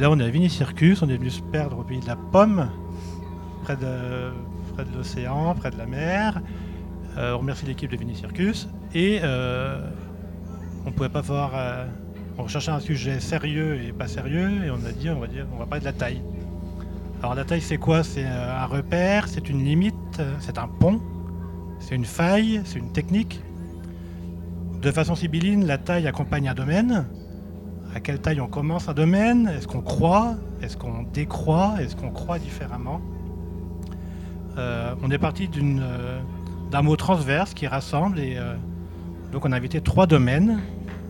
là, 0.00 0.10
on 0.10 0.18
est 0.18 0.24
à 0.24 0.30
Vinicircus, 0.30 1.02
on 1.02 1.08
est 1.08 1.16
venu 1.16 1.30
se 1.30 1.42
perdre 1.42 1.78
au 1.78 1.82
pays 1.82 2.00
de 2.00 2.06
la 2.06 2.16
pomme, 2.16 2.70
près 3.62 3.76
de, 3.76 4.32
l'océan, 4.96 5.54
près 5.54 5.70
de 5.70 5.76
la 5.76 5.86
mer. 5.86 6.40
Euh, 7.18 7.34
on 7.34 7.38
remercie 7.38 7.66
l'équipe 7.66 7.90
de 7.90 7.96
Vinicircus. 7.96 8.68
Et 8.94 9.20
euh, 9.22 9.78
on 10.86 10.92
pouvait 10.92 11.10
pas 11.10 11.20
voir. 11.20 11.52
euh, 11.54 11.86
on 12.38 12.44
recherchait 12.44 12.70
un 12.70 12.80
sujet 12.80 13.20
sérieux 13.20 13.82
et 13.82 13.92
pas 13.92 14.08
sérieux, 14.08 14.64
et 14.64 14.70
on 14.70 14.82
a 14.86 14.92
dit, 14.92 15.10
on 15.10 15.20
va 15.20 15.26
dire, 15.26 15.46
on 15.54 15.58
va 15.58 15.66
parler 15.66 15.80
de 15.80 15.84
la 15.84 15.92
taille. 15.92 16.22
Alors 17.22 17.34
la 17.34 17.44
taille, 17.44 17.60
c'est 17.60 17.76
quoi? 17.76 18.02
C'est 18.02 18.24
euh, 18.24 18.62
un 18.62 18.64
repère, 18.64 19.28
c'est 19.28 19.50
une 19.50 19.62
limite, 19.62 20.22
c'est 20.38 20.56
un 20.56 20.66
pont, 20.66 21.00
c'est 21.78 21.94
une 21.94 22.06
faille, 22.06 22.62
c'est 22.64 22.78
une 22.78 22.92
technique. 22.92 23.42
De 24.80 24.90
façon 24.90 25.14
sibylline, 25.14 25.66
la 25.66 25.76
taille 25.76 26.06
accompagne 26.06 26.48
un 26.48 26.54
domaine. 26.54 27.06
À 27.94 27.98
quelle 27.98 28.20
taille 28.20 28.40
on 28.40 28.46
commence 28.46 28.88
un 28.88 28.94
domaine? 28.94 29.48
Est-ce 29.48 29.66
qu'on 29.66 29.80
croit? 29.80 30.36
Est-ce 30.62 30.76
qu'on 30.76 31.02
décroît? 31.12 31.74
Est-ce 31.80 31.96
qu'on 31.96 32.10
croit 32.10 32.38
différemment? 32.38 33.00
Euh, 34.58 34.94
On 35.02 35.10
est 35.10 35.18
parti 35.18 35.50
euh, 35.56 36.20
d'un 36.70 36.82
mot 36.82 36.94
transverse 36.94 37.52
qui 37.52 37.66
rassemble 37.66 38.20
et 38.20 38.36
euh, 38.36 38.54
donc 39.32 39.44
on 39.44 39.52
a 39.52 39.56
invité 39.56 39.80
trois 39.80 40.06
domaines 40.06 40.60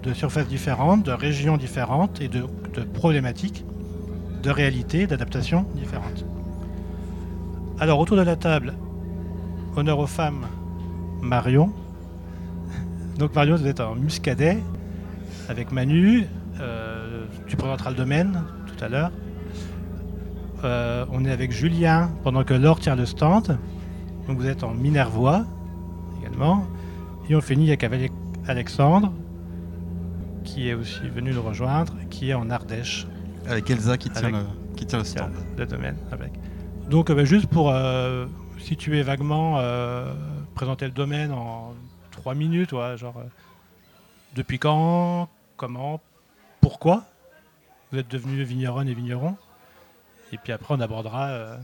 de 0.02 0.15
surfaces 0.15 0.48
différentes, 0.48 1.02
de 1.05 1.12
régions 1.12 1.59
différentes 1.59 2.23
et 2.23 2.29
de, 2.29 2.45
de 2.74 2.83
problématiques, 2.83 3.65
de 4.43 4.51
réalités, 4.51 5.07
d'adaptations 5.07 5.66
différentes. 5.74 6.24
Alors 7.79 7.99
autour 7.99 8.16
de 8.16 8.23
la 8.23 8.37
table, 8.37 8.74
honneur 9.77 9.99
aux 9.99 10.07
femmes, 10.07 10.47
Marion. 11.21 11.73
Donc 13.19 13.35
Marion, 13.35 13.57
vous 13.57 13.66
êtes 13.66 13.80
en 13.80 13.95
muscadet 13.95 14.59
avec 15.51 15.73
Manu. 15.73 16.27
Euh, 16.61 17.25
tu 17.47 17.57
présenteras 17.57 17.91
le 17.91 17.97
domaine 17.97 18.43
tout 18.66 18.85
à 18.85 18.89
l'heure. 18.89 19.11
Euh, 20.65 21.07
on 21.11 21.25
est 21.25 21.30
avec 21.33 21.52
Julien 21.52 22.11
pendant 22.23 22.45
que 22.45 22.55
Laure 22.55 22.80
tient 22.80 22.97
le 22.97 23.07
stand. 23.07 23.59
Donc 24.29 24.39
vous 24.39 24.47
êtes 24.47 24.63
en 24.63 24.73
Minervois 24.75 25.45
également. 26.21 26.67
Et 27.29 27.35
on 27.37 27.41
finit 27.41 27.71
avec 27.73 28.13
Alexandre 28.47 29.13
qui 30.45 30.69
est 30.69 30.75
aussi 30.75 31.09
venu 31.09 31.33
nous 31.33 31.43
rejoindre, 31.43 31.95
qui 32.11 32.30
est 32.30 32.35
en 32.35 32.51
Ardèche. 32.51 33.07
Avec 33.49 33.71
Elsa 33.71 33.97
qui 33.97 34.11
tient, 34.11 34.23
Avec- 34.29 34.35
le, 34.35 34.77
qui 34.77 34.87
tient 34.87 34.99
le 34.99 35.05
stand. 35.05 35.33
le 35.57 35.67
domaine 35.67 35.97
avec. 36.13 36.33
Donc 36.91 37.09
euh, 37.11 37.15
bah, 37.15 37.24
juste 37.24 37.47
pour 37.47 37.71
euh, 37.71 38.27
situer 38.59 39.02
vaguement, 39.02 39.61
présenter 40.55 40.85
le 40.85 40.91
domaine 40.93 41.33
en 41.33 41.73
trois 42.11 42.35
minutes, 42.35 42.73
ouais, 42.73 42.97
genre 42.99 43.15
depuis 44.37 44.59
quand, 44.59 45.29
comment, 45.57 46.01
pourquoi 46.61 47.05
vous 47.93 47.99
êtes 47.99 48.09
devenus 48.09 48.47
vigneronne 48.47 48.89
et 48.89 48.95
vigneron. 48.95 49.37
Et 50.33 50.39
puis 50.39 50.53
après 50.53 50.75
on 50.75 50.80
abordera 50.80 51.29
euh, 51.29 51.57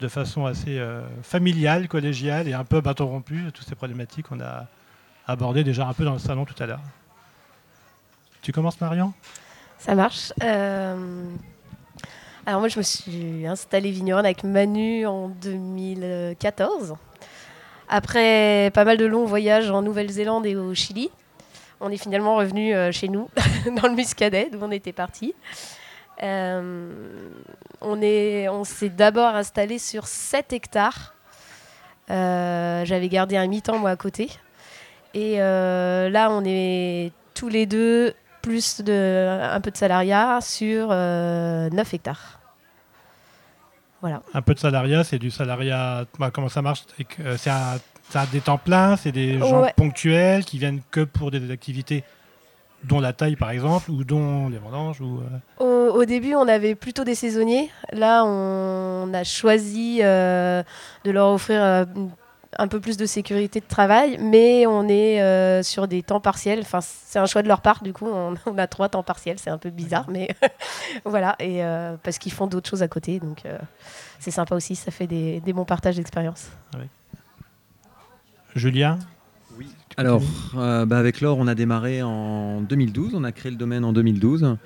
de 0.00 0.08
façon 0.08 0.46
assez 0.46 0.78
euh, 0.78 1.02
familiale, 1.22 1.88
collégiale 1.88 2.48
et 2.48 2.54
un 2.54 2.64
peu 2.64 2.80
bâton 2.80 3.06
rompu 3.06 3.50
toutes 3.52 3.66
ces 3.66 3.74
problématiques 3.74 4.28
qu'on 4.28 4.40
a 4.40 4.66
abordées 5.26 5.64
déjà 5.64 5.86
un 5.86 5.94
peu 5.94 6.04
dans 6.04 6.12
le 6.12 6.18
salon 6.18 6.44
tout 6.44 6.60
à 6.62 6.66
l'heure. 6.66 6.80
Tu 8.42 8.52
commences 8.52 8.80
Marion? 8.80 9.12
Ça 9.78 9.94
marche. 9.94 10.32
Euh, 10.42 11.24
Alors 12.46 12.60
moi, 12.60 12.68
je 12.68 12.78
me 12.78 12.82
suis 12.82 13.46
installée 13.46 13.90
vigneronne 13.90 14.24
avec 14.24 14.44
Manu 14.44 15.06
en 15.06 15.28
2014. 15.28 16.94
Après 17.88 18.70
pas 18.74 18.84
mal 18.84 18.96
de 18.96 19.06
longs 19.06 19.24
voyages 19.24 19.70
en 19.70 19.82
Nouvelle-Zélande 19.82 20.46
et 20.46 20.56
au 20.56 20.74
Chili, 20.74 21.10
on 21.80 21.90
est 21.90 21.96
finalement 21.96 22.36
revenu 22.36 22.74
euh, 22.74 22.92
chez 22.92 23.08
nous, 23.08 23.28
dans 23.80 23.88
le 23.88 23.94
Muscadet, 23.94 24.50
d'où 24.52 24.58
on 24.62 24.70
était 24.70 24.92
parti. 24.92 25.34
Euh, 26.22 26.90
on 27.80 28.00
est- 28.02 28.48
on 28.48 28.64
s'est 28.64 28.88
d'abord 28.88 29.34
installé 29.34 29.78
sur 29.78 30.06
7 30.06 30.52
hectares. 30.52 31.14
Euh, 32.10 32.84
J'avais 32.84 33.08
gardé 33.08 33.36
un 33.36 33.46
mi-temps 33.46 33.78
moi 33.78 33.90
à 33.90 33.96
côté. 33.96 34.28
Et 35.14 35.38
là, 35.38 36.28
on 36.30 36.42
est 36.44 37.12
tous 37.34 37.48
les 37.48 37.66
deux 37.66 38.14
plus 38.42 38.80
de, 38.82 39.38
un 39.42 39.60
peu 39.60 39.70
de 39.70 39.76
salariat 39.76 40.40
sur 40.40 40.88
euh, 40.90 41.68
9 41.70 41.94
hectares. 41.94 42.40
Voilà. 44.00 44.22
Un 44.32 44.42
peu 44.42 44.54
de 44.54 44.58
salariat, 44.60 45.02
c'est 45.04 45.18
du 45.18 45.30
salariat. 45.30 46.04
bah, 46.18 46.30
comment 46.32 46.48
ça 46.48 46.62
marche? 46.62 46.84
C'est 47.36 47.50
un, 47.50 47.78
c'est 48.10 48.18
un 48.18 48.24
des 48.32 48.40
temps 48.40 48.58
pleins, 48.58 48.96
c'est 48.96 49.12
des 49.12 49.38
gens 49.38 49.62
Ouais. 49.62 49.72
ponctuels 49.76 50.44
qui 50.44 50.58
viennent 50.58 50.80
que 50.90 51.04
pour 51.04 51.30
des 51.30 51.50
activités, 51.50 52.04
dont 52.84 53.00
la 53.00 53.12
taille 53.12 53.36
par 53.36 53.50
exemple, 53.50 53.90
ou 53.90 54.04
dont 54.04 54.48
les 54.48 54.58
vendanges. 54.58 55.00
Ou, 55.00 55.20
euh, 55.60 55.90
Au, 55.92 56.00
au 56.00 56.04
début, 56.04 56.34
on 56.34 56.46
avait 56.48 56.74
plutôt 56.74 57.04
des 57.04 57.14
saisonniers. 57.16 57.70
Là, 57.92 58.24
on 58.24 59.12
a 59.12 59.24
choisi 59.24 59.98
euh, 60.02 60.62
de 61.04 61.10
leur 61.10 61.28
offrir 61.28 61.60
euh, 61.62 61.84
un 62.58 62.68
peu 62.68 62.80
plus 62.80 62.96
de 62.96 63.04
sécurité 63.04 63.60
de 63.60 63.66
travail, 63.66 64.16
mais 64.20 64.66
on 64.66 64.88
est 64.88 65.62
sur 65.62 65.86
des 65.86 66.02
temps 66.02 66.20
partiels. 66.20 66.60
Enfin, 66.60 66.80
c'est 66.80 67.18
un 67.18 67.26
choix 67.26 67.42
de 67.42 67.48
leur 67.48 67.60
part, 67.60 67.82
du 67.82 67.92
coup, 67.92 68.06
on, 68.06 68.34
on 68.46 68.58
a 68.58 68.66
trois 68.66 68.88
temps 68.88 69.02
partiels. 69.02 69.38
C'est 69.38 69.50
un 69.50 69.58
peu 69.58 69.70
bizarre, 69.70 70.06
mais 70.08 70.28
voilà. 71.04 71.36
Et 71.40 71.60
parce 72.02 72.16
qu'ils 72.18 72.32
font 72.32 72.46
d'autres 72.46 72.70
choses 72.70 72.82
à 72.82 72.88
côté, 72.88 73.20
donc 73.20 73.42
c'est 74.18 74.30
sympa 74.30 74.54
aussi. 74.54 74.76
Ça 74.76 74.90
fait 74.90 75.06
des, 75.06 75.40
des 75.40 75.52
bons 75.52 75.66
partages 75.66 75.96
d'expérience. 75.96 76.48
Julien 78.54 78.98
Alors, 79.96 80.22
euh, 80.56 80.86
bah, 80.86 80.98
avec 80.98 81.20
Laure, 81.20 81.38
on 81.38 81.46
a 81.46 81.54
démarré 81.54 82.02
en 82.02 82.60
2012. 82.62 83.14
On 83.14 83.24
a 83.24 83.32
créé 83.32 83.50
le 83.50 83.56
domaine 83.58 83.84
en 83.84 83.92
2012. 83.92 84.56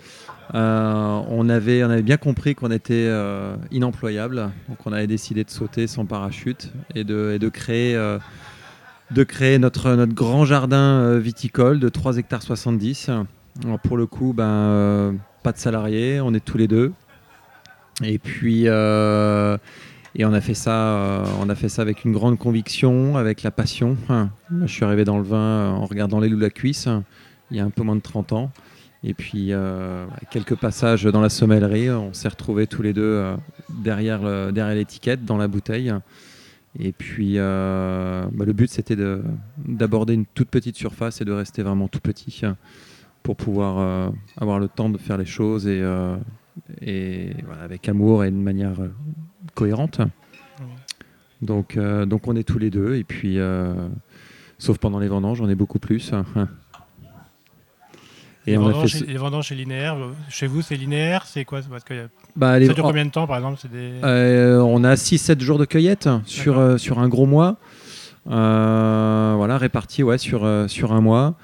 Euh, 0.54 1.20
on, 1.28 1.48
avait, 1.48 1.82
on 1.84 1.90
avait 1.90 2.02
bien 2.02 2.16
compris 2.16 2.54
qu'on 2.54 2.70
était 2.70 3.06
euh, 3.08 3.56
inemployable. 3.70 4.50
Donc, 4.68 4.78
on 4.86 4.92
avait 4.92 5.06
décidé 5.06 5.44
de 5.44 5.50
sauter 5.50 5.86
sans 5.86 6.04
parachute 6.04 6.72
et 6.94 7.04
de, 7.04 7.32
et 7.34 7.38
de 7.38 7.48
créer, 7.48 7.94
euh, 7.96 8.18
de 9.10 9.24
créer 9.24 9.58
notre, 9.58 9.94
notre 9.94 10.14
grand 10.14 10.44
jardin 10.44 11.18
viticole 11.18 11.80
de 11.80 11.88
3 11.88 12.18
hectares 12.18 12.42
70. 12.42 13.10
Alors, 13.64 13.78
pour 13.80 13.96
le 13.96 14.06
coup, 14.06 14.32
ben, 14.34 14.44
euh, 14.44 15.12
pas 15.42 15.52
de 15.52 15.58
salariés. 15.58 16.20
On 16.20 16.34
est 16.34 16.44
tous 16.44 16.58
les 16.58 16.68
deux. 16.68 16.92
Et 18.02 18.18
puis. 18.18 18.64
euh, 18.68 19.56
et 20.14 20.24
on 20.24 20.32
a 20.32 20.40
fait 20.40 20.54
ça, 20.54 20.72
euh, 20.96 21.24
on 21.40 21.48
a 21.48 21.54
fait 21.54 21.68
ça 21.68 21.82
avec 21.82 22.04
une 22.04 22.12
grande 22.12 22.38
conviction, 22.38 23.16
avec 23.16 23.42
la 23.42 23.50
passion. 23.50 23.96
Hein. 24.08 24.30
Moi, 24.50 24.66
je 24.66 24.72
suis 24.72 24.84
arrivé 24.84 25.04
dans 25.04 25.16
le 25.18 25.24
vin 25.24 25.36
euh, 25.38 25.70
en 25.70 25.86
regardant 25.86 26.20
les 26.20 26.28
loups 26.28 26.38
la 26.38 26.50
cuisse, 26.50 26.88
il 27.50 27.56
y 27.56 27.60
a 27.60 27.64
un 27.64 27.70
peu 27.70 27.82
moins 27.82 27.96
de 27.96 28.00
30 28.02 28.32
ans. 28.32 28.50
Et 29.04 29.14
puis, 29.14 29.48
euh, 29.50 30.06
quelques 30.30 30.54
passages 30.54 31.04
dans 31.04 31.20
la 31.20 31.28
sommellerie, 31.28 31.90
on 31.90 32.12
s'est 32.12 32.28
retrouvés 32.28 32.66
tous 32.66 32.82
les 32.82 32.92
deux 32.92 33.34
derrière, 33.68 34.20
derrière 34.52 34.76
l'étiquette, 34.76 35.24
dans 35.24 35.36
la 35.36 35.48
bouteille. 35.48 35.92
Et 36.78 36.92
puis, 36.92 37.36
bah, 37.36 38.28
le 38.44 38.52
but, 38.52 38.70
c'était 38.70 38.94
de- 38.96 39.22
d'aborder 39.58 40.14
une 40.14 40.24
toute 40.24 40.50
petite 40.50 40.76
surface 40.76 41.20
et 41.20 41.24
de 41.24 41.32
rester 41.32 41.62
vraiment 41.62 41.88
tout 41.88 41.98
petit 42.00 42.42
euh, 42.44 42.52
pour 43.24 43.36
pouvoir 43.36 44.12
avoir 44.36 44.58
le 44.60 44.68
temps 44.68 44.88
de 44.88 44.98
faire 44.98 45.16
les 45.16 45.24
choses 45.26 45.66
et, 45.66 45.80
et 46.80 47.30
voilà, 47.46 47.62
avec 47.62 47.88
amour 47.88 48.24
et 48.24 48.30
de 48.30 48.36
manière 48.36 48.80
euh, 48.80 48.92
cohérente. 49.54 50.00
Donc, 51.40 51.76
euh, 51.76 52.06
donc 52.06 52.28
on 52.28 52.36
est 52.36 52.44
tous 52.44 52.58
les 52.58 52.70
deux 52.70 52.94
et 52.94 53.04
puis 53.04 53.38
euh, 53.38 53.88
sauf 54.58 54.78
pendant 54.78 55.00
les 55.00 55.08
vendanges, 55.08 55.40
on 55.40 55.48
est 55.48 55.54
beaucoup 55.56 55.80
plus. 55.80 56.12
les, 58.46 58.56
on 58.56 58.66
a 58.66 58.68
fait 58.68 58.72
vendanges, 58.74 58.92
ce- 58.92 59.04
les 59.04 59.16
vendanges, 59.16 59.48
c'est 59.48 59.54
linéaire. 59.54 59.96
Chez 60.28 60.46
vous, 60.46 60.62
c'est 60.62 60.76
linéaire 60.76 61.26
C'est 61.26 61.44
quoi? 61.44 61.60
Parce 61.68 61.84
que, 61.84 62.08
bah, 62.36 62.58
les- 62.58 62.66
Ça 62.66 62.74
dure 62.74 62.84
combien 62.84 63.04
de 63.04 63.10
temps, 63.10 63.26
par 63.26 63.36
exemple? 63.38 63.58
C'est 63.60 63.70
des... 63.70 63.92
Euh, 64.04 64.60
on 64.60 64.84
a 64.84 64.94
6-7 64.94 65.40
jours 65.40 65.58
de 65.58 65.64
cueillette 65.64 66.08
sur, 66.26 66.78
sur 66.78 66.98
un 66.98 67.08
gros 67.08 67.26
mois. 67.26 67.56
Voilà, 68.26 69.58
répartis 69.58 70.02
ouais, 70.02 70.18
sur, 70.18 70.48
sur 70.68 70.92
un 70.92 71.00
mois. 71.00 71.34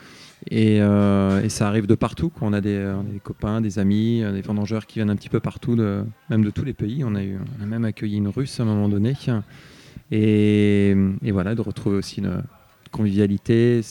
Et, 0.47 0.81
euh, 0.81 1.43
et 1.43 1.49
ça 1.49 1.69
arrive 1.69 1.87
de 1.87 1.95
partout. 1.95 2.31
quoi. 2.31 2.49
On, 2.49 2.53
a 2.53 2.61
des, 2.61 2.79
on 2.97 3.01
a 3.01 3.13
des 3.13 3.21
copains, 3.21 3.61
des 3.61 3.79
amis, 3.79 4.23
euh, 4.23 4.33
des 4.33 4.41
vendangeurs 4.41 4.87
qui 4.87 4.99
viennent 4.99 5.11
un 5.11 5.17
petit 5.17 5.29
peu 5.29 5.41
partout, 5.41 5.77
de, 5.77 6.05
même 6.31 6.45
de 6.45 6.51
tous 6.51 6.65
les 6.65 6.73
pays. 6.73 7.05
On 7.05 7.15
a, 7.15 7.23
eu, 7.23 7.39
on 7.59 7.63
a 7.63 7.67
même 7.67 7.85
accueilli 7.85 8.17
une 8.17 8.29
russe 8.29 8.61
à 8.61 8.63
un 8.63 8.67
moment 8.67 8.89
donné. 8.89 9.15
Et, 10.11 10.97
et 11.23 11.33
voilà, 11.33 11.55
de 11.55 11.61
retrouver 11.61 11.97
aussi 11.97 12.21
une 12.21 12.43
convivialité, 12.91 13.83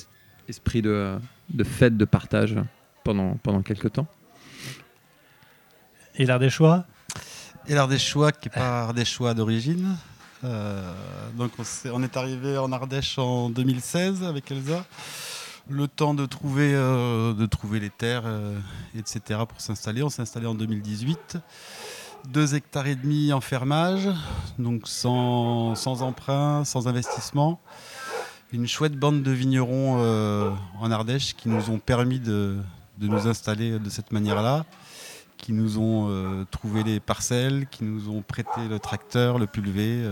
esprit 0.48 0.82
de, 0.82 1.18
de 1.50 1.64
fête, 1.64 1.98
de 1.98 2.06
partage 2.06 2.56
pendant, 3.04 3.36
pendant 3.44 3.62
quelques 3.62 3.94
temps. 3.94 4.08
Et 6.16 6.26
l'Ardéchois 6.26 6.86
Et 7.68 7.76
l'Ardéchois, 7.76 8.32
qui 8.32 8.48
n'est 8.48 8.56
pas 8.56 8.84
Ardéchois 8.84 9.34
d'origine. 9.36 9.96
Euh, 10.44 10.94
donc 11.36 11.52
on 11.92 12.04
est 12.04 12.16
arrivé 12.16 12.58
en 12.58 12.72
Ardèche 12.72 13.18
en 13.18 13.50
2016 13.50 14.24
avec 14.24 14.52
Elsa. 14.52 14.86
Le 15.70 15.88
temps 15.90 16.14
de 16.14 16.26
trouver, 16.26 16.74
euh, 16.74 17.34
les 17.74 17.90
terres, 17.90 18.24
euh, 18.26 18.58
etc. 18.98 19.42
pour 19.48 19.60
s'installer. 19.60 20.02
On 20.02 20.10
s'est 20.10 20.22
installé 20.22 20.48
en 20.48 20.56
2018. 20.56 21.38
Deux 22.30 22.56
hectares 22.56 22.88
et 22.88 22.96
demi 22.96 23.34
en 23.34 23.42
fermage, 23.42 24.10
donc 24.60 24.88
sans, 24.88 25.76
emprunt, 26.02 26.64
sans 26.64 26.88
investissement. 26.88 27.60
Une 28.54 28.66
chouette 28.66 28.98
bande 28.98 29.24
de 29.24 29.32
vignerons 29.32 29.98
euh, 30.00 30.52
en 30.80 30.90
Ardèche 30.90 31.36
qui 31.36 31.50
nous 31.50 31.70
ont 31.70 31.80
permis 31.80 32.22
de, 32.22 32.58
nous 33.02 33.28
installer 33.28 33.78
de 33.78 33.90
cette 33.90 34.14
manière-là 34.14 34.66
qui 35.38 35.54
nous 35.54 35.78
ont 35.78 36.46
trouvé 36.50 36.82
les 36.84 37.00
parcelles, 37.00 37.68
qui 37.70 37.84
nous 37.84 38.10
ont 38.10 38.24
prêté 38.24 38.68
le 38.68 38.80
tracteur, 38.80 39.38
le 39.38 39.46
pulvé, 39.46 40.04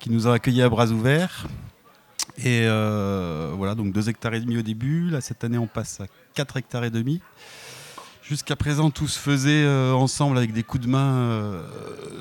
qui 0.00 0.10
nous 0.10 0.26
ont 0.26 0.32
accueillis 0.32 0.62
à 0.62 0.68
bras 0.68 0.88
ouverts. 0.88 1.46
Et 2.42 2.62
euh, 2.64 3.52
voilà, 3.54 3.74
donc 3.74 3.92
2 3.92 4.08
hectares 4.08 4.34
et 4.34 4.40
demi 4.40 4.58
au 4.58 4.62
début. 4.62 5.10
Là, 5.10 5.20
cette 5.20 5.44
année, 5.44 5.58
on 5.58 5.66
passe 5.66 6.00
à 6.00 6.06
4 6.34 6.56
hectares 6.56 6.84
et 6.84 6.90
demi. 6.90 7.20
Jusqu'à 8.22 8.56
présent, 8.56 8.90
tout 8.90 9.08
se 9.08 9.18
faisait 9.18 9.66
ensemble 9.92 10.38
avec 10.38 10.52
des 10.52 10.62
coups 10.62 10.84
de 10.84 10.88
main 10.88 11.62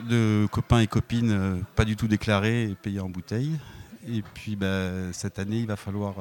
de 0.10 0.48
copains 0.51 0.80
et 0.80 0.88
copines 0.88 1.63
pas 1.75 1.86
du 1.86 1.95
tout 1.95 2.07
déclarés 2.07 2.63
et 2.63 2.75
payés 2.75 3.00
en 3.00 3.10
bouteille. 3.10 3.51
Et 4.07 4.24
puis 4.33 4.56
bah, 4.56 5.13
cette 5.13 5.38
année, 5.38 5.60
il 5.60 5.68
va 5.68 5.75
falloir 5.75 6.16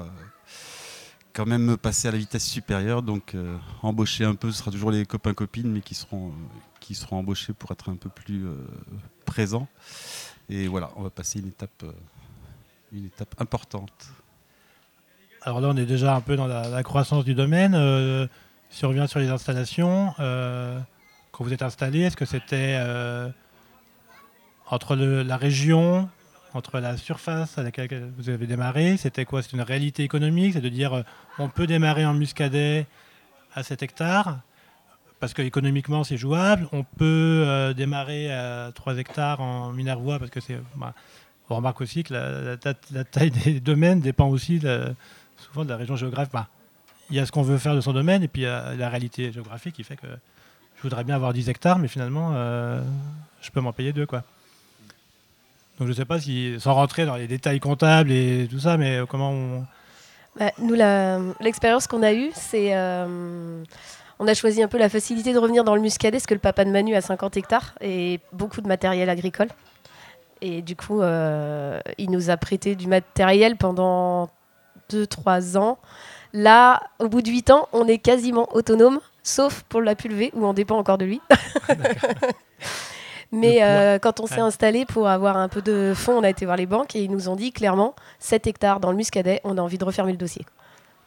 quand 1.39 1.47
même 1.47 1.77
passer 1.77 2.09
à 2.09 2.11
la 2.11 2.19
vitesse 2.19 2.45
supérieure, 2.45 3.01
donc 3.01 3.37
euh, 3.37 3.57
embaucher 3.83 4.25
un 4.25 4.35
peu, 4.35 4.51
ce 4.51 4.59
sera 4.59 4.73
toujours 4.73 4.91
les 4.91 5.07
copains-copines, 5.07 5.71
mais 5.71 5.83
qui 5.83 5.95
seront, 5.95 6.31
euh, 6.31 6.33
qui 6.81 6.97
seront 6.97 7.19
embauchés 7.19 7.53
pour 7.53 7.71
être 7.71 7.91
un 7.91 7.95
peu 7.95 8.09
plus 8.09 8.45
euh, 8.45 8.57
présents. 9.25 9.69
Et 10.49 10.67
voilà, 10.67 10.91
on 10.97 11.03
va 11.03 11.11
passer 11.11 11.39
une 11.39 11.47
étape, 11.47 11.85
une 12.93 13.07
étape 13.07 13.35
importante. 13.39 14.09
Alors 15.43 15.61
là, 15.61 15.69
on 15.69 15.77
est 15.77 15.87
déjà 15.87 16.15
un 16.15 16.21
peu 16.21 16.37
dans 16.37 16.47
la, 16.47 16.83
croissance 16.83 17.25
du 17.25 17.35
domaine. 17.35 17.73
si 18.71 18.85
on 18.85 18.89
revient 18.89 19.07
sur 19.09 19.21
les 19.21 19.29
installations, 19.29 20.13
quand 20.17 21.45
vous 21.45 21.53
êtes 21.53 21.63
installé, 21.63 22.01
est-ce 22.01 22.17
que 22.17 22.25
c'était 22.25 22.77
entre 24.71 24.97
la 24.97 25.37
région, 25.37 26.09
entre 26.55 26.81
la 26.81 26.97
surface 26.97 27.59
à 27.59 27.63
laquelle 27.63 28.13
vous 28.17 28.29
avez 28.29 28.47
démarré, 28.47 28.97
c'était 28.97 29.25
quoi? 29.25 29.43
C'est 29.43 29.53
une 29.53 29.63
réalité 29.63 30.03
économique, 30.03 30.55
c'est 30.55 30.61
de 30.61 30.69
dire 30.69 30.93
euh, 30.95 31.03
on 31.39 31.49
peut 31.49 31.67
démarrer 31.67 32.05
en 32.05 32.15
muscadet 32.15 32.87
à 33.55 33.63
7 33.63 33.83
hectares 33.83 34.41
parce 35.21 35.35
qu'économiquement 35.35 36.05
c'est 36.05 36.17
jouable, 36.17 36.69
on 36.73 36.85
peut 36.85 37.45
euh, 37.47 37.73
démarrer 37.75 38.33
à 38.33 38.71
3 38.75 38.99
hectares 38.99 39.41
en 39.41 39.73
minervois 39.73 40.19
parce 40.19 40.31
que 40.31 40.41
c'est. 40.41 40.59
Bah, 40.77 40.95
on 41.51 41.57
remarque 41.57 41.81
aussi 41.81 42.05
que 42.05 42.15
la, 42.15 43.05
taille 43.05 43.31
des 43.31 43.61
domaines 43.61 44.01
dépend 44.01 44.29
aussi 44.29 44.61
souvent 45.37 45.65
de 45.65 45.71
la 45.71 45.77
région 45.77 45.97
géographique. 45.97 46.35
Il 47.11 47.17
y 47.17 47.21
a 47.21 47.27
ce 47.27 47.33
qu'on 47.33 47.43
veut 47.43 47.59
faire 47.59 47.75
de 47.75 47.81
son 47.81 47.93
domaine 47.93 48.23
et 48.23 48.29
puis 48.29 48.43
il 48.43 48.45
y 48.45 48.49
a 48.49 48.75
la 48.75 48.89
réalité 48.89 49.33
géographique 49.33 49.75
qui 49.75 49.85
fait 49.85 49.97
que 49.97 50.07
je 50.77 50.83
voudrais 50.83 51.05
bien 51.05 51.15
avoir 51.15 51.33
10 51.33 51.49
hectares, 51.49 51.79
mais 51.79 51.89
finalement 51.89 52.33
euh, 52.35 52.83
je 53.41 53.51
peux 53.51 53.61
m'en 53.61 53.73
payer 53.73 53.93
deux. 53.93 54.07
quoi. 54.07 54.25
Donc 55.79 55.87
je 55.87 55.93
ne 55.93 55.97
sais 55.97 56.05
pas 56.05 56.21
si, 56.21 56.57
sans 56.59 56.75
rentrer 56.75 57.07
dans 57.07 57.17
les 57.17 57.27
détails 57.27 57.61
comptables 57.61 58.11
et 58.11 58.47
tout 58.51 58.61
ça, 58.61 58.77
mais 58.77 59.01
comment 59.09 59.31
on... 59.31 59.65
Bah, 60.39 60.53
nous, 60.59 60.75
l'expérience 61.41 61.87
qu'on 61.87 62.03
a 62.03 62.13
eue, 62.13 62.31
c'est... 62.35 62.77
Euh, 62.77 63.65
on 64.21 64.27
a 64.27 64.35
choisi 64.35 64.63
un 64.63 64.69
peu 64.69 64.79
la 64.79 64.89
facilité 64.89 65.33
de 65.33 65.39
revenir 65.39 65.63
dans 65.65 65.77
le 65.77 65.81
muscadet, 65.81 66.19
parce 66.19 66.27
que 66.27 66.35
le 66.35 66.41
papa 66.41 66.65
de 66.65 66.71
Manu 66.71 66.95
a 66.95 67.01
50 67.01 67.37
hectares 67.37 67.75
et 67.81 68.21
beaucoup 68.33 68.61
de 68.61 68.67
matériel 68.67 69.09
agricole. 69.09 69.49
Et 70.41 70.63
du 70.63 70.77
coup, 70.77 71.01
euh, 71.01 71.81
il 71.99 72.11
nous 72.11 72.31
a 72.31 72.37
prêté 72.37 72.75
du 72.75 72.87
matériel 72.87 73.57
pendant 73.57 74.29
2-3 74.91 75.57
ans. 75.57 75.79
Là, 76.33 76.83
au 76.99 77.09
bout 77.09 77.23
de 77.23 77.31
8 77.31 77.51
ans, 77.51 77.69
on 77.73 77.87
est 77.87 77.99
quasiment 77.99 78.49
autonome, 78.53 79.01
sauf 79.23 79.63
pour 79.69 79.81
la 79.81 79.95
pulvée, 79.95 80.31
où 80.35 80.47
on 80.47 80.53
dépend 80.53 80.77
encore 80.77 80.99
de 80.99 81.07
lui. 81.07 81.21
Mais 83.33 83.63
euh, 83.63 83.99
quand 83.99 84.21
on 84.21 84.27
s'est 84.27 84.41
installé 84.41 84.87
pour 84.87 85.09
avoir 85.09 85.37
un 85.37 85.49
peu 85.49 85.61
de 85.61 85.93
fonds, 85.95 86.19
on 86.19 86.23
a 86.23 86.31
été 86.31 86.47
voir 86.47 86.57
les 86.57 86.67
banques 86.67 86.97
et 86.97 87.03
ils 87.03 87.11
nous 87.11 87.29
ont 87.29 87.37
dit 87.37 87.53
clairement 87.53 87.95
7 88.21 88.47
hectares 88.47 88.81
dans 88.81 88.91
le 88.91 88.97
muscadet, 88.97 89.41
on 89.45 89.59
a 89.59 89.61
envie 89.61 89.77
de 89.77 89.85
refermer 89.85 90.13
le 90.13 90.19
dossier. 90.19 90.47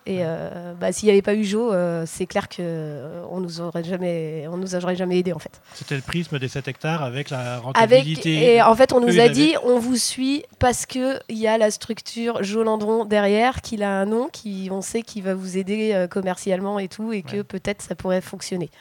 Et 0.08 0.20
euh, 0.22 0.74
bah, 0.80 0.92
s'il 0.92 1.08
n'y 1.08 1.12
avait 1.12 1.22
pas 1.22 1.36
eu 1.36 1.44
Jo, 1.44 1.72
euh, 1.72 2.06
c'est 2.08 2.26
clair 2.26 2.50
qu'on 2.50 3.40
nous 3.40 3.62
aurait 3.62 3.84
jamais, 3.84 4.48
on 4.52 4.58
nous 4.58 4.74
aurait 4.76 4.96
jamais 4.96 5.20
aidé 5.20 5.32
en 5.32 5.38
fait. 5.38 5.62
C'était 5.76 5.96
le 5.96 6.02
prisme 6.02 6.40
des 6.40 6.48
7 6.48 6.68
hectares 6.68 7.04
avec 7.04 7.30
la 7.30 7.60
rentabilité. 7.60 8.36
Avec, 8.38 8.50
et 8.50 8.62
en 8.64 8.74
fait, 8.76 8.94
on 8.94 9.00
nous 9.00 9.20
a 9.20 9.30
dit, 9.30 9.54
on 9.64 9.78
vous 9.78 9.98
suit 9.98 10.44
parce 10.58 10.88
que 10.88 11.20
il 11.30 11.38
y 11.38 11.48
a 11.48 11.58
la 11.60 11.70
structure 11.70 12.44
Jo 12.44 12.64
Landron 12.64 13.06
derrière, 13.06 13.62
qu'il 13.62 13.84
a 13.84 13.92
un 13.92 14.06
nom, 14.06 14.28
qui 14.32 14.70
on 14.72 14.82
sait 14.82 15.04
qu'il 15.04 15.24
va 15.24 15.36
vous 15.36 15.58
aider 15.58 16.08
commercialement 16.10 16.80
et 16.80 16.88
tout, 16.88 17.14
et 17.14 17.22
que 17.22 17.44
peut-être 17.44 17.82
ça 17.82 17.94
pourrait 17.94 18.22
fonctionner. 18.22 18.72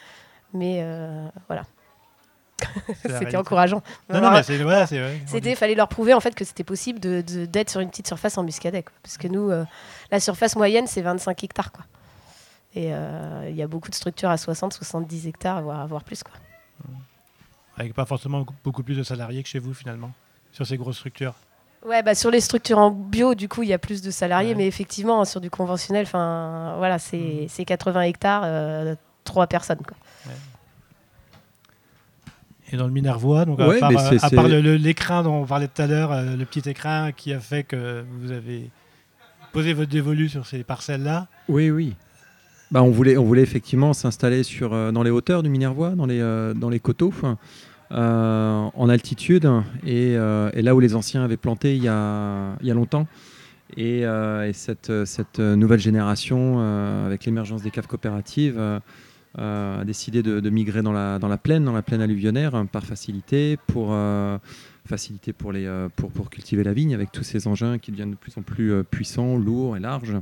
Mais 0.54 0.82
voilà. 1.48 1.64
C'était 3.02 3.36
encourageant. 3.36 3.82
Non, 4.08 4.20
non, 4.20 4.30
mais 4.30 4.42
c'est 4.42 4.58
voilà, 4.58 4.86
C'était, 4.86 5.54
fallait 5.54 5.74
leur 5.74 5.88
prouver 5.88 6.14
en 6.14 6.20
fait 6.20 6.34
que 6.34 6.44
c'était 6.44 6.64
possible 6.64 7.00
de, 7.00 7.20
d'être 7.46 7.70
sur 7.70 7.80
une 7.80 7.90
petite 7.90 8.06
surface 8.06 8.38
en 8.38 8.42
muscadet, 8.42 8.84
parce 9.02 9.18
que 9.18 9.28
nous, 9.28 9.50
euh, 9.50 9.64
la 10.10 10.20
surface 10.20 10.56
moyenne 10.56 10.86
c'est 10.86 11.02
25 11.02 11.44
hectares, 11.44 11.72
quoi. 11.72 11.84
Et 12.74 12.94
euh, 12.94 13.48
il 13.48 13.56
y 13.56 13.62
a 13.62 13.66
beaucoup 13.66 13.90
de 13.90 13.94
structures 13.94 14.30
à 14.30 14.36
60, 14.36 14.72
70 14.72 15.26
hectares, 15.26 15.62
voire, 15.62 15.86
voire 15.88 16.04
plus, 16.04 16.22
quoi. 16.22 16.34
Avec 17.76 17.94
pas 17.94 18.04
forcément 18.04 18.46
beaucoup 18.62 18.82
plus 18.82 18.96
de 18.96 19.02
salariés 19.02 19.42
que 19.42 19.48
chez 19.48 19.58
vous 19.58 19.72
finalement 19.72 20.12
sur 20.52 20.66
ces 20.66 20.76
grosses 20.76 20.98
structures. 20.98 21.34
Ouais, 21.86 22.02
bah 22.02 22.14
sur 22.14 22.30
les 22.30 22.40
structures 22.40 22.78
en 22.78 22.90
bio, 22.90 23.34
du 23.34 23.48
coup, 23.48 23.62
il 23.62 23.70
y 23.70 23.72
a 23.72 23.78
plus 23.78 24.02
de 24.02 24.10
salariés, 24.10 24.54
mais 24.54 24.66
effectivement, 24.66 25.24
sur 25.24 25.40
du 25.40 25.48
conventionnel, 25.48 26.02
enfin, 26.02 26.74
voilà, 26.76 26.98
c'est, 26.98 27.48
80 27.48 28.00
mmh. 28.00 28.04
hectares, 28.04 28.42
euh, 28.44 28.94
trois 29.24 29.46
personnes, 29.46 29.80
quoi 29.86 29.96
et 32.72 32.76
dans 32.76 32.86
le 32.86 32.92
Minervois. 32.92 33.44
Donc, 33.44 33.60
à 33.60 33.66
part, 34.34 34.48
l'écran 34.48 35.22
dont 35.22 35.42
on 35.42 35.46
parlait 35.46 35.68
tout 35.68 35.82
à 35.82 35.86
l'heure, 35.86 36.12
euh, 36.12 36.36
le 36.36 36.44
petit 36.44 36.68
écran 36.68 37.10
qui 37.16 37.32
a 37.32 37.40
fait 37.40 37.64
que 37.64 38.04
vous 38.20 38.32
avez 38.32 38.70
posé 39.52 39.72
votre 39.72 39.90
dévolu 39.90 40.28
sur 40.28 40.46
ces 40.46 40.62
parcelles-là. 40.62 41.28
Oui, 41.48 41.70
oui. 41.70 41.94
Bah, 42.70 42.82
on, 42.82 42.90
voulait, 42.90 43.16
on 43.16 43.24
voulait 43.24 43.42
effectivement 43.42 43.92
s'installer 43.92 44.44
sur, 44.44 44.72
euh, 44.72 44.92
dans 44.92 45.02
les 45.02 45.10
hauteurs 45.10 45.42
du 45.42 45.48
Minervois, 45.48 45.90
dans 45.90 46.06
les, 46.06 46.20
euh, 46.20 46.54
dans 46.54 46.68
les 46.68 46.80
coteaux, 46.80 47.12
en 47.90 48.88
altitude, 48.88 49.50
et, 49.84 50.12
et, 50.12 50.62
là 50.62 50.74
où 50.76 50.80
les 50.80 50.94
anciens 50.94 51.24
avaient 51.24 51.36
planté 51.36 51.74
il 51.74 51.82
y 51.82 51.88
a, 51.88 52.56
il 52.60 52.68
y 52.68 52.70
a 52.70 52.74
longtemps. 52.74 53.08
Et, 53.76 54.02
et 54.02 54.52
cette, 54.52 55.04
cette, 55.06 55.40
nouvelle 55.40 55.80
génération, 55.80 56.60
avec 57.04 57.24
l'émergence 57.24 57.62
des 57.62 57.72
caves 57.72 57.88
coopératives, 57.88 58.58
euh, 58.58 58.78
a 59.38 59.84
décidé 59.84 60.22
de, 60.22 60.50
migrer 60.50 60.82
dans 60.82 60.92
la, 60.92 61.18
dans 61.18 61.28
la 61.28 61.38
plaine, 61.38 61.64
dans 61.64 61.72
la 61.72 61.82
plaine 61.82 62.00
alluvionnaire, 62.00 62.54
hein, 62.54 62.66
par 62.66 62.84
facilité, 62.84 63.58
pour, 63.68 63.88
euh, 63.90 64.38
facilité 64.86 65.32
pour, 65.32 65.52
les, 65.52 65.66
euh, 65.66 65.88
pour, 65.94 66.10
pour, 66.10 66.30
cultiver 66.30 66.64
la 66.64 66.72
vigne, 66.72 66.94
avec 66.94 67.12
tous 67.12 67.22
ces 67.22 67.46
engins 67.46 67.78
qui 67.78 67.92
deviennent 67.92 68.10
de 68.10 68.16
plus 68.16 68.36
en 68.36 68.42
plus 68.42 68.82
puissants, 68.84 69.36
lourds 69.36 69.76
et 69.76 69.80
larges. 69.80 70.16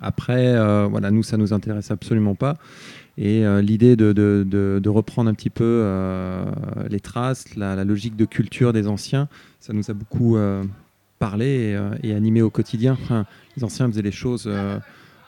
Après, 0.00 0.54
voilà, 0.88 1.10
nous, 1.12 1.22
ça 1.22 1.36
nous 1.36 1.52
intéresse 1.52 1.90
absolument 1.90 2.34
pas. 2.34 2.56
Et 3.18 3.44
l'idée 3.62 3.94
de, 3.94 4.12
de, 4.12 4.44
de, 4.44 4.88
reprendre 4.88 5.30
un 5.30 5.34
petit 5.34 5.48
peu 5.48 5.86
les 6.90 6.98
traces, 6.98 7.54
la, 7.54 7.84
logique 7.84 8.16
de 8.16 8.24
culture 8.24 8.72
des 8.72 8.88
anciens, 8.88 9.28
ça 9.60 9.72
nous 9.72 9.88
a 9.88 9.94
beaucoup 9.94 10.36
parlé 11.20 11.78
et, 12.02 12.14
animé 12.14 12.42
au 12.42 12.50
quotidien. 12.50 12.98
les 13.56 13.62
anciens 13.62 13.86
faisaient 13.86 14.02
les 14.02 14.10
choses 14.10 14.50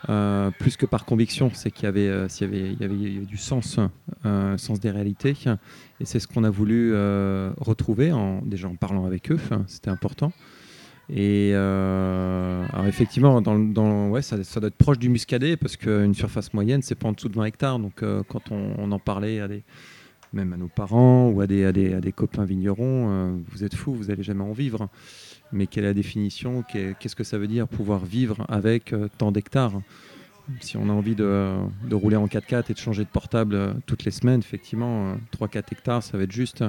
euh, 0.09 0.51
plus 0.53 0.77
que 0.77 0.87
par 0.87 1.05
conviction, 1.05 1.51
c'est 1.53 1.71
qu'il 1.71 1.85
y, 1.85 1.89
avait, 1.89 2.09
euh, 2.09 3.25
du 3.25 3.37
sens, 3.37 3.81
euh, 4.25 4.57
sens 4.57 4.79
des 4.79 4.91
réalités. 4.91 5.35
Et 6.01 6.05
c'est 6.05 6.21
ce 6.21 6.29
qu'on 6.29 6.45
a 6.45 6.51
voulu 6.51 6.93
retrouver, 7.59 8.13
en, 8.13 8.41
déjà 8.43 8.69
en 8.69 8.77
parlant 8.77 9.07
avec 9.07 9.31
eux, 9.31 9.41
c'était 9.67 9.91
important. 9.91 10.33
Alors 11.11 12.87
effectivement, 12.87 13.43
ça, 14.23 14.61
doit 14.61 14.69
être 14.69 14.77
proche 14.77 14.99
du 14.99 15.09
muscadet, 15.09 15.57
parce 15.57 15.77
qu'une 15.77 16.15
surface 16.15 16.53
moyenne, 16.55 16.83
c'est 16.83 16.95
pas 16.95 17.09
en 17.09 17.13
dessous 17.13 17.29
de 17.29 17.35
20 17.35 17.45
hectares. 17.47 17.79
Donc 17.79 18.05
quand 18.29 18.53
on, 18.53 18.93
en 18.93 18.99
parlait 18.99 19.41
à 19.41 19.49
même 20.35 20.53
à 20.53 20.59
nos 20.59 20.69
parents 20.69 21.31
ou 21.31 21.41
à 21.41 21.47
des, 21.47 21.65
à 21.65 21.73
des 21.73 22.13
copains 22.13 22.45
vignerons, 22.45 23.43
vous 23.51 23.65
êtes 23.65 23.75
fous, 23.75 23.95
vous 23.95 24.05
n'allez 24.05 24.23
jamais 24.23 24.45
en 24.45 24.53
vivre 24.53 24.89
mais 25.53 25.67
quelle 25.67 25.85
est 25.85 25.89
la 25.89 25.95
définition 25.95 26.63
Qu'est-ce 26.63 27.17
que 27.17 27.25
ça 27.25 27.39
veut 27.39 27.47
dire 27.47 27.69
pouvoir 27.69 28.05
vivre 28.05 28.45
avec 28.49 28.93
euh, 28.93 29.09
tant 29.19 29.33
d'hectares? 29.33 29.73
Si 30.61 30.77
on 30.77 30.89
a 30.89 30.93
envie 30.93 31.15
de, 31.15 31.59
rouler 31.93 32.17
en 32.17 32.27
4x4 32.27 32.71
et 32.71 32.75
de 32.75 32.79
changer 32.79 33.05
de 33.05 33.09
portable 33.09 33.55
euh, 33.55 33.73
toutes 33.87 34.05
les 34.05 34.11
semaines, 34.11 34.41
effectivement, 34.41 35.15
3-4 35.39 35.57
euh, 35.57 35.61
hectares, 35.73 36.03
ça 36.03 36.17
va 36.17 36.25
être 36.25 36.33
juste. 36.33 36.65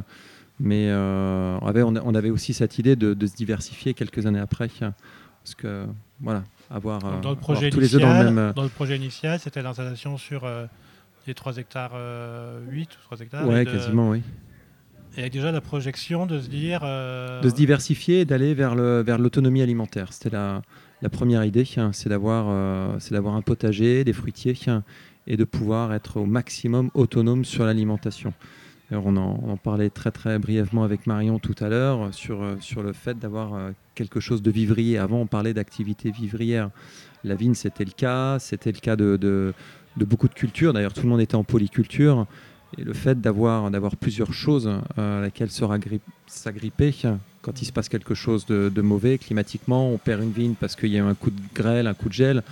Mais 0.61 0.91
on, 0.91 2.13
avait, 2.15 2.29
aussi 2.29 2.53
cette 2.53 2.77
idée 2.79 2.97
de, 2.97 3.15
se 3.25 3.35
diversifier 3.35 3.93
quelques 3.93 4.25
années 4.25 4.39
après. 4.39 4.67
Parce 4.77 5.55
que, 5.55 5.85
voilà, 6.19 6.43
avoir, 6.69 7.21
dans 7.21 7.29
le 7.29 7.37
projet 7.37 7.69
tous 7.69 7.79
les 7.79 7.87
deux 7.87 7.99
dans 7.99 8.21
le 8.21 8.29
même. 8.29 8.53
Dans 8.53 8.63
le 8.63 8.69
projet 8.69 8.97
initial, 8.97 9.39
c'était 9.39 9.61
l'installation 9.61 10.17
sur 10.17 10.45
les 11.27 11.33
3 11.33 11.59
hectares 11.59 11.93
8 12.67 12.89
ou 12.93 13.01
3 13.03 13.21
hectares 13.21 13.47
Oui, 13.47 13.63
quasiment, 13.63 14.09
oui. 14.09 14.21
Et 15.19 15.23
avec 15.23 15.29
déjà 15.29 15.51
la 15.51 15.59
projection 15.59 16.25
de 16.25 16.39
se 16.39 16.47
dire. 16.47 16.79
Euh, 16.85 17.41
de 17.41 17.49
se 17.49 17.53
diversifier 17.53 18.21
et 18.21 18.25
d'aller 18.25 18.53
vers 18.53 18.73
l'autonomie 18.73 19.59
vers 19.59 19.65
alimentaire. 19.65 20.13
C'était 20.13 20.29
la, 20.29 20.61
première 21.11 21.43
idée, 21.43 21.67
hein, 21.75 21.91
c'est 21.91 22.07
d'avoir 22.07 22.45
euh, 22.47 22.97
un 23.35 23.41
potager, 23.41 24.05
des 24.05 24.13
fruitiers 24.13 24.57
hein, 24.67 24.81
et 25.27 25.35
de 25.35 25.43
pouvoir 25.43 25.93
être 25.93 26.21
au 26.21 26.25
maximum 26.25 26.89
autonome 26.93 27.43
sur 27.43 27.65
l'alimentation. 27.65 28.31
On 28.91 29.17
en, 29.17 29.41
on 29.43 29.51
en, 29.51 29.57
parlait 29.57 29.89
très 29.89 30.11
très 30.11 30.39
brièvement 30.39 30.85
avec 30.85 31.05
Marion 31.05 31.37
tout 31.37 31.55
à 31.59 31.67
l'heure 31.67 32.13
sur, 32.13 32.41
euh, 32.41 32.55
sur 32.61 32.81
le 32.81 32.93
fait 32.93 33.19
d'avoir 33.19 33.59
quelque 33.95 34.21
chose 34.21 34.41
de 34.41 34.51
vivrier. 34.51 34.97
Avant, 34.99 35.19
on 35.19 35.27
parlait 35.27 35.53
d'activité 35.53 36.11
vivrière. 36.11 36.69
La 37.25 37.35
vigne, 37.35 37.55
c'était 37.55 37.83
le 37.83 37.91
cas. 37.91 38.39
C'était 38.39 38.71
le 38.71 38.79
cas 38.79 38.95
de, 38.95 39.17
de, 39.17 39.53
beaucoup 39.97 40.29
de 40.29 40.33
cultures. 40.33 40.71
D'ailleurs, 40.71 40.93
tout 40.93 41.03
le 41.03 41.09
monde 41.09 41.19
était 41.19 41.35
en 41.35 41.43
polyculture. 41.43 42.25
Et 42.77 42.83
le 42.83 42.93
fait 42.93 43.19
d'avoir 43.19 43.69
plusieurs 43.99 44.33
choses 44.33 44.69
à 44.97 45.21
laquelle 45.21 45.49
s'agripper 45.51 46.93
quand 47.41 47.61
il 47.61 47.65
se 47.65 47.71
passe 47.71 47.89
quelque 47.89 48.13
chose 48.13 48.45
de, 48.45 48.69
de, 48.69 48.81
mauvais 48.81 49.17
climatiquement, 49.17 49.89
on 49.89 49.97
perd 49.97 50.21
une 50.21 50.31
vigne 50.31 50.53
parce 50.59 50.75
qu'il 50.75 50.89
y 50.89 50.99
a 50.99 51.05
un 51.05 51.13
coup 51.13 51.31
de 51.31 51.39
grêle, 51.55 51.87
un 51.87 51.93
coup 51.93 52.09
de 52.09 52.13
gel, 52.13 52.43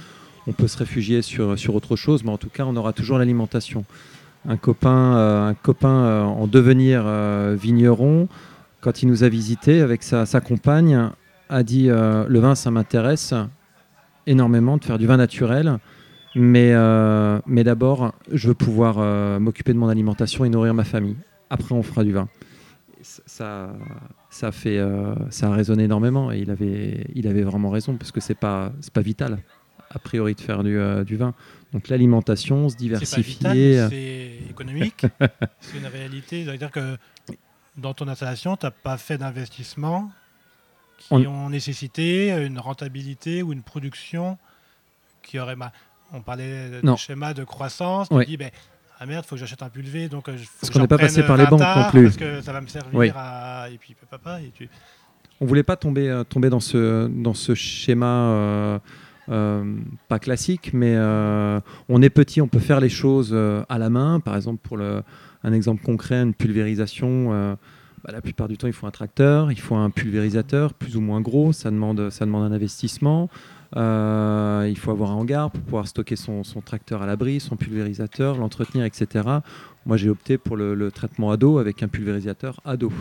on 0.48 0.54
peut 0.54 0.68
se 0.68 0.78
réfugier 0.78 1.22
sur, 1.22 1.60
sur 1.60 1.76
autre 1.76 1.96
chose, 1.96 2.24
mais 2.24 2.32
en 2.32 2.38
tout 2.38 2.50
cas, 2.50 2.64
on 2.66 2.76
aura 2.76 2.94
toujours 2.94 3.18
l'alimentation. 3.18 3.86
Un 4.48 4.58
copain, 4.58 5.48
un 5.50 5.54
copain 5.54 6.24
en 6.24 6.48
devenir 6.48 7.06
vigneron, 7.56 8.30
quand 8.82 9.04
il 9.04 9.10
nous 9.10 9.24
a 9.24 9.30
visités 9.30 9.82
avec 9.82 10.04
sa, 10.04 10.26
sa 10.26 10.40
compagne, 10.40 11.10
a 11.50 11.64
dit 11.64 11.88
le 11.88 12.40
vin, 12.40 12.56
ça 12.56 12.72
m'intéresse 12.72 13.34
énormément 14.26 14.78
de 14.78 14.86
faire 14.86 14.98
du 14.98 15.08
vin 15.08 15.18
naturel. 15.18 15.80
Mais, 16.36 16.72
euh, 16.74 17.40
mais 17.46 17.64
d'abord, 17.64 18.14
je 18.32 18.50
veux 18.50 18.54
pouvoir 18.54 18.98
euh, 19.00 19.40
m'occuper 19.40 19.74
de 19.74 19.78
mon 19.78 19.90
alimentation 19.90 20.46
et 20.46 20.50
nourrir 20.50 20.74
ma 20.74 20.84
famille. 20.84 21.18
Après, 21.50 21.74
on 21.74 21.84
fera 21.84 22.04
du 22.04 22.12
vin. 22.12 22.28
Ça, 23.02 23.74
ça, 24.30 24.52
fait, 24.52 24.78
euh, 24.78 25.16
ça 25.30 25.48
a 25.48 25.56
résonné 25.56 25.84
énormément 25.84 26.32
et 26.32 26.40
il 26.40 26.52
avait, 26.52 27.06
il 27.16 27.28
avait 27.28 27.44
vraiment 27.44 27.70
raison 27.70 27.96
parce 27.96 28.12
que 28.12 28.20
c'est 28.20 28.36
pas, 28.36 28.72
c'est 28.82 28.94
pas 28.94 29.02
vital 29.02 29.40
a 29.90 30.00
priori 30.00 30.36
de 30.36 30.42
faire 30.42 30.64
du, 30.64 30.78
du 31.06 31.16
vin. 31.16 31.34
Donc 31.72 31.88
l'alimentation, 31.88 32.68
se 32.68 32.76
diversifier. 32.76 33.88
C'est 33.90 34.40
économique, 34.50 35.06
c'est 35.62 35.78
une 35.78 35.86
réalité. 35.86 36.44
C'est-à-dire 36.44 36.72
que 36.72 36.98
dans 37.78 37.94
ton 37.94 38.08
installation, 38.08 38.58
tu 38.58 38.66
n'as 38.66 38.72
pas 38.72 38.98
fait 38.98 39.18
d'investissement 39.18 40.12
qui 40.98 41.14
ont 41.14 41.50
nécessité 41.50 42.32
une 42.32 42.60
rentabilité 42.60 43.44
ou 43.44 43.54
une 43.54 43.62
production 43.62 44.38
qui 45.22 45.40
aurait 45.40 45.56
on 46.14 46.22
parlait 46.22 46.82
de 46.82 46.96
schéma 46.96 47.34
de 47.34 47.44
croissance. 47.44 48.10
Tu 48.10 48.26
dis, 48.26 48.38
ben, 48.38 48.50
ah 49.00 49.06
merde, 49.06 49.26
faut 49.26 49.36
que 49.36 49.40
j'achète 49.40 49.62
un 49.62 49.70
pulvé, 49.70 50.10
donc 50.10 50.28
euh, 50.28 50.36
parce 50.60 50.72
qu'on 50.72 50.80
n'est 50.80 50.88
pas 50.88 50.98
passé 50.98 51.22
par 51.24 51.38
les 51.38 51.46
banques 51.46 51.62
non 51.62 51.90
plus. 51.90 52.04
Parce 52.06 52.18
que 52.18 52.42
ça 52.42 52.52
va 52.52 52.62
me 52.62 52.68
servir 52.68 53.14
à. 53.16 53.70
Et 53.70 53.78
puis 53.78 53.96
papa. 54.10 54.42
Et 54.42 54.52
tu... 54.54 54.70
On 55.40 55.46
voulait 55.46 55.64
pas 55.64 55.76
tomber, 55.76 56.10
euh, 56.10 56.24
tomber 56.24 56.50
dans 56.50 56.60
ce, 56.60 57.08
dans 57.08 57.34
ce 57.34 57.54
schéma. 57.54 58.80
Euh, 59.30 59.76
pas 60.08 60.20
classique, 60.20 60.72
mais 60.74 60.96
on 61.90 62.02
est 62.02 62.10
petit, 62.10 62.42
on 62.42 62.48
peut 62.48 62.60
faire 62.60 62.80
les 62.80 62.90
choses 62.90 63.36
à 63.70 63.78
la 63.78 63.90
main. 63.90 64.20
Par 64.20 64.36
exemple, 64.36 64.60
pour 64.64 64.78
le, 64.78 65.04
un 65.44 65.54
exemple 65.54 65.84
concret, 65.84 66.22
une 66.22 66.34
pulvérisation, 66.34 67.58
bah, 68.06 68.12
la 68.14 68.22
plupart 68.22 68.48
du 68.48 68.58
temps, 68.58 68.68
il 68.68 68.74
faut 68.74 68.88
un 68.88 68.92
tracteur, 68.92 69.52
il 69.52 69.60
faut 69.60 69.76
un 69.76 69.90
pulvérisateur 69.90 70.74
plus 70.74 70.96
ou 70.96 71.02
moins 71.02 71.20
gros, 71.20 71.52
ça 71.52 71.70
demande, 71.72 72.10
ça 72.10 72.26
demande 72.26 72.50
un 72.50 72.56
investissement. 72.56 73.30
Euh, 73.76 74.66
il 74.70 74.78
faut 74.78 74.92
avoir 74.92 75.12
un 75.12 75.16
hangar 75.16 75.52
pour 75.52 75.62
pouvoir 75.62 75.88
stocker 75.88 76.16
son, 76.16 76.44
tracteur 76.64 77.02
à 77.02 77.06
l'abri, 77.06 77.40
son 77.40 77.56
pulvérisateur, 77.56 78.38
l'entretenir, 78.38 78.86
etc. 78.86 79.28
Moi, 79.86 79.98
j'ai 79.98 80.10
opté 80.10 80.38
pour 80.38 80.56
le, 80.56 80.92
traitement 80.92 81.32
à 81.32 81.38
dos 81.38 81.58
avec 81.58 81.84
un 81.84 81.88
pulvérisateur 81.88 82.60
à 82.64 82.78
dos. 82.78 82.92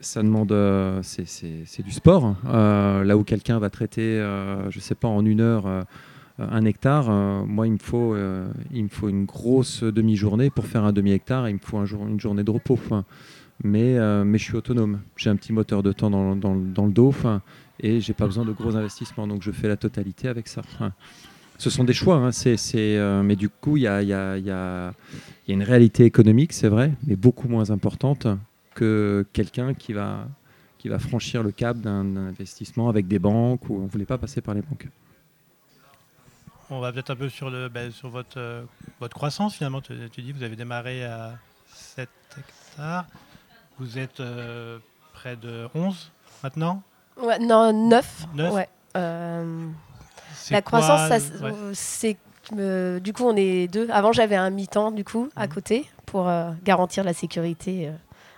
ça 0.00 0.22
demande, 0.22 0.52
euh, 0.52 1.00
c'est 1.02 1.82
du 1.82 1.92
sport. 1.92 2.24
Hein. 2.24 2.36
Euh, 2.46 3.04
là 3.04 3.16
où 3.16 3.24
quelqu'un 3.24 3.58
va 3.58 3.70
traiter, 3.70 4.18
je 4.68 4.76
ne 4.76 4.82
sais 4.82 4.94
pas, 4.94 5.08
en 5.08 5.24
une 5.24 5.40
heure 5.40 5.66
un 6.36 6.64
hectare, 6.64 7.10
moi, 7.46 7.68
il 7.68 7.74
me, 7.74 7.78
faut, 7.78 8.16
il 8.72 8.82
me 8.82 8.88
faut 8.88 9.08
une 9.08 9.24
grosse 9.24 9.84
demi-journée 9.84 10.50
pour 10.50 10.66
faire 10.66 10.84
un 10.84 10.92
demi-hectare. 10.92 11.48
Il 11.48 11.54
me 11.54 11.60
faut 11.60 11.78
un 11.78 11.86
jour, 11.86 12.06
une 12.06 12.20
journée 12.20 12.42
de 12.42 12.50
repos. 12.50 12.78
Mais, 13.62 13.96
mais 14.24 14.38
je 14.38 14.42
suis 14.42 14.56
autonome. 14.56 15.00
J'ai 15.16 15.30
un 15.30 15.36
petit 15.36 15.52
moteur 15.52 15.84
de 15.84 15.92
temps 15.92 16.10
dans, 16.10 16.34
dans 16.34 16.54
le 16.54 16.92
dos 16.92 17.14
et 17.80 18.00
j'ai 18.00 18.14
pas 18.14 18.26
besoin 18.26 18.44
de 18.44 18.52
gros 18.52 18.76
investissements. 18.76 19.26
Donc 19.26 19.42
je 19.42 19.50
fais 19.50 19.68
la 19.68 19.76
totalité 19.76 20.28
avec 20.28 20.48
ça. 20.48 20.62
Ce 21.58 21.70
sont 21.70 21.84
des 21.84 21.92
choix, 21.92 22.16
hein. 22.16 22.30
euh, 22.74 23.22
mais 23.22 23.36
du 23.36 23.48
coup, 23.48 23.76
il 23.76 23.84
y 23.84 23.86
a, 23.88 24.92
une 25.48 25.62
réalité 25.62 26.04
économique, 26.04 26.52
c'est 26.52 26.68
vrai, 26.68 26.92
mais 27.06 27.16
beaucoup 27.16 27.48
moins 27.48 27.70
importante 27.70 28.26
que 28.74 29.24
quelqu'un 29.32 29.72
qui 29.74 29.92
va, 29.92 30.28
franchir 30.98 31.42
le 31.42 31.52
cap 31.52 31.78
d'un, 31.78 32.16
investissement 32.16 32.88
avec 32.88 33.06
des 33.06 33.18
banques 33.18 33.68
où 33.70 33.76
on 33.76 33.84
ne 33.84 33.88
voulait 33.88 34.04
pas 34.04 34.18
passer 34.18 34.40
par 34.40 34.54
les 34.54 34.62
banques. 34.62 34.88
On 36.70 36.80
va 36.80 36.92
peut-être 36.92 37.10
un 37.10 37.16
peu 37.16 37.28
sur, 37.28 37.50
ben, 37.70 37.90
euh, 38.36 38.64
votre 38.98 39.14
croissance 39.14 39.54
finalement. 39.54 39.80
Tu, 39.80 39.94
dis 40.22 40.32
que 40.32 40.36
vous 40.36 40.42
avez 40.42 40.56
démarré 40.56 41.04
à 41.04 41.38
7 41.72 42.08
hectares. 42.36 43.06
Vous 43.78 43.98
êtes 43.98 44.20
euh, 44.20 44.78
près 45.12 45.36
de 45.36 45.68
11 45.74 46.10
maintenant 46.42 46.82
Ouais, 47.20 47.38
non, 47.38 47.72
9. 47.72 48.26
Ouais. 48.52 48.68
Euh, 48.96 49.66
la 50.50 50.62
croissance, 50.62 51.22
c'est 51.72 52.16
euh, 52.58 53.00
du 53.00 53.14
coup, 53.14 53.24
on 53.24 53.36
est 53.36 53.68
deux. 53.68 53.88
Avant, 53.90 54.12
j'avais 54.12 54.36
un 54.36 54.50
mi-temps, 54.50 54.90
du 54.90 55.04
coup, 55.04 55.30
à 55.34 55.46
mhm. 55.46 55.54
côté, 55.54 55.90
pour 56.04 56.28
euh, 56.28 56.50
garantir 56.62 57.02
la 57.04 57.14
sécurité 57.14 57.90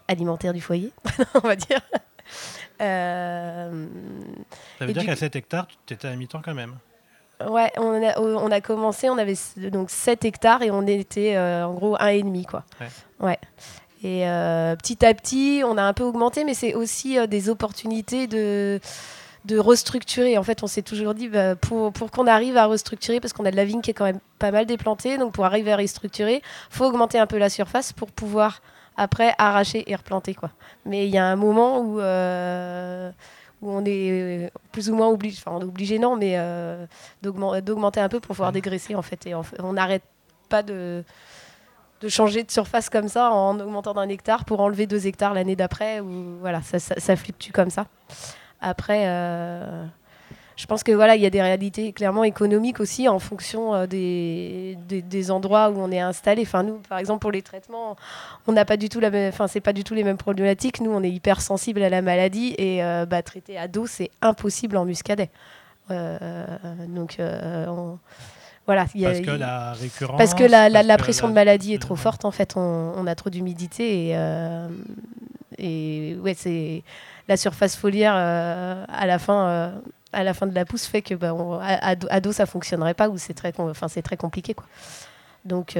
alimentaire 0.06 0.52
du 0.52 0.60
foyer, 0.60 0.92
on 1.34 1.40
va 1.40 1.56
dire. 1.56 1.80
Ça 2.78 3.70
veut 4.80 4.92
dire 4.92 5.04
qu'à 5.04 5.16
7 5.16 5.34
hectares, 5.36 5.66
tu 5.86 5.94
étais 5.94 6.08
à 6.08 6.14
mi-temps 6.14 6.42
quand 6.44 6.54
même 6.54 6.76
Ouais, 7.46 7.70
on 7.76 8.02
a, 8.02 8.18
on 8.18 8.50
a 8.50 8.60
commencé, 8.62 9.10
on 9.10 9.18
avait 9.18 9.36
donc 9.70 9.90
7 9.90 10.24
hectares 10.24 10.62
et 10.62 10.70
on 10.70 10.86
était 10.86 11.36
en 11.36 11.74
gros 11.74 11.96
1,5 11.96 12.46
quoi. 12.46 12.64
Ouais. 12.80 12.88
ouais. 13.20 13.38
Et 14.02 14.28
euh, 14.28 14.76
petit 14.76 15.04
à 15.04 15.14
petit, 15.14 15.62
on 15.64 15.78
a 15.78 15.82
un 15.82 15.92
peu 15.92 16.04
augmenté, 16.04 16.44
mais 16.44 16.54
c'est 16.54 16.74
aussi 16.74 17.18
euh, 17.18 17.26
des 17.26 17.48
opportunités 17.48 18.26
de, 18.26 18.78
de 19.46 19.58
restructurer. 19.58 20.36
En 20.36 20.42
fait, 20.42 20.62
on 20.62 20.66
s'est 20.66 20.82
toujours 20.82 21.14
dit, 21.14 21.28
bah, 21.28 21.56
pour, 21.56 21.92
pour 21.92 22.10
qu'on 22.10 22.26
arrive 22.26 22.56
à 22.56 22.66
restructurer, 22.66 23.20
parce 23.20 23.32
qu'on 23.32 23.46
a 23.46 23.50
de 23.50 23.56
la 23.56 23.64
vigne 23.64 23.80
qui 23.80 23.90
est 23.90 23.94
quand 23.94 24.04
même 24.04 24.20
pas 24.38 24.50
mal 24.50 24.66
déplantée, 24.66 25.16
donc 25.16 25.32
pour 25.32 25.46
arriver 25.46 25.72
à 25.72 25.76
restructurer, 25.76 26.42
faut 26.70 26.84
augmenter 26.84 27.18
un 27.18 27.26
peu 27.26 27.38
la 27.38 27.48
surface 27.48 27.92
pour 27.92 28.10
pouvoir 28.10 28.60
après 28.98 29.34
arracher 29.38 29.90
et 29.90 29.96
replanter. 29.96 30.34
Quoi. 30.34 30.50
Mais 30.84 31.06
il 31.06 31.14
y 31.14 31.18
a 31.18 31.24
un 31.24 31.36
moment 31.36 31.80
où, 31.80 31.98
euh, 32.00 33.10
où 33.62 33.70
on 33.70 33.82
est 33.86 34.50
plus 34.72 34.90
ou 34.90 34.94
moins 34.94 35.08
obligé, 35.08 35.42
enfin 35.44 35.56
obligé 35.64 35.98
non, 35.98 36.16
mais 36.16 36.38
d'augmenter 37.22 38.00
un 38.00 38.08
peu 38.08 38.20
pour 38.20 38.36
pouvoir 38.36 38.52
dégraisser 38.52 38.94
en 38.94 39.02
fait. 39.02 39.26
Et 39.26 39.34
on 39.34 39.72
n'arrête 39.72 40.04
pas 40.48 40.62
de 40.62 41.02
de 42.00 42.08
changer 42.08 42.42
de 42.42 42.50
surface 42.50 42.90
comme 42.90 43.08
ça 43.08 43.30
en 43.30 43.58
augmentant 43.58 43.94
d'un 43.94 44.08
hectare 44.08 44.44
pour 44.44 44.60
enlever 44.60 44.86
deux 44.86 45.06
hectares 45.06 45.34
l'année 45.34 45.56
d'après. 45.56 46.00
Ou 46.00 46.38
voilà, 46.40 46.62
ça, 46.62 46.78
ça, 46.78 47.16
fluctue 47.16 47.52
comme 47.52 47.70
ça. 47.70 47.86
Après, 48.60 49.04
euh, 49.06 49.84
je 50.56 50.66
pense 50.66 50.82
que 50.82 50.92
voilà, 50.92 51.16
il 51.16 51.22
y 51.22 51.26
a 51.26 51.30
des 51.30 51.42
réalités 51.42 51.92
clairement 51.92 52.24
économiques 52.24 52.80
aussi 52.80 53.08
en 53.08 53.18
fonction 53.18 53.74
euh, 53.74 53.86
des, 53.86 54.76
des, 54.88 55.30
endroits 55.30 55.70
où 55.70 55.78
on 55.78 55.90
est 55.90 56.00
installé. 56.00 56.42
Enfin, 56.42 56.62
nous, 56.62 56.80
par 56.88 56.98
exemple, 56.98 57.20
pour 57.20 57.30
les 57.32 57.42
traitements, 57.42 57.96
on 58.46 58.52
n'a 58.52 58.64
pas 58.64 58.76
du 58.76 58.88
tout 58.88 59.00
la 59.00 59.10
enfin, 59.28 59.46
c'est 59.46 59.60
pas 59.60 59.72
du 59.72 59.84
tout 59.84 59.94
les 59.94 60.04
mêmes 60.04 60.18
problématiques. 60.18 60.80
Nous, 60.80 60.90
on 60.90 61.02
est 61.02 61.10
hyper 61.10 61.40
sensible 61.40 61.82
à 61.82 61.88
la 61.88 62.02
maladie 62.02 62.54
et 62.58 62.84
euh, 62.84 63.06
bah, 63.06 63.22
traiter 63.22 63.56
à 63.58 63.68
dos, 63.68 63.86
c'est 63.86 64.10
impossible 64.20 64.76
en 64.76 64.84
muscadet. 64.84 65.30
donc, 65.88 67.16
on 67.20 67.98
parce 68.66 69.20
que 69.20 69.30
la 69.30 69.72
récurrence. 69.72 70.18
Parce 70.18 70.34
que 70.34 70.44
la, 70.44 70.98
pression 70.98 71.28
de 71.28 71.32
maladie 71.32 71.74
est 71.74 71.78
trop 71.78 71.96
forte, 71.96 72.24
en 72.24 72.30
fait. 72.30 72.54
On, 72.56 73.06
a 73.06 73.14
trop 73.14 73.30
d'humidité 73.30 74.08
et, 74.08 74.16
euh, 74.16 74.68
et 75.58 76.16
ouais, 76.20 76.34
c'est 76.34 76.82
la 77.28 77.36
surface 77.36 77.76
foliaire 77.76 78.14
euh, 78.16 78.84
à 78.88 79.06
la 79.06 79.18
fin. 79.18 79.48
Euh, 79.48 79.70
à 80.12 80.24
la 80.24 80.32
fin 80.32 80.46
de 80.46 80.54
la 80.54 80.64
pousse 80.64 80.86
fait 80.86 81.02
que 81.02 81.14
bah, 81.14 81.34
à, 81.60 82.20
dos 82.20 82.32
ça 82.32 82.46
fonctionnerait 82.46 82.94
pas 82.94 83.10
ou 83.10 83.18
c'est 83.18 83.34
très 83.34 83.52
enfin 83.58 83.88
c'est 83.88 84.00
très 84.00 84.16
compliqué 84.16 84.54
quoi 84.54 84.64
donc, 85.44 85.76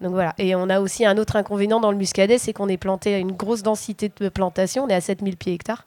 donc 0.00 0.12
voilà. 0.12 0.32
Et 0.38 0.54
on 0.54 0.70
a 0.70 0.80
aussi 0.80 1.04
un 1.04 1.18
autre 1.18 1.34
inconvénient 1.36 1.80
dans 1.80 1.90
le 1.90 1.96
muscadet, 1.96 2.38
c'est 2.38 2.52
qu'on 2.52 2.68
est 2.68 2.76
planté 2.76 3.14
à 3.14 3.18
une 3.18 3.32
grosse 3.32 3.62
densité 3.62 4.12
de 4.16 4.28
plantation. 4.28 4.84
On 4.84 4.88
est 4.88 4.94
à 4.94 5.00
7000 5.00 5.36
pieds 5.36 5.54
hectares. 5.54 5.86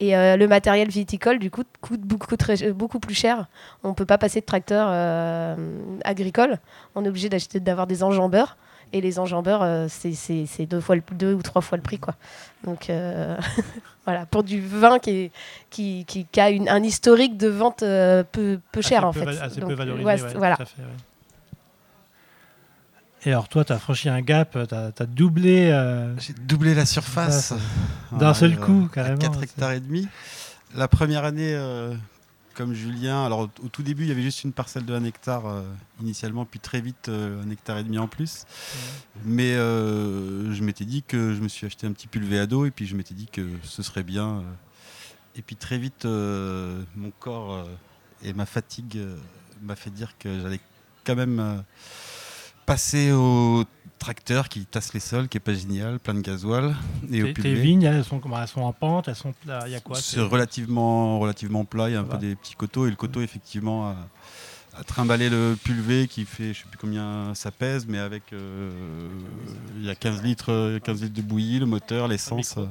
Et 0.00 0.16
euh, 0.16 0.36
le 0.36 0.48
matériel 0.48 0.88
viticole, 0.88 1.38
du 1.38 1.50
coup, 1.50 1.62
coûte 1.80 2.00
beaucoup, 2.00 2.36
très, 2.36 2.72
beaucoup 2.72 2.98
plus 2.98 3.14
cher. 3.14 3.46
On 3.84 3.90
ne 3.90 3.94
peut 3.94 4.04
pas 4.04 4.18
passer 4.18 4.40
de 4.40 4.44
tracteur 4.46 4.88
euh, 4.90 5.54
agricole. 6.04 6.58
On 6.94 7.04
est 7.04 7.08
obligé 7.08 7.28
d'acheter, 7.28 7.60
d'avoir 7.60 7.86
des 7.86 8.02
enjambeurs. 8.02 8.56
Et 8.92 9.00
les 9.00 9.18
enjambeurs, 9.18 9.62
euh, 9.62 9.86
c'est 9.88 10.66
deux, 10.66 10.80
fois 10.80 10.96
deux 11.12 11.34
ou 11.34 11.42
trois 11.42 11.62
fois 11.62 11.78
le 11.78 11.82
prix. 11.82 11.98
Quoi. 11.98 12.14
Donc 12.64 12.90
voilà, 14.04 14.26
pour 14.26 14.42
du 14.42 14.60
vin 14.60 14.98
qui, 14.98 15.30
qui, 15.70 16.04
qui, 16.04 16.40
a 16.40 16.50
une, 16.50 16.68
un 16.68 16.82
historique 16.82 17.36
de 17.36 17.48
vente 17.48 17.80
peu, 17.80 18.58
peu 18.72 18.82
cher, 18.82 19.06
en 19.06 19.12
fait. 19.12 19.28
Assez 19.28 19.60
peu 19.60 19.74
valorisé, 19.74 20.26
voilà. 20.36 20.58
Et 23.24 23.30
alors 23.30 23.48
toi, 23.48 23.64
tu 23.64 23.72
as 23.72 23.78
franchi 23.78 24.08
un 24.08 24.20
gap, 24.20 24.58
tu 24.68 24.74
as, 24.74 25.06
doublé... 25.06 25.70
Euh, 25.70 26.18
J'ai 26.18 26.32
doublé 26.32 26.74
la 26.74 26.86
surface. 26.86 27.54
D'un 28.10 28.34
seul 28.34 28.58
coup, 28.58 28.88
carrément. 28.92 29.18
4 29.18 29.42
hectares 29.44 29.72
et 29.72 29.80
demi. 29.80 30.08
La 30.74 30.88
première 30.88 31.24
année, 31.24 31.54
euh, 31.54 31.94
comme 32.54 32.74
Julien, 32.74 33.24
alors 33.24 33.48
au, 33.62 33.68
tout 33.68 33.84
début, 33.84 34.04
il 34.04 34.08
y 34.08 34.10
avait 34.10 34.22
juste 34.22 34.42
une 34.42 34.52
parcelle 34.52 34.84
de 34.84 34.92
1 34.92 35.04
hectare 35.04 35.46
euh, 35.46 35.62
initialement, 36.00 36.44
puis 36.44 36.58
très 36.58 36.80
vite, 36.80 37.08
un 37.08 37.48
hectare 37.48 37.78
et 37.78 37.84
demi 37.84 37.98
en 37.98 38.08
plus. 38.08 38.44
Mais 39.24 39.54
je 39.54 40.62
m'étais 40.62 40.84
dit 40.84 41.04
que 41.04 41.32
je 41.32 41.40
me 41.40 41.48
suis 41.48 41.64
acheté 41.64 41.86
un 41.86 41.92
petit 41.92 42.08
pulvé 42.08 42.40
à 42.40 42.46
dos, 42.46 42.66
et 42.66 42.72
puis 42.72 42.86
je 42.86 42.96
m'étais 42.96 43.14
dit 43.14 43.28
que 43.30 43.46
ce 43.62 43.84
serait 43.84 44.02
bien. 44.02 44.42
et 45.36 45.42
puis 45.42 45.54
très 45.54 45.78
vite, 45.78 46.06
mon 46.06 47.12
corps 47.20 47.68
et 48.24 48.32
ma 48.32 48.46
fatigue 48.46 48.98
m'a 49.62 49.76
fait 49.76 49.90
dire 49.90 50.18
que 50.18 50.40
j'allais 50.40 50.60
quand 51.04 51.14
même 51.14 51.62
passer 52.72 53.12
au 53.12 53.64
tracteur 53.98 54.48
qui 54.48 54.64
tasse 54.64 54.94
les 54.94 55.00
sols, 55.00 55.28
qui 55.28 55.36
est 55.36 55.40
pas 55.40 55.52
génial, 55.52 55.98
plein 55.98 56.14
de 56.14 56.20
gasoil. 56.20 56.74
Et 57.12 57.22
au 57.22 57.32
pulvé, 57.34 57.54
vignes, 57.54 57.82
elles 57.82 58.02
sont, 58.02 58.18
elles 58.40 58.48
sont 58.48 58.62
en 58.62 58.72
pente, 58.72 59.08
elles 59.08 59.14
sont 59.14 59.34
Il 59.66 59.72
y 59.72 59.74
a 59.74 59.80
quoi 59.80 59.96
c'est 60.00 60.20
relativement, 60.22 61.18
relativement 61.18 61.66
plat, 61.66 61.90
il 61.90 61.92
y 61.92 61.96
a 61.96 62.00
un 62.00 62.04
peu 62.04 62.16
des 62.16 62.34
petits 62.34 62.54
coteaux, 62.54 62.86
et 62.86 62.90
le 62.90 62.96
coteau, 62.96 63.20
effectivement, 63.20 63.88
a, 63.90 63.96
a 64.80 64.84
trimballé 64.84 65.28
le 65.28 65.54
pulvé 65.62 66.08
qui 66.08 66.24
fait, 66.24 66.54
je 66.54 66.60
sais 66.60 66.64
plus 66.70 66.78
combien 66.78 67.34
ça 67.34 67.50
pèse, 67.50 67.84
mais 67.86 67.98
avec, 67.98 68.22
euh, 68.32 68.70
il 69.76 69.84
y 69.84 69.90
a 69.90 69.94
15 69.94 70.22
litres, 70.22 70.78
15 70.82 71.02
litres 71.02 71.14
de 71.14 71.22
bouillie, 71.22 71.58
le 71.58 71.66
moteur, 71.66 72.08
l'essence. 72.08 72.54
euh. 72.56 72.64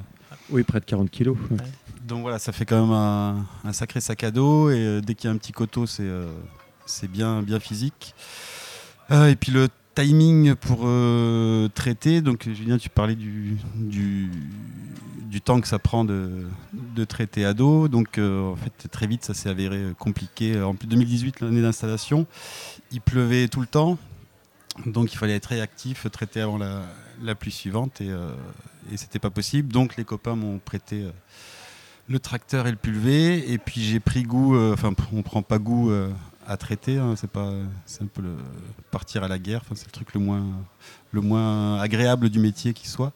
Oui, 0.50 0.63
près 0.63 0.79
de 0.79 0.86
40 0.86 1.12
kilos. 1.12 1.38
Donc 2.08 2.22
voilà, 2.22 2.39
ça 2.39 2.51
fait 2.51 2.65
quand 2.65 2.81
même 2.81 2.91
un, 2.93 3.46
un 3.63 3.74
sacré 3.74 4.01
sac 4.01 4.24
à 4.24 4.31
dos, 4.31 4.72
et 4.72 4.77
euh, 4.79 5.00
dès 5.01 5.13
qu'il 5.13 5.27
y 5.27 5.31
a 5.31 5.36
un 5.36 5.38
petit 5.38 5.51
coteau, 5.51 5.86
c'est 5.86 6.01
euh, 6.01 6.25
c'est 6.88 7.10
bien, 7.10 7.43
bien 7.43 7.60
physique. 7.60 8.15
Euh, 9.12 9.27
et 9.27 9.36
puis 9.36 9.51
le 9.51 9.67
timing 9.95 10.55
pour 10.55 10.81
euh, 10.83 11.67
traiter, 11.69 12.21
donc 12.21 12.48
Julien, 12.50 12.77
tu 12.77 12.89
parlais 12.89 13.15
du, 13.15 13.57
du, 13.75 14.29
temps 15.43 15.60
que 15.60 15.67
ça 15.67 15.79
prend 15.79 16.05
de, 16.05 16.45
de 16.74 17.03
traiter 17.03 17.45
à 17.45 17.53
dos. 17.53 17.88
Donc 17.88 18.17
euh, 18.17 18.51
en 18.51 18.55
fait, 18.55 18.88
très 18.89 19.07
vite, 19.07 19.24
ça 19.25 19.33
s'est 19.33 19.50
avéré 19.50 19.81
compliqué. 19.98 20.62
En 20.62 20.75
plus 20.75 20.88
2018, 20.88 21.41
l'année 21.41 21.62
d'installation, 21.62 22.27
il 22.91 23.01
pleuvait 23.01 23.48
tout 23.48 23.62
le 23.62 23.67
temps. 23.67 23.98
Donc 24.86 25.13
il 25.13 25.17
fallait 25.17 25.36
être 25.36 25.48
réactif, 25.48 26.07
traiter 26.12 26.41
avant 26.41 26.57
la, 26.57 26.83
la 27.21 27.36
pluie 27.36 27.51
suivante 27.51 28.01
et, 28.01 28.10
euh, 28.10 28.33
et 29.13 29.19
pas 29.19 29.29
possible. 29.29 29.71
Donc 29.71 29.98
les 29.98 30.03
copains 30.03 30.36
m'ont 30.36 30.60
prêté 30.60 31.03
euh, 31.03 31.12
le 32.07 32.19
tracteur 32.19 32.67
et 32.67 32.71
le 32.71 32.77
pulvé 32.77 33.51
et 33.51 33.57
puis 33.57 33.81
j'ai 33.81 34.00
pris 34.00 34.24
goût, 34.24 34.55
euh, 34.55 34.74
enfin 34.74 34.93
on 35.13 35.21
prend 35.21 35.41
pas 35.41 35.60
goût 35.60 35.91
euh, 35.91 36.10
à 36.48 36.57
traiter, 36.57 36.98
hein, 36.98 37.15
c'est 37.15 37.29
pas, 37.29 37.51
c'est 37.86 38.03
un 38.03 38.07
peu 38.07 38.24
partir 38.91 39.24
à 39.24 39.27
la 39.27 39.39
guerre, 39.39 39.62
c'est 39.74 39.86
le 39.86 39.91
truc 39.91 40.13
le 40.13 40.19
moins, 40.19 40.45
le 41.12 41.21
moins 41.21 41.79
agréable 41.79 42.29
du 42.29 42.39
métier 42.39 42.74
qui 42.74 42.88
soit. 42.88 43.12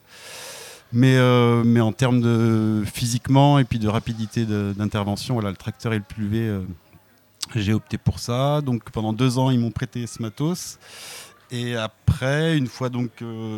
Mais, 0.94 1.18
euh, 1.18 1.64
mais 1.66 1.82
en 1.82 1.92
termes 1.92 2.22
de 2.22 2.84
physiquement 2.86 3.60
et 3.60 3.66
puis 3.66 3.80
de 3.80 3.88
rapidité 3.88 4.46
d'intervention, 4.46 5.34
voilà, 5.34 5.50
le 5.50 5.58
tracteur 5.58 5.94
et 5.94 5.98
le 5.98 6.04
pulvé, 6.04 6.48
euh, 6.48 6.62
j'ai 7.56 7.74
opté 7.74 7.98
pour 7.98 8.20
ça. 8.20 8.62
Donc 8.62 8.92
pendant 8.92 9.12
deux 9.12 9.38
ans, 9.38 9.50
ils 9.50 9.60
m'ont 9.60 9.72
prêté 9.72 10.08
ce 10.08 10.22
matos. 10.22 10.80
Et 11.52 11.76
après, 11.76 12.58
une 12.58 12.68
fois 12.68 12.90
donc 12.90 13.12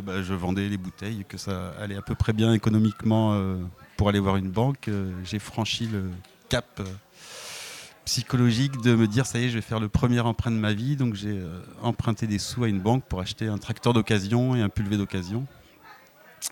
bah, 0.04 0.22
je 0.22 0.34
vendais 0.34 0.68
les 0.68 0.78
bouteilles, 0.78 1.26
que 1.28 1.38
ça 1.38 1.74
allait 1.80 1.96
à 1.96 2.02
peu 2.02 2.16
près 2.16 2.34
bien 2.34 2.54
économiquement 2.54 3.34
euh, 3.34 3.58
pour 3.98 4.10
aller 4.10 4.20
voir 4.20 4.38
une 4.38 4.50
banque, 4.50 4.88
euh, 4.88 5.12
j'ai 5.24 5.40
franchi 5.40 5.88
le 5.88 6.04
cap 6.50 6.82
psychologique 8.08 8.82
de 8.82 8.96
me 8.96 9.06
dire 9.06 9.26
ça 9.26 9.38
y 9.38 9.44
est, 9.46 9.50
je 9.50 9.56
vais 9.56 9.62
faire 9.62 9.82
le 9.82 9.90
premier 9.90 10.22
emprunt 10.22 10.50
de 10.52 10.56
ma 10.56 10.72
vie. 10.74 10.96
Donc 10.96 11.14
j'ai 11.16 11.38
euh, 11.38 11.60
emprunté 11.82 12.26
des 12.26 12.40
sous 12.40 12.64
à 12.64 12.70
une 12.70 12.80
banque 12.80 13.04
pour 13.04 13.20
acheter 13.20 13.48
un 13.48 13.58
tracteur 13.58 13.92
d'occasion 13.94 14.56
et 14.56 14.62
un 14.62 14.70
pulvé 14.70 14.96
d'occasion. 14.98 15.46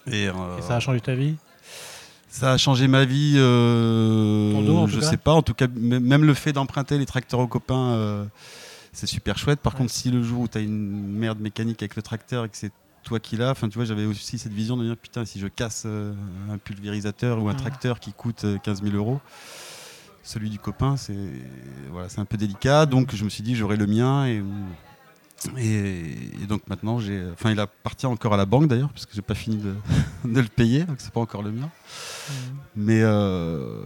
Et, 0.08 0.28
euh, 0.28 0.58
Et 0.58 0.62
ça 0.62 0.76
a 0.76 0.80
changé 0.82 1.00
ta 1.00 1.16
vie? 1.16 1.36
Ça 2.28 2.52
a 2.52 2.58
changé 2.58 2.88
ma 2.90 3.06
vie. 3.06 3.36
euh, 3.38 4.52
Ton 4.52 4.62
dos, 4.64 4.88
je 4.88 5.00
sais 5.00 5.16
pas. 5.18 5.32
En 5.32 5.42
tout 5.42 5.54
cas, 5.54 5.68
même 5.74 6.26
le 6.26 6.34
fait 6.34 6.52
d'emprunter 6.52 6.98
les 6.98 7.06
tracteurs 7.06 7.40
aux 7.40 7.48
copains, 7.48 8.28
c'est 8.92 9.08
super 9.08 9.38
chouette. 9.38 9.62
Par 9.62 9.74
Ouais. 9.74 9.80
contre, 9.80 9.92
si 9.94 10.12
le 10.12 10.22
jour 10.22 10.42
où 10.42 10.48
tu 10.50 10.58
as 10.58 10.62
une 10.62 11.08
merde 11.08 11.40
mécanique 11.40 11.82
avec 11.82 11.96
le 11.96 12.02
tracteur 12.02 12.44
et 12.46 12.50
que 12.50 12.58
c'est 12.58 12.72
toi 13.04 13.20
qui 13.22 13.38
l'as, 13.38 13.52
enfin, 13.52 13.70
tu 13.70 13.76
vois, 13.76 13.86
j'avais 13.86 14.06
aussi 14.06 14.38
cette 14.38 14.52
vision 14.52 14.76
de 14.76 14.84
dire 14.84 14.98
putain, 14.98 15.24
si 15.26 15.40
je 15.40 15.48
casse 15.48 15.84
euh, 15.86 16.14
un 16.52 16.58
pulvérisateur 16.58 17.42
ou 17.42 17.48
un 17.48 17.54
tracteur 17.54 18.00
qui 18.02 18.12
coûte 18.12 18.44
euh, 18.44 18.58
15 18.58 18.82
000 18.84 18.96
euros, 18.98 19.22
celui 20.26 20.50
du 20.50 20.60
copain, 20.60 20.98
c'est 20.98 21.16
voilà, 21.92 22.10
c'est 22.10 22.20
un 22.20 22.26
peu 22.26 22.36
délicat. 22.36 22.86
Donc, 22.86 23.16
je 23.16 23.24
me 23.24 23.30
suis 23.30 23.44
dit, 23.44 23.56
j'aurai 23.56 23.78
le 23.78 23.88
mien 23.88 24.26
et. 24.28 24.44
Et, 25.58 26.16
et 26.42 26.48
donc 26.48 26.68
maintenant, 26.68 26.98
j'ai, 26.98 27.24
enfin, 27.34 27.52
il 27.52 27.60
appartient 27.60 28.08
encore 28.08 28.34
à 28.34 28.38
la 28.38 28.48
banque 28.48 28.68
d'ailleurs, 28.68 28.90
parce 28.90 29.06
que 29.06 29.14
j'ai 29.14 29.22
pas 29.22 29.36
fini 29.36 29.58
de, 29.58 29.76
de 30.26 30.40
le 30.40 30.48
payer, 30.48 30.86
donc 30.86 30.96
c'est 31.00 31.12
pas 31.12 31.20
encore 31.20 31.44
le 31.44 31.52
mien. 31.52 31.70
Mais, 32.76 33.02
euh, 33.04 33.84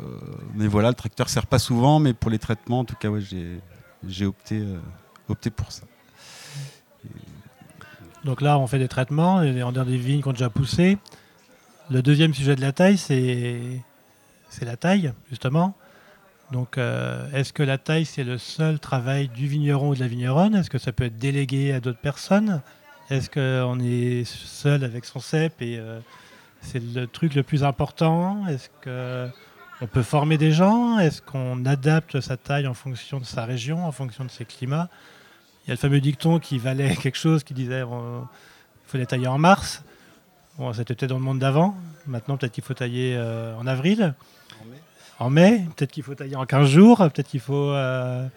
mais 0.53 0.67
voilà, 0.67 0.89
le 0.89 0.93
tracteur 0.93 1.27
sert 1.27 1.47
pas 1.47 1.59
souvent, 1.59 1.99
mais 1.99 2.13
pour 2.13 2.31
les 2.31 2.39
traitements, 2.39 2.79
en 2.79 2.85
tout 2.85 2.95
cas, 2.95 3.09
ouais, 3.09 3.19
j'ai, 3.19 3.59
j'ai 4.07 4.25
opté, 4.25 4.59
euh, 4.59 4.79
opté 5.27 5.49
pour 5.49 5.69
ça. 5.71 5.83
Donc 8.23 8.39
là, 8.39 8.57
on 8.57 8.67
fait 8.67 8.79
des 8.79 8.87
traitements, 8.87 9.37
on 9.37 9.75
a 9.75 9.85
des 9.85 9.97
vignes 9.97 10.21
qui 10.21 10.27
ont 10.29 10.33
déjà 10.33 10.51
poussé. 10.51 10.97
Le 11.89 12.01
deuxième 12.01 12.33
sujet 12.33 12.55
de 12.55 12.61
la 12.61 12.71
taille, 12.71 12.97
c'est 12.97 13.81
c'est 14.49 14.65
la 14.65 14.77
taille, 14.77 15.13
justement. 15.29 15.75
Donc, 16.51 16.77
euh, 16.77 17.29
est-ce 17.31 17.53
que 17.53 17.61
la 17.61 17.77
taille, 17.77 18.05
c'est 18.05 18.23
le 18.23 18.37
seul 18.37 18.79
travail 18.79 19.27
du 19.27 19.47
vigneron 19.47 19.89
ou 19.89 19.95
de 19.95 19.99
la 19.99 20.07
vigneronne? 20.07 20.55
Est-ce 20.55 20.69
que 20.69 20.79
ça 20.79 20.91
peut 20.91 21.05
être 21.05 21.17
délégué 21.17 21.73
à 21.73 21.79
d'autres 21.79 21.99
personnes? 21.99 22.61
Est-ce 23.09 23.29
qu'on 23.29 23.79
est 23.79 24.23
seul 24.25 24.83
avec 24.83 25.05
son 25.05 25.19
cep 25.19 25.61
et 25.61 25.77
euh, 25.77 25.99
c'est 26.61 26.81
le 26.81 27.07
truc 27.07 27.35
le 27.35 27.43
plus 27.43 27.63
important? 27.63 28.47
Est-ce 28.47 28.69
qu'on 28.83 29.87
peut 29.87 30.03
former 30.03 30.37
des 30.37 30.51
gens? 30.51 30.97
Est-ce 30.97 31.21
qu'on 31.21 31.65
adapte 31.65 32.19
sa 32.19 32.37
taille 32.37 32.67
en 32.67 32.73
fonction 32.73 33.19
de 33.19 33.25
sa 33.25 33.45
région, 33.45 33.85
en 33.85 33.91
fonction 33.91 34.25
de 34.25 34.31
ses 34.31 34.45
climats? 34.45 34.89
Il 35.65 35.69
y 35.69 35.71
a 35.71 35.75
le 35.75 35.79
fameux 35.79 36.01
dicton 36.01 36.39
qui 36.39 36.57
valait 36.57 36.95
quelque 37.01 37.17
chose 37.17 37.43
qui 37.43 37.53
disait 37.53 37.81
il 37.81 38.27
faut 38.87 38.97
les 38.97 39.05
tailler 39.05 39.27
en 39.27 39.37
mars. 39.37 39.83
Bon, 40.57 40.73
c'était 40.73 40.95
peut-être 40.95 41.11
dans 41.11 41.19
le 41.19 41.23
monde 41.23 41.39
d'avant. 41.39 41.75
Maintenant, 42.05 42.37
peut-être 42.37 42.51
qu'il 42.51 42.63
faut 42.63 42.73
tailler 42.73 43.15
euh, 43.15 43.55
en 43.55 43.67
avril, 43.67 44.13
en 45.19 45.29
mai. 45.29 45.65
Peut-être 45.75 45.91
qu'il 45.91 46.03
faut 46.03 46.15
tailler 46.15 46.35
en 46.35 46.45
15 46.45 46.69
jours. 46.69 46.97
Peut-être 46.97 47.27
qu'il 47.27 47.39
faut. 47.39 47.71
euh, 47.71 48.27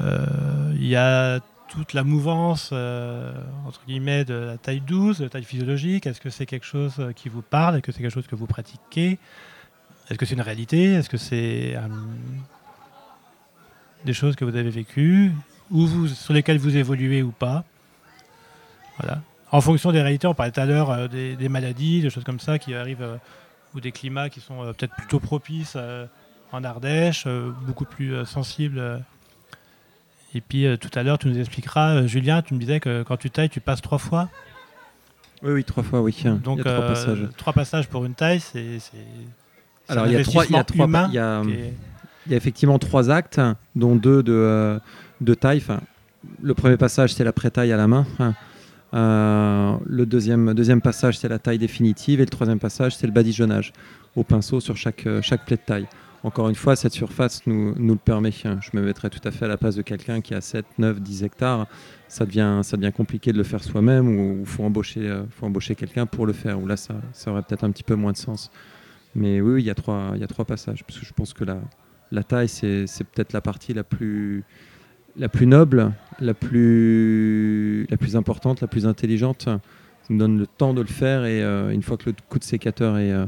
euh, 0.00 0.26
il 0.74 0.86
y 0.86 0.96
a 0.96 1.40
toute 1.68 1.94
la 1.94 2.04
mouvance, 2.04 2.70
euh, 2.72 3.32
entre 3.66 3.80
guillemets, 3.86 4.24
de 4.24 4.34
la 4.34 4.58
taille 4.58 4.80
12, 4.80 5.18
de 5.18 5.24
la 5.24 5.30
taille 5.30 5.44
physiologique. 5.44 6.06
Est-ce 6.06 6.20
que 6.20 6.30
c'est 6.30 6.46
quelque 6.46 6.66
chose 6.66 6.94
qui 7.16 7.28
vous 7.28 7.42
parle? 7.42 7.76
Est-ce 7.76 7.82
que 7.82 7.92
c'est 7.92 8.02
quelque 8.02 8.12
chose 8.12 8.26
que 8.26 8.36
vous 8.36 8.46
pratiquez? 8.46 9.18
Est-ce 10.08 10.18
que 10.18 10.26
c'est 10.26 10.34
une 10.34 10.42
réalité? 10.42 10.92
Est-ce 10.94 11.08
que 11.08 11.16
c'est 11.16 11.76
des 14.04 14.12
choses 14.12 14.36
que 14.36 14.44
vous 14.44 14.54
avez 14.56 14.70
vécues 14.70 15.32
ou 15.70 16.06
sur 16.06 16.34
lesquelles 16.34 16.58
vous 16.58 16.76
évoluez 16.76 17.22
ou 17.22 17.32
pas? 17.32 17.64
Voilà. 18.98 19.20
En 19.50 19.60
fonction 19.60 19.90
des 19.92 20.00
réalités, 20.00 20.26
on 20.26 20.34
parlait 20.34 20.52
tout 20.52 20.60
à 20.60 20.66
l'heure 20.66 21.08
des, 21.08 21.48
maladies, 21.48 22.02
des 22.02 22.10
choses 22.10 22.24
comme 22.24 22.40
ça 22.40 22.58
qui 22.58 22.74
arrivent, 22.74 23.18
ou 23.74 23.80
des 23.80 23.92
climats 23.92 24.28
qui 24.30 24.40
sont 24.40 24.62
euh, 24.62 24.72
peut-être 24.72 24.94
plutôt 24.94 25.20
propices 25.20 25.74
euh, 25.76 26.06
en 26.52 26.64
Ardèche, 26.64 27.24
euh, 27.26 27.50
beaucoup 27.66 27.84
plus 27.84 28.24
sensibles. 28.24 29.02
Et 30.34 30.40
puis 30.40 30.66
tout 30.78 30.90
à 30.94 31.02
l'heure, 31.02 31.18
tu 31.18 31.28
nous 31.28 31.38
expliqueras, 31.38 32.06
Julien, 32.06 32.42
tu 32.42 32.54
me 32.54 32.58
disais 32.58 32.78
que 32.80 33.02
quand 33.02 33.16
tu 33.16 33.30
tailles, 33.30 33.48
tu 33.48 33.60
passes 33.60 33.80
trois 33.80 33.98
fois. 33.98 34.28
Oui, 35.42 35.52
oui, 35.52 35.64
trois 35.64 35.82
fois, 35.82 36.02
oui. 36.02 36.14
Donc 36.24 36.58
il 36.58 36.64
y 36.64 36.68
a 36.68 36.72
trois 36.72 36.86
passages. 36.88 37.28
trois 37.36 37.52
passages 37.52 37.88
pour 37.88 38.04
une 38.04 38.14
taille, 38.14 38.40
c'est. 38.40 38.78
Alors, 39.88 40.06
il 40.06 40.12
y 40.12 40.16
a 40.16 40.22
trois, 40.24 40.44
il 40.46 40.52
y 40.52 40.56
a 40.58 40.64
trois, 40.64 40.86
il 41.08 41.14
y 41.14 41.18
a, 41.18 41.42
qui 41.44 41.50
est- 41.52 41.72
il 42.26 42.32
y 42.32 42.34
a 42.34 42.36
effectivement 42.38 42.78
trois 42.78 43.08
actes, 43.10 43.40
dont 43.76 43.94
deux 43.94 44.22
de, 44.22 44.80
de 45.20 45.34
taille. 45.34 45.58
Enfin, 45.58 45.80
le 46.42 46.54
premier 46.54 46.76
passage, 46.76 47.14
c'est 47.14 47.22
la 47.24 47.32
pré-taille 47.32 47.72
à 47.72 47.76
la 47.76 47.86
main. 47.86 48.04
Euh, 48.96 49.76
le 49.84 50.06
deuxième, 50.06 50.54
deuxième 50.54 50.80
passage, 50.80 51.18
c'est 51.18 51.28
la 51.28 51.38
taille 51.38 51.58
définitive. 51.58 52.20
Et 52.20 52.24
le 52.24 52.30
troisième 52.30 52.58
passage, 52.58 52.96
c'est 52.96 53.06
le 53.06 53.12
badigeonnage 53.12 53.72
au 54.16 54.24
pinceau 54.24 54.60
sur 54.60 54.76
chaque, 54.76 55.06
euh, 55.06 55.20
chaque 55.20 55.44
plaie 55.44 55.56
de 55.56 55.62
taille. 55.62 55.86
Encore 56.22 56.48
une 56.48 56.54
fois, 56.54 56.74
cette 56.74 56.94
surface 56.94 57.46
nous, 57.46 57.74
nous 57.76 57.92
le 57.92 58.00
permet. 58.00 58.30
Je 58.32 58.70
me 58.72 58.80
mettrais 58.80 59.10
tout 59.10 59.20
à 59.22 59.30
fait 59.30 59.44
à 59.44 59.48
la 59.48 59.58
place 59.58 59.76
de 59.76 59.82
quelqu'un 59.82 60.20
qui 60.22 60.34
a 60.34 60.40
7, 60.40 60.64
9, 60.78 61.00
10 61.00 61.24
hectares. 61.24 61.66
Ça 62.08 62.24
devient, 62.24 62.60
ça 62.62 62.76
devient 62.76 62.92
compliqué 62.92 63.32
de 63.32 63.38
le 63.38 63.44
faire 63.44 63.62
soi-même 63.62 64.08
ou 64.08 64.38
il 64.40 64.46
faut 64.46 64.64
embaucher, 64.64 65.08
euh, 65.08 65.24
faut 65.30 65.46
embaucher 65.46 65.74
quelqu'un 65.74 66.06
pour 66.06 66.26
le 66.26 66.32
faire. 66.32 66.58
Ou 66.60 66.66
là, 66.66 66.76
ça, 66.76 66.94
ça 67.12 67.30
aurait 67.30 67.42
peut-être 67.42 67.64
un 67.64 67.70
petit 67.70 67.84
peu 67.84 67.94
moins 67.94 68.12
de 68.12 68.16
sens. 68.16 68.50
Mais 69.14 69.40
oui, 69.40 69.62
il 69.62 69.66
y 69.66 69.70
a 69.70 69.74
trois, 69.74 70.14
y 70.16 70.24
a 70.24 70.26
trois 70.26 70.46
passages. 70.46 70.82
Parce 70.84 70.98
que 70.98 71.04
je 71.04 71.12
pense 71.12 71.34
que 71.34 71.44
la, 71.44 71.58
la 72.10 72.22
taille, 72.22 72.48
c'est 72.48 72.86
peut-être 73.12 73.32
la 73.32 73.40
partie 73.40 73.74
la 73.74 73.84
plus, 73.84 74.42
la 75.18 75.28
plus 75.28 75.46
noble, 75.46 75.92
la 76.20 76.34
plus, 76.34 77.86
importante, 78.14 78.60
la 78.60 78.66
plus 78.66 78.86
intelligente. 78.86 79.42
Ça 79.44 79.60
nous 80.10 80.18
donne 80.18 80.38
le 80.38 80.46
temps 80.46 80.74
de 80.74 80.80
le 80.80 80.86
faire 80.86 81.24
et 81.24 81.42
euh, 81.42 81.70
une 81.70 81.82
fois 81.82 81.96
que 81.96 82.10
le 82.10 82.16
coup 82.28 82.38
de 82.38 82.44
sécateur 82.44 82.98
est, 82.98 83.10
euh, 83.12 83.26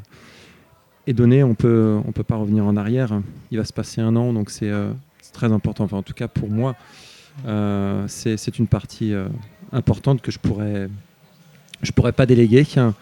est 1.06 1.12
donné, 1.12 1.42
on 1.42 1.54
peut, 1.54 1.98
on 2.06 2.12
peut 2.12 2.22
pas 2.22 2.36
revenir 2.36 2.64
en 2.64 2.76
arrière. 2.76 3.20
Il 3.50 3.58
va 3.58 3.64
se 3.64 3.72
passer 3.72 4.00
un 4.00 4.14
an, 4.16 4.32
donc 4.32 4.50
c'est 4.50 4.70
euh, 4.70 4.92
très 5.32 5.52
important. 5.52 5.84
Enfin, 5.84 5.96
en 5.96 6.02
tout 6.02 6.14
cas, 6.14 6.28
pour 6.28 6.50
moi, 6.50 6.76
c'est 8.08 8.58
une 8.58 8.66
partie 8.66 9.14
importante 9.72 10.20
que 10.20 10.30
je 10.30 10.38
pourrais, 10.38 10.88
pourrais 11.94 12.12
pas 12.12 12.26
déléguer. 12.26 12.64
Je 12.64 12.92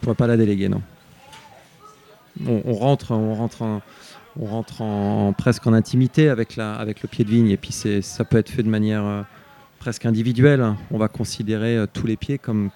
pourrais 0.00 0.14
pas 0.16 0.26
la 0.26 0.36
déléguer, 0.36 0.68
non. 0.68 0.82
On, 2.46 2.74
rentre, 2.74 3.12
on 3.12 3.34
rentre, 3.34 3.62
en, 3.62 3.80
on 4.40 4.46
rentre 4.46 4.82
en, 4.82 5.32
presque 5.32 5.66
en 5.66 5.72
intimité 5.72 6.28
avec 6.28 6.56
le 6.56 7.06
pied 7.08 7.24
de 7.24 7.30
vigne, 7.30 7.50
et 7.50 7.56
puis 7.56 7.72
ça 7.72 8.24
peut 8.24 8.38
être 8.38 8.50
fait 8.50 8.62
de 8.62 8.68
manière 8.68 9.04
euh, 9.04 9.22
presque 9.84 10.06
individuelle. 10.06 10.64
On 10.90 10.96
va 10.96 11.08
considérer 11.08 11.76
euh, 11.76 11.86
tous 11.86 12.06
les 12.06 12.16
pieds 12.16 12.38
comme, 12.38 12.70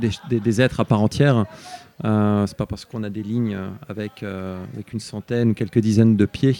des, 0.00 0.60
êtres 0.60 0.78
à 0.78 0.84
part 0.84 1.02
entière. 1.02 1.46
Euh, 2.04 2.46
c'est 2.46 2.56
pas 2.56 2.66
parce 2.66 2.84
qu'on 2.84 3.02
a 3.02 3.10
des 3.10 3.24
lignes 3.24 3.58
avec, 3.88 4.22
euh, 4.22 4.62
avec 4.72 4.92
une 4.92 5.00
centaine, 5.00 5.56
quelques 5.56 5.80
dizaines 5.80 6.14
de 6.16 6.26
pieds 6.26 6.56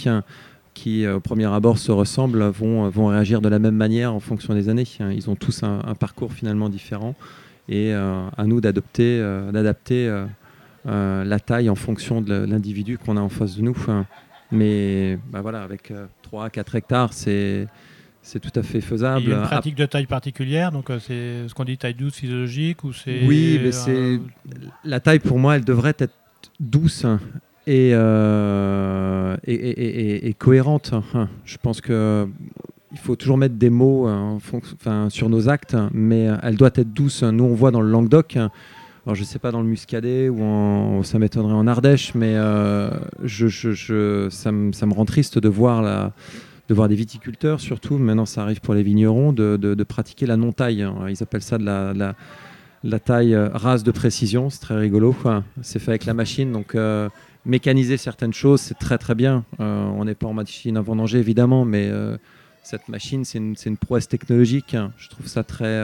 qui, 0.75 1.07
au 1.07 1.21
premier 1.21 1.47
abord, 1.47 1.79
se 1.79 1.93
ressemblent, 1.93 2.43
vont, 2.43 3.07
réagir 3.07 3.41
de 3.41 3.49
la 3.49 3.61
même 3.61 3.77
manière 3.77 4.13
en 4.13 4.19
fonction 4.19 4.53
des 4.53 4.69
années. 4.69 4.89
Ils 4.99 5.31
ont 5.31 5.37
tous 5.37 5.63
un, 5.63 5.95
parcours 5.95 6.33
finalement 6.33 6.69
différent 6.69 7.15
et 7.69 7.93
à 7.93 8.45
nous 8.47 8.61
d'adapter 8.61 9.23
la 10.85 11.41
taille 11.41 11.71
en 11.71 11.75
fonction 11.75 12.21
de 12.21 12.35
l'individu 12.35 12.99
qu'on 12.99 13.17
a 13.17 13.21
en 13.21 13.29
face 13.29 13.57
de 13.57 13.63
nous. 13.63 13.77
mais 14.51 15.19
bah 15.31 15.41
voilà, 15.41 15.63
avec 15.63 15.93
3-4 16.31 16.77
hectares, 16.77 17.13
c'est 17.13 17.67
c'est 18.23 18.41
tout 18.41 18.59
à 18.59 18.63
fait 18.63 18.81
faisable. 18.81 19.23
Il 19.23 19.31
y 19.31 19.33
a 19.33 19.39
une 19.39 19.43
pratique 19.43 19.75
de 19.75 19.87
taille 19.87 20.07
particulière, 20.07 20.73
donc 20.73 20.91
euh, 20.91 20.99
c'est 20.99 21.49
ce 21.49 21.55
qu'on 21.55 21.65
dit 21.65 21.79
taille 21.79 21.95
douce 21.95 22.17
physiologique 22.17 22.85
ou 22.85 22.93
c'est. 22.93 23.25
Oui, 23.27 23.59
mais 23.63 23.73
c'est 23.73 24.21
la 24.85 25.01
taille 25.01 25.21
pour 25.21 25.39
moi, 25.39 25.57
elle 25.57 25.65
devrait 25.65 25.95
être 25.99 26.15
douce 26.59 27.07
et, 27.67 27.91
euh, 27.95 29.37
et, 29.47 30.35
cohérente. 30.39 30.93
Je 31.45 31.57
pense 31.59 31.81
que 31.81 32.29
il 32.93 32.99
faut 32.99 33.15
toujours 33.15 33.39
mettre 33.39 33.55
des 33.55 33.71
mots 33.71 34.07
hein, 34.07 34.39
enfin, 34.53 35.09
sur 35.11 35.29
nos 35.29 35.49
actes, 35.49 35.77
mais 35.93 36.29
elle 36.43 36.57
doit 36.57 36.71
être 36.75 36.93
douce. 36.93 37.23
Nous, 37.23 37.45
on 37.45 37.55
voit 37.55 37.71
dans 37.71 37.81
le 37.81 37.91
Languedoc. 37.91 38.37
Alors, 39.07 39.15
je 39.15 39.21
ne 39.21 39.27
sais 39.27 39.39
pas 39.39 39.51
dans 39.51 39.63
le 39.63 39.67
Muscadet 39.67 40.29
ou 40.29 41.03
ça 41.05 41.19
m'étonnerait 41.19 41.55
en 41.55 41.67
Ardèche, 41.67 42.15
mais 42.15 42.35
euh, 42.35 42.91
je, 43.25 44.29
ça, 44.31 44.53
me, 44.53 44.73
ça, 44.73 44.87
me, 44.87 44.93
rend 44.93 45.07
triste 45.07 45.39
de 45.39 45.49
voir 45.49 45.81
la, 45.81 46.13
de 46.71 46.75
voir 46.75 46.89
des 46.89 46.95
viticulteurs, 46.95 47.61
surtout, 47.61 47.99
maintenant 47.99 48.27
ça 48.27 48.43
arrive 48.43 48.61
pour 48.61 48.75
les 48.75 48.85
vignerons, 48.85 49.33
de, 49.33 49.83
pratiquer 49.83 50.25
la 50.25 50.37
non-taille. 50.37 50.83
Hein. 50.83 51.07
Ils 51.09 51.21
appellent 51.21 51.43
ça 51.43 51.59
de 51.59 51.65
la, 51.65 52.15
la, 52.85 52.99
taille 53.01 53.35
euh, 53.35 53.49
rase 53.49 53.83
de 53.83 53.91
précision, 53.91 54.51
c'est 54.51 54.61
très 54.61 54.77
rigolo. 54.77 55.17
C'est 55.63 55.81
fait 55.81 55.91
avec 55.91 56.05
la 56.05 56.15
machine, 56.15 56.53
donc 56.53 56.77
euh, 56.77 57.09
mécaniser 57.45 57.97
certaines 57.97 58.33
choses, 58.33 58.61
c'est 58.61 58.79
très 58.79 58.99
très 58.99 59.17
bien. 59.17 59.45
Euh, 59.59 59.85
on 59.87 60.05
n'est 60.05 60.15
pas 60.15 60.29
en 60.29 60.33
machine 60.33 60.77
à 60.77 60.81
vendanger 60.81 61.19
évidemment, 61.19 61.65
mais 61.65 61.91
cette 62.63 62.89
machine, 62.89 63.25
c'est 63.25 63.39
une, 63.39 63.57
une, 63.67 63.77
prouesse 63.77 64.07
technologique. 64.07 64.77
Je 64.97 65.09
trouve 65.09 65.27
ça 65.27 65.43
très, 65.43 65.83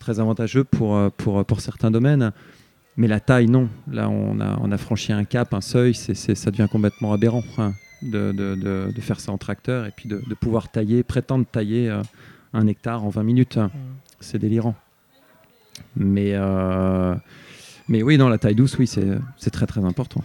très 0.00 0.18
avantageux 0.18 0.64
pour, 0.64 0.98
pour, 1.12 1.44
pour 1.44 1.60
certains 1.60 1.92
domaines. 1.92 2.32
Mais 2.96 3.06
la 3.06 3.20
taille, 3.20 3.46
non. 3.46 3.68
Là, 3.90 4.08
on 4.08 4.40
a, 4.40 4.58
on 4.60 4.72
a 4.72 4.76
franchi 4.76 5.12
un 5.12 5.24
cap, 5.24 5.54
un 5.54 5.60
seuil, 5.60 5.94
c'est 5.94 6.14
ça 6.14 6.50
devient 6.50 6.68
complètement 6.70 7.12
aberrant 7.12 7.42
de, 8.02 8.32
de, 8.32 8.90
de, 8.92 9.00
faire 9.00 9.20
ça 9.20 9.32
en 9.32 9.38
tracteur 9.38 9.86
et 9.86 9.90
puis 9.90 10.08
de, 10.08 10.34
pouvoir 10.34 10.70
tailler, 10.70 11.02
prétendre 11.02 11.46
tailler 11.46 11.88
euh, 11.88 12.02
un 12.52 12.66
hectare 12.66 13.04
en 13.04 13.08
20 13.08 13.22
minutes. 13.22 13.56
Mm. 13.56 13.70
C'est 14.20 14.38
délirant. 14.38 14.74
Mais, 15.96 16.32
euh, 16.34 17.14
mais 17.88 18.02
oui, 18.02 18.18
dans 18.18 18.28
la 18.28 18.38
taille 18.38 18.54
douce, 18.54 18.76
oui, 18.78 18.86
c'est 18.86 19.50
très 19.50 19.66
très 19.66 19.84
important. 19.84 20.22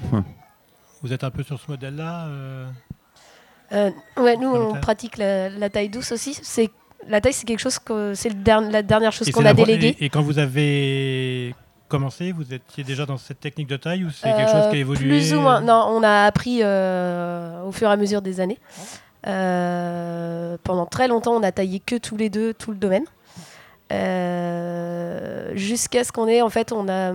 Vous 1.02 1.14
êtes 1.14 1.24
un 1.24 1.32
peu 1.32 1.44
sur 1.44 1.60
ce 1.60 1.70
modèle-là 1.70 2.28
euh... 3.72 3.92
ouais, 4.18 4.38
nous, 4.38 4.50
on 4.50 4.74
pratique 4.80 5.18
la, 5.18 5.70
taille 5.70 5.90
douce 5.90 6.12
aussi. 6.12 6.38
C'est 6.42 6.72
la 7.08 7.22
taille, 7.22 7.34
c'est 7.34 7.46
quelque 7.46 7.60
chose 7.60 7.80
que 7.80 8.14
c'est 8.14 8.32
la 8.48 8.82
dernière 8.82 9.12
chose 9.12 9.30
qu'on 9.32 9.46
a 9.46 9.54
déléguée. 9.54 9.96
Et, 10.00 10.06
et, 10.06 10.10
quand 10.10 10.22
vous 10.22 10.40
avez 10.40 11.54
commencé 11.88 12.32
Vous 12.32 12.54
étiez 12.54 12.84
déjà 12.84 13.06
dans 13.06 13.18
cette 13.18 13.40
technique 13.40 13.68
de 13.68 13.78
taille 13.78 14.04
ou 14.04 14.10
c'est 14.10 14.32
quelque 14.32 14.52
chose 14.52 14.70
qui 14.70 14.76
a 14.76 14.80
évolué 14.80 15.10
Plus 15.10 15.34
ou 15.34 15.40
moins. 15.40 15.62
Non, 15.62 15.86
on 15.90 16.04
a 16.04 16.26
appris 16.26 16.60
euh, 16.62 17.64
au 17.64 17.72
fur 17.72 17.90
et 17.90 17.92
à 17.92 17.98
mesure 17.98 18.22
des 18.22 18.40
années. 18.40 18.60
Euh, 19.28 20.58
pendant 20.64 20.86
très 20.86 21.08
longtemps, 21.08 21.34
on 21.34 21.44
a 21.44 21.52
taillé 21.52 21.80
que 21.80 21.96
tous 21.96 22.18
les 22.18 22.30
deux 22.30 22.54
tout 22.54 22.72
le 22.72 22.78
domaine. 22.78 23.06
Euh, 23.92 25.52
jusqu'à 25.56 26.04
ce 26.04 26.12
qu'on 26.12 26.28
ait, 26.28 26.42
en 26.42 26.50
fait, 26.50 26.72
on 26.72 26.88
a. 26.90 27.14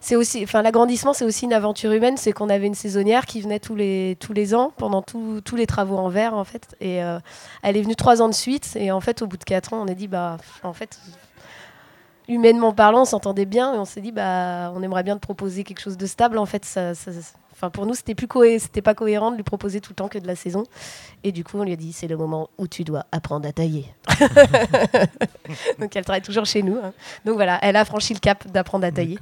C'est 0.00 0.16
aussi, 0.16 0.42
enfin, 0.44 0.62
l'agrandissement, 0.62 1.12
c'est 1.12 1.24
aussi 1.24 1.44
une 1.44 1.52
aventure 1.52 1.92
humaine. 1.92 2.16
C'est 2.16 2.32
qu'on 2.32 2.48
avait 2.48 2.66
une 2.66 2.74
saisonnière 2.74 3.26
qui 3.26 3.40
venait 3.40 3.58
tous 3.58 3.74
les 3.74 4.16
tous 4.20 4.32
les 4.32 4.54
ans 4.54 4.72
pendant 4.76 5.02
tous 5.02 5.56
les 5.56 5.66
travaux 5.66 5.96
en 5.96 6.08
verre, 6.08 6.34
en 6.34 6.44
fait. 6.44 6.76
Et 6.80 6.96
elle 7.62 7.76
est 7.76 7.82
venue 7.82 7.96
trois 7.96 8.22
ans 8.22 8.28
de 8.28 8.34
suite. 8.34 8.76
Et 8.76 8.92
en 8.92 9.00
fait, 9.00 9.22
au 9.22 9.26
bout 9.26 9.36
de 9.36 9.44
quatre 9.44 9.72
ans, 9.72 9.82
on 9.82 9.88
a 9.88 9.94
dit, 9.94 10.06
bah, 10.08 10.36
en 10.62 10.72
fait, 10.72 10.98
humainement 12.28 12.72
parlant, 12.72 13.02
on 13.02 13.06
s'entendait 13.06 13.46
bien 13.46 13.74
et 13.74 13.78
on 13.78 13.84
s'est 13.84 14.00
dit 14.00 14.12
bah 14.12 14.72
on 14.76 14.82
aimerait 14.82 15.02
bien 15.02 15.16
te 15.16 15.20
proposer 15.20 15.64
quelque 15.64 15.80
chose 15.80 15.96
de 15.96 16.06
stable. 16.06 16.38
En 16.38 16.46
fait, 16.46 16.64
ça, 16.64 16.92
enfin 17.52 17.70
pour 17.70 17.86
nous 17.86 17.94
c'était 17.94 18.14
plus 18.14 18.28
c'était 18.60 18.82
pas 18.82 18.94
cohérent 18.94 19.30
de 19.30 19.36
lui 19.36 19.42
proposer 19.42 19.80
tout 19.80 19.92
le 19.92 19.96
temps 19.96 20.08
que 20.08 20.18
de 20.18 20.26
la 20.26 20.36
saison. 20.36 20.64
Et 21.24 21.32
du 21.32 21.42
coup 21.42 21.58
on 21.58 21.64
lui 21.64 21.72
a 21.72 21.76
dit 21.76 21.92
c'est 21.92 22.06
le 22.06 22.16
moment 22.16 22.50
où 22.58 22.68
tu 22.68 22.84
dois 22.84 23.06
apprendre 23.10 23.48
à 23.48 23.52
tailler. 23.52 23.86
Donc 25.80 25.96
elle 25.96 26.04
travaille 26.04 26.22
toujours 26.22 26.44
chez 26.44 26.62
nous. 26.62 26.76
Hein. 26.76 26.92
Donc 27.24 27.34
voilà, 27.34 27.58
elle 27.62 27.76
a 27.76 27.84
franchi 27.84 28.12
le 28.12 28.20
cap 28.20 28.46
d'apprendre 28.48 28.84
à 28.84 28.92
tailler. 28.92 29.18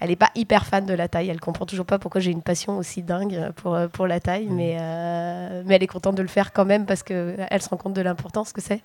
Elle 0.00 0.08
n'est 0.08 0.16
pas 0.16 0.30
hyper 0.34 0.66
fan 0.66 0.86
de 0.86 0.94
la 0.94 1.08
taille. 1.08 1.28
Elle 1.28 1.40
comprend 1.40 1.66
toujours 1.66 1.86
pas 1.86 1.98
pourquoi 1.98 2.20
j'ai 2.20 2.30
une 2.30 2.42
passion 2.42 2.78
aussi 2.78 3.02
dingue 3.02 3.52
pour, 3.56 3.78
pour 3.92 4.06
la 4.06 4.18
taille, 4.18 4.48
mais, 4.50 4.78
euh, 4.80 5.62
mais 5.66 5.76
elle 5.76 5.82
est 5.82 5.86
contente 5.86 6.14
de 6.14 6.22
le 6.22 6.28
faire 6.28 6.52
quand 6.52 6.64
même 6.64 6.86
parce 6.86 7.02
qu'elle 7.02 7.62
se 7.62 7.68
rend 7.68 7.76
compte 7.76 7.92
de 7.92 8.00
l'importance 8.00 8.52
que 8.52 8.60
c'est. 8.60 8.82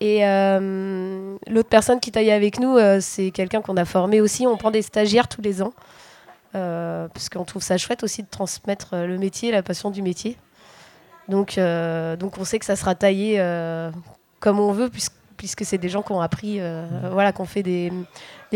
Et 0.00 0.26
euh, 0.26 1.36
l'autre 1.48 1.68
personne 1.68 2.00
qui 2.00 2.12
taille 2.12 2.30
avec 2.30 2.60
nous, 2.60 2.76
euh, 2.76 2.98
c'est 3.00 3.30
quelqu'un 3.30 3.62
qu'on 3.62 3.76
a 3.76 3.84
formé 3.84 4.20
aussi. 4.20 4.46
On 4.46 4.56
prend 4.56 4.70
des 4.70 4.82
stagiaires 4.82 5.28
tous 5.28 5.40
les 5.40 5.62
ans, 5.62 5.72
euh, 6.54 7.08
parce 7.08 7.28
qu'on 7.28 7.44
trouve 7.44 7.62
ça 7.62 7.78
chouette 7.78 8.02
aussi 8.02 8.22
de 8.22 8.28
transmettre 8.28 8.94
le 8.94 9.16
métier, 9.16 9.50
la 9.50 9.62
passion 9.62 9.90
du 9.90 10.02
métier. 10.02 10.36
Donc, 11.28 11.58
donc 11.58 12.38
on 12.38 12.44
sait 12.44 12.58
que 12.58 12.64
ça 12.64 12.76
sera 12.76 12.94
taillé 12.94 13.42
comme 14.38 14.60
on 14.60 14.70
veut, 14.70 14.88
puisque, 14.88 15.14
puisque 15.36 15.64
c'est 15.64 15.78
des 15.78 15.88
gens 15.88 16.02
qui 16.02 16.12
ont 16.12 16.20
appris, 16.20 16.60
voilà, 17.10 17.32
qui 17.32 17.40
ont 17.40 17.46
fait 17.46 17.64
des, 17.64 17.92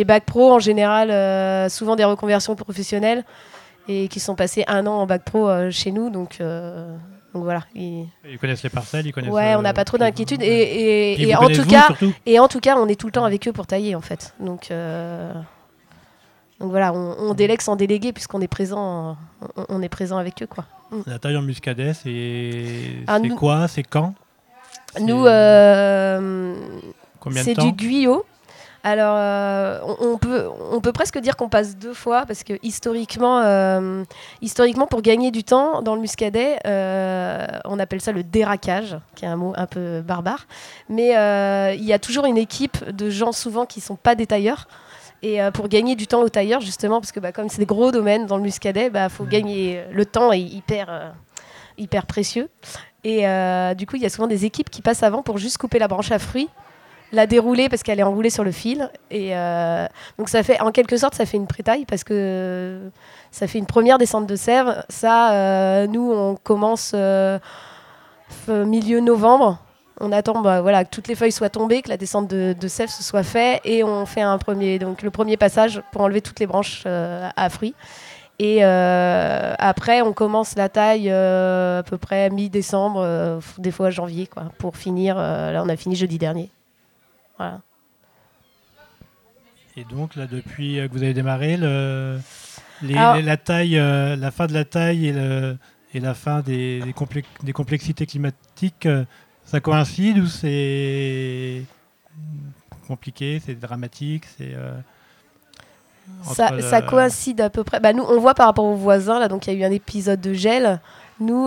des 0.00 0.04
bacs 0.04 0.24
pro 0.24 0.52
en 0.52 0.58
général, 0.58 1.70
souvent 1.70 1.96
des 1.96 2.04
reconversions 2.04 2.54
professionnelles, 2.56 3.24
et 3.88 4.08
qui 4.08 4.20
sont 4.20 4.34
passés 4.34 4.64
un 4.66 4.86
an 4.86 4.94
en 4.94 5.06
bac 5.06 5.24
pro 5.24 5.70
chez 5.70 5.92
nous. 5.92 6.10
Donc 6.10 6.40
donc 7.32 7.44
voilà. 7.44 7.64
Ils... 7.74 8.08
connaissent 8.40 8.62
les 8.62 8.70
parcelles, 8.70 9.06
ils 9.06 9.12
connaissent. 9.12 9.32
Ouais, 9.32 9.54
on 9.54 9.62
n'a 9.62 9.72
pas 9.72 9.84
trop 9.84 9.98
d'inquiétude 9.98 10.42
et, 10.42 11.16
et, 11.20 11.36
en 11.36 11.48
tout 11.48 11.64
cas, 11.64 11.88
et 12.26 12.38
en 12.38 12.48
tout 12.48 12.60
cas, 12.60 12.76
on 12.76 12.88
est 12.88 12.98
tout 12.98 13.06
le 13.06 13.12
temps 13.12 13.24
avec 13.24 13.46
eux 13.46 13.52
pour 13.52 13.66
tailler 13.66 13.94
en 13.94 14.00
fait. 14.00 14.34
Donc, 14.40 14.70
euh, 14.70 15.32
donc 16.58 16.70
voilà, 16.70 16.92
on, 16.92 17.32
délègue 17.34 17.60
sans 17.60 17.76
déléguer 17.76 18.12
puisqu'on 18.12 18.40
est 18.40 18.48
présent, 18.48 19.16
on, 19.68 19.82
est 19.82 19.88
présent 19.88 20.18
avec 20.18 20.42
eux 20.42 20.46
quoi. 20.46 20.64
Mm. 20.90 21.00
La 21.06 21.18
taille 21.18 21.36
en 21.36 21.42
muscadet, 21.42 21.94
c'est 21.94 23.04
ah, 23.06 23.18
quoi 23.36 23.68
C'est 23.68 23.84
quand 23.84 24.14
Nous, 25.00 25.24
euh, 25.26 26.54
c'est 27.32 27.58
du 27.58 27.72
guyot. 27.72 28.24
Alors, 28.82 29.16
euh, 29.18 29.78
on, 30.00 30.16
peut, 30.16 30.48
on 30.70 30.80
peut 30.80 30.92
presque 30.92 31.18
dire 31.18 31.36
qu'on 31.36 31.50
passe 31.50 31.76
deux 31.76 31.92
fois 31.92 32.24
parce 32.24 32.44
que 32.44 32.54
historiquement, 32.62 33.40
euh, 33.40 34.04
historiquement 34.40 34.86
pour 34.86 35.02
gagner 35.02 35.30
du 35.30 35.44
temps 35.44 35.82
dans 35.82 35.94
le 35.94 36.00
muscadet, 36.00 36.58
euh, 36.66 37.46
on 37.66 37.78
appelle 37.78 38.00
ça 38.00 38.12
le 38.12 38.22
déraquage, 38.22 38.96
qui 39.14 39.26
est 39.26 39.28
un 39.28 39.36
mot 39.36 39.52
un 39.56 39.66
peu 39.66 40.00
barbare. 40.00 40.46
Mais 40.88 41.08
il 41.76 41.84
y 41.84 41.92
a 41.92 41.98
toujours 41.98 42.24
une 42.24 42.38
équipe 42.38 42.88
de 42.90 43.10
gens 43.10 43.32
souvent 43.32 43.66
qui 43.66 43.80
ne 43.80 43.84
sont 43.84 43.96
pas 43.96 44.14
des 44.14 44.26
tailleurs. 44.26 44.66
Et 45.22 45.38
pour 45.52 45.68
gagner 45.68 45.96
du 45.96 46.06
temps 46.06 46.22
aux 46.22 46.30
tailleurs, 46.30 46.62
justement, 46.62 46.98
parce 46.98 47.12
que 47.12 47.20
bah, 47.20 47.30
comme 47.30 47.50
c'est 47.50 47.58
des 47.58 47.66
gros 47.66 47.92
domaines 47.92 48.24
dans 48.24 48.38
le 48.38 48.42
muscadet, 48.42 48.86
il 48.86 48.90
bah, 48.90 49.10
faut 49.10 49.24
gagner 49.24 49.84
le 49.92 50.06
temps 50.06 50.32
est 50.32 50.40
hyper, 50.40 51.12
hyper 51.76 52.06
précieux. 52.06 52.48
Et 53.04 53.26
du 53.76 53.86
coup, 53.86 53.96
il 53.96 54.02
y 54.02 54.06
a 54.06 54.10
souvent 54.10 54.26
des 54.28 54.46
équipes 54.46 54.70
qui 54.70 54.80
passent 54.80 55.02
avant 55.02 55.22
pour 55.22 55.36
juste 55.36 55.58
couper 55.58 55.78
la 55.78 55.88
branche 55.88 56.10
à 56.10 56.18
fruits 56.18 56.48
la 57.12 57.26
dérouler 57.26 57.68
parce 57.68 57.82
qu'elle 57.82 57.98
est 57.98 58.04
enroulée 58.04 58.30
sur 58.30 58.44
le 58.44 58.52
fil. 58.52 58.90
Et 59.10 59.36
euh, 59.36 59.86
donc 60.18 60.28
ça 60.28 60.42
fait, 60.42 60.60
en 60.60 60.70
quelque 60.70 60.96
sorte, 60.96 61.14
ça 61.14 61.26
fait 61.26 61.36
une 61.36 61.46
prétaille 61.46 61.84
parce 61.84 62.04
que 62.04 62.90
ça 63.30 63.46
fait 63.46 63.58
une 63.58 63.66
première 63.66 63.98
descente 63.98 64.26
de 64.26 64.36
sève. 64.36 64.84
Ça, 64.88 65.32
euh, 65.32 65.86
nous, 65.86 66.10
on 66.12 66.36
commence 66.36 66.92
euh, 66.94 67.38
milieu 68.48 69.00
novembre. 69.00 69.58
On 70.00 70.12
attend 70.12 70.40
bah, 70.40 70.62
voilà, 70.62 70.84
que 70.84 70.90
toutes 70.90 71.08
les 71.08 71.14
feuilles 71.14 71.32
soient 71.32 71.50
tombées, 71.50 71.82
que 71.82 71.90
la 71.90 71.98
descente 71.98 72.28
de, 72.28 72.68
sève 72.68 72.88
se 72.88 73.02
soit 73.02 73.22
faite 73.22 73.60
et 73.64 73.84
on 73.84 74.06
fait 74.06 74.22
un 74.22 74.38
premier, 74.38 74.78
donc 74.78 75.02
le 75.02 75.10
premier 75.10 75.36
passage 75.36 75.82
pour 75.92 76.00
enlever 76.00 76.22
toutes 76.22 76.40
les 76.40 76.46
branches 76.46 76.84
à 76.86 77.50
fruits. 77.50 77.74
Et 78.38 78.62
après, 78.64 80.00
on 80.00 80.14
commence 80.14 80.56
la 80.56 80.70
taille 80.70 81.10
à 81.10 81.82
peu 81.84 81.98
près 81.98 82.30
mi-décembre, 82.30 83.40
des 83.58 83.70
fois 83.70 83.90
janvier, 83.90 84.26
quoi, 84.26 84.44
pour 84.56 84.78
finir. 84.78 85.16
là, 85.16 85.60
on 85.62 85.68
a 85.68 85.76
fini 85.76 85.96
jeudi 85.96 86.16
dernier. 86.16 86.50
Et 89.76 89.84
donc 89.84 90.16
là, 90.16 90.26
depuis 90.26 90.76
que 90.76 90.92
vous 90.92 91.02
avez 91.02 91.14
démarré, 91.14 91.56
le, 91.56 92.18
la 92.82 93.36
taille, 93.36 93.78
euh, 93.78 94.16
la 94.16 94.30
fin 94.30 94.46
de 94.46 94.52
la 94.52 94.64
taille 94.64 95.06
et, 95.06 95.12
le, 95.12 95.56
et 95.94 96.00
la 96.00 96.14
fin 96.14 96.40
des, 96.40 96.82
des, 97.42 97.52
complexités 97.52 98.06
climatiques, 98.06 98.86
euh, 98.86 99.04
ça 99.44 99.60
coïncide 99.60 100.18
ou 100.18 100.26
c'est 100.26 101.62
compliqué, 102.86 103.40
c'est 103.44 103.54
dramatique, 103.54 104.24
c'est 104.36 104.52
euh, 104.54 104.72
ça, 106.24 106.82
coïncide 106.82 107.40
à 107.40 107.50
peu 107.50 107.64
près. 107.64 107.80
Bah, 107.80 107.92
nous, 107.92 108.02
on 108.02 108.18
voit 108.18 108.34
par 108.34 108.46
rapport 108.46 108.64
aux 108.64 108.76
voisins, 108.76 109.18
là, 109.18 109.28
donc 109.28 109.46
il 109.46 109.54
y 109.54 109.56
a 109.56 109.60
eu 109.60 109.64
un 109.64 109.72
épisode 109.72 110.20
de 110.20 110.32
gel. 110.32 110.80
Nous, 111.20 111.46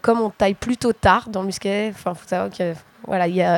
comme 0.00 0.20
on 0.20 0.30
taille 0.30 0.54
plutôt 0.54 0.92
tard 0.92 1.28
dans 1.28 1.40
le 1.40 1.46
musquet, 1.46 1.92
enfin, 1.94 2.14
faut 2.14 2.28
savoir 2.28 2.50
que 2.50 2.74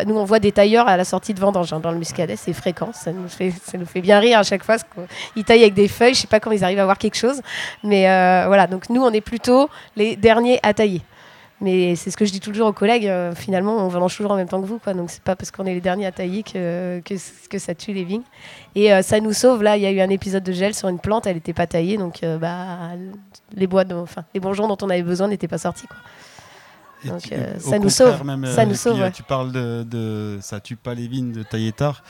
nous, 0.06 0.16
on 0.16 0.24
voit 0.24 0.38
des 0.38 0.52
tailleurs 0.52 0.88
à 0.88 0.96
la 0.96 1.04
sortie 1.04 1.34
de 1.34 1.40
vendange 1.40 1.70
dans 1.70 1.90
le 1.90 1.98
muscadet, 1.98 2.36
c'est 2.36 2.52
fréquent. 2.52 2.90
Ça 2.92 3.12
nous, 3.12 3.28
fait, 3.28 3.52
ça 3.62 3.78
nous 3.78 3.86
fait 3.86 4.00
bien 4.00 4.18
rire 4.18 4.38
à 4.38 4.42
chaque 4.42 4.64
fois. 4.64 4.76
Ils 5.36 5.44
taillent 5.44 5.62
avec 5.62 5.74
des 5.74 5.88
feuilles, 5.88 6.14
je 6.14 6.20
sais 6.20 6.26
pas 6.26 6.40
comment 6.40 6.56
ils 6.56 6.64
arrivent 6.64 6.80
à 6.80 6.84
voir 6.84 6.98
quelque 6.98 7.16
chose. 7.16 7.40
Mais 7.82 8.08
euh, 8.08 8.44
voilà, 8.46 8.66
donc 8.66 8.88
nous, 8.88 9.02
on 9.02 9.10
est 9.10 9.20
plutôt 9.20 9.68
les 9.96 10.16
derniers 10.16 10.60
à 10.62 10.72
tailler. 10.72 11.02
Mais 11.60 11.94
c'est 11.96 12.10
ce 12.10 12.16
que 12.16 12.24
je 12.24 12.32
dis 12.32 12.40
toujours 12.40 12.68
aux 12.68 12.72
collègues, 12.72 13.06
euh, 13.06 13.34
finalement, 13.34 13.76
on 13.76 13.88
vendange 13.88 14.16
toujours 14.16 14.32
en 14.32 14.36
même 14.36 14.48
temps 14.48 14.60
que 14.60 14.66
vous. 14.66 14.78
Quoi. 14.78 14.92
Donc, 14.92 15.10
c'est 15.10 15.22
pas 15.22 15.36
parce 15.36 15.50
qu'on 15.50 15.64
est 15.66 15.74
les 15.74 15.80
derniers 15.80 16.06
à 16.06 16.12
tailler 16.12 16.42
que, 16.42 17.00
que, 17.00 17.14
que 17.48 17.58
ça 17.58 17.74
tue 17.74 17.92
les 17.92 18.04
vignes. 18.04 18.24
Et 18.74 18.92
euh, 18.92 19.02
ça 19.02 19.20
nous 19.20 19.32
sauve. 19.32 19.62
Là, 19.62 19.76
il 19.76 19.82
y 19.82 19.86
a 19.86 19.90
eu 19.90 20.00
un 20.00 20.10
épisode 20.10 20.42
de 20.42 20.52
gel 20.52 20.74
sur 20.74 20.88
une 20.88 20.98
plante, 20.98 21.26
elle 21.26 21.36
n'était 21.36 21.52
pas 21.52 21.66
taillée. 21.66 21.96
Donc, 21.96 22.22
euh, 22.22 22.38
bah, 22.38 22.90
les, 23.54 23.66
bois 23.66 23.84
enfin, 23.94 24.24
les 24.34 24.40
bourgeons 24.40 24.66
dont 24.66 24.78
on 24.82 24.90
avait 24.90 25.02
besoin 25.02 25.28
n'étaient 25.28 25.48
pas 25.48 25.58
sortis. 25.58 25.86
Quoi. 25.86 25.98
Donc, 27.08 27.32
euh, 27.32 27.58
ça 27.58 27.78
nous 27.78 27.90
sauve. 27.90 28.24
même, 28.24 28.46
Ça 28.46 28.62
euh, 28.62 28.64
nous 28.66 28.72
et 28.72 28.76
sauve, 28.76 28.92
puis, 28.94 29.02
euh, 29.02 29.04
ouais. 29.06 29.10
Tu 29.12 29.22
parles 29.22 29.52
de, 29.52 29.82
de 29.84 30.38
ça 30.40 30.60
tue 30.60 30.76
pas 30.76 30.94
les 30.94 31.06
vignes 31.08 31.32
de 31.32 31.42
tailler 31.42 31.72
tard. 31.72 32.02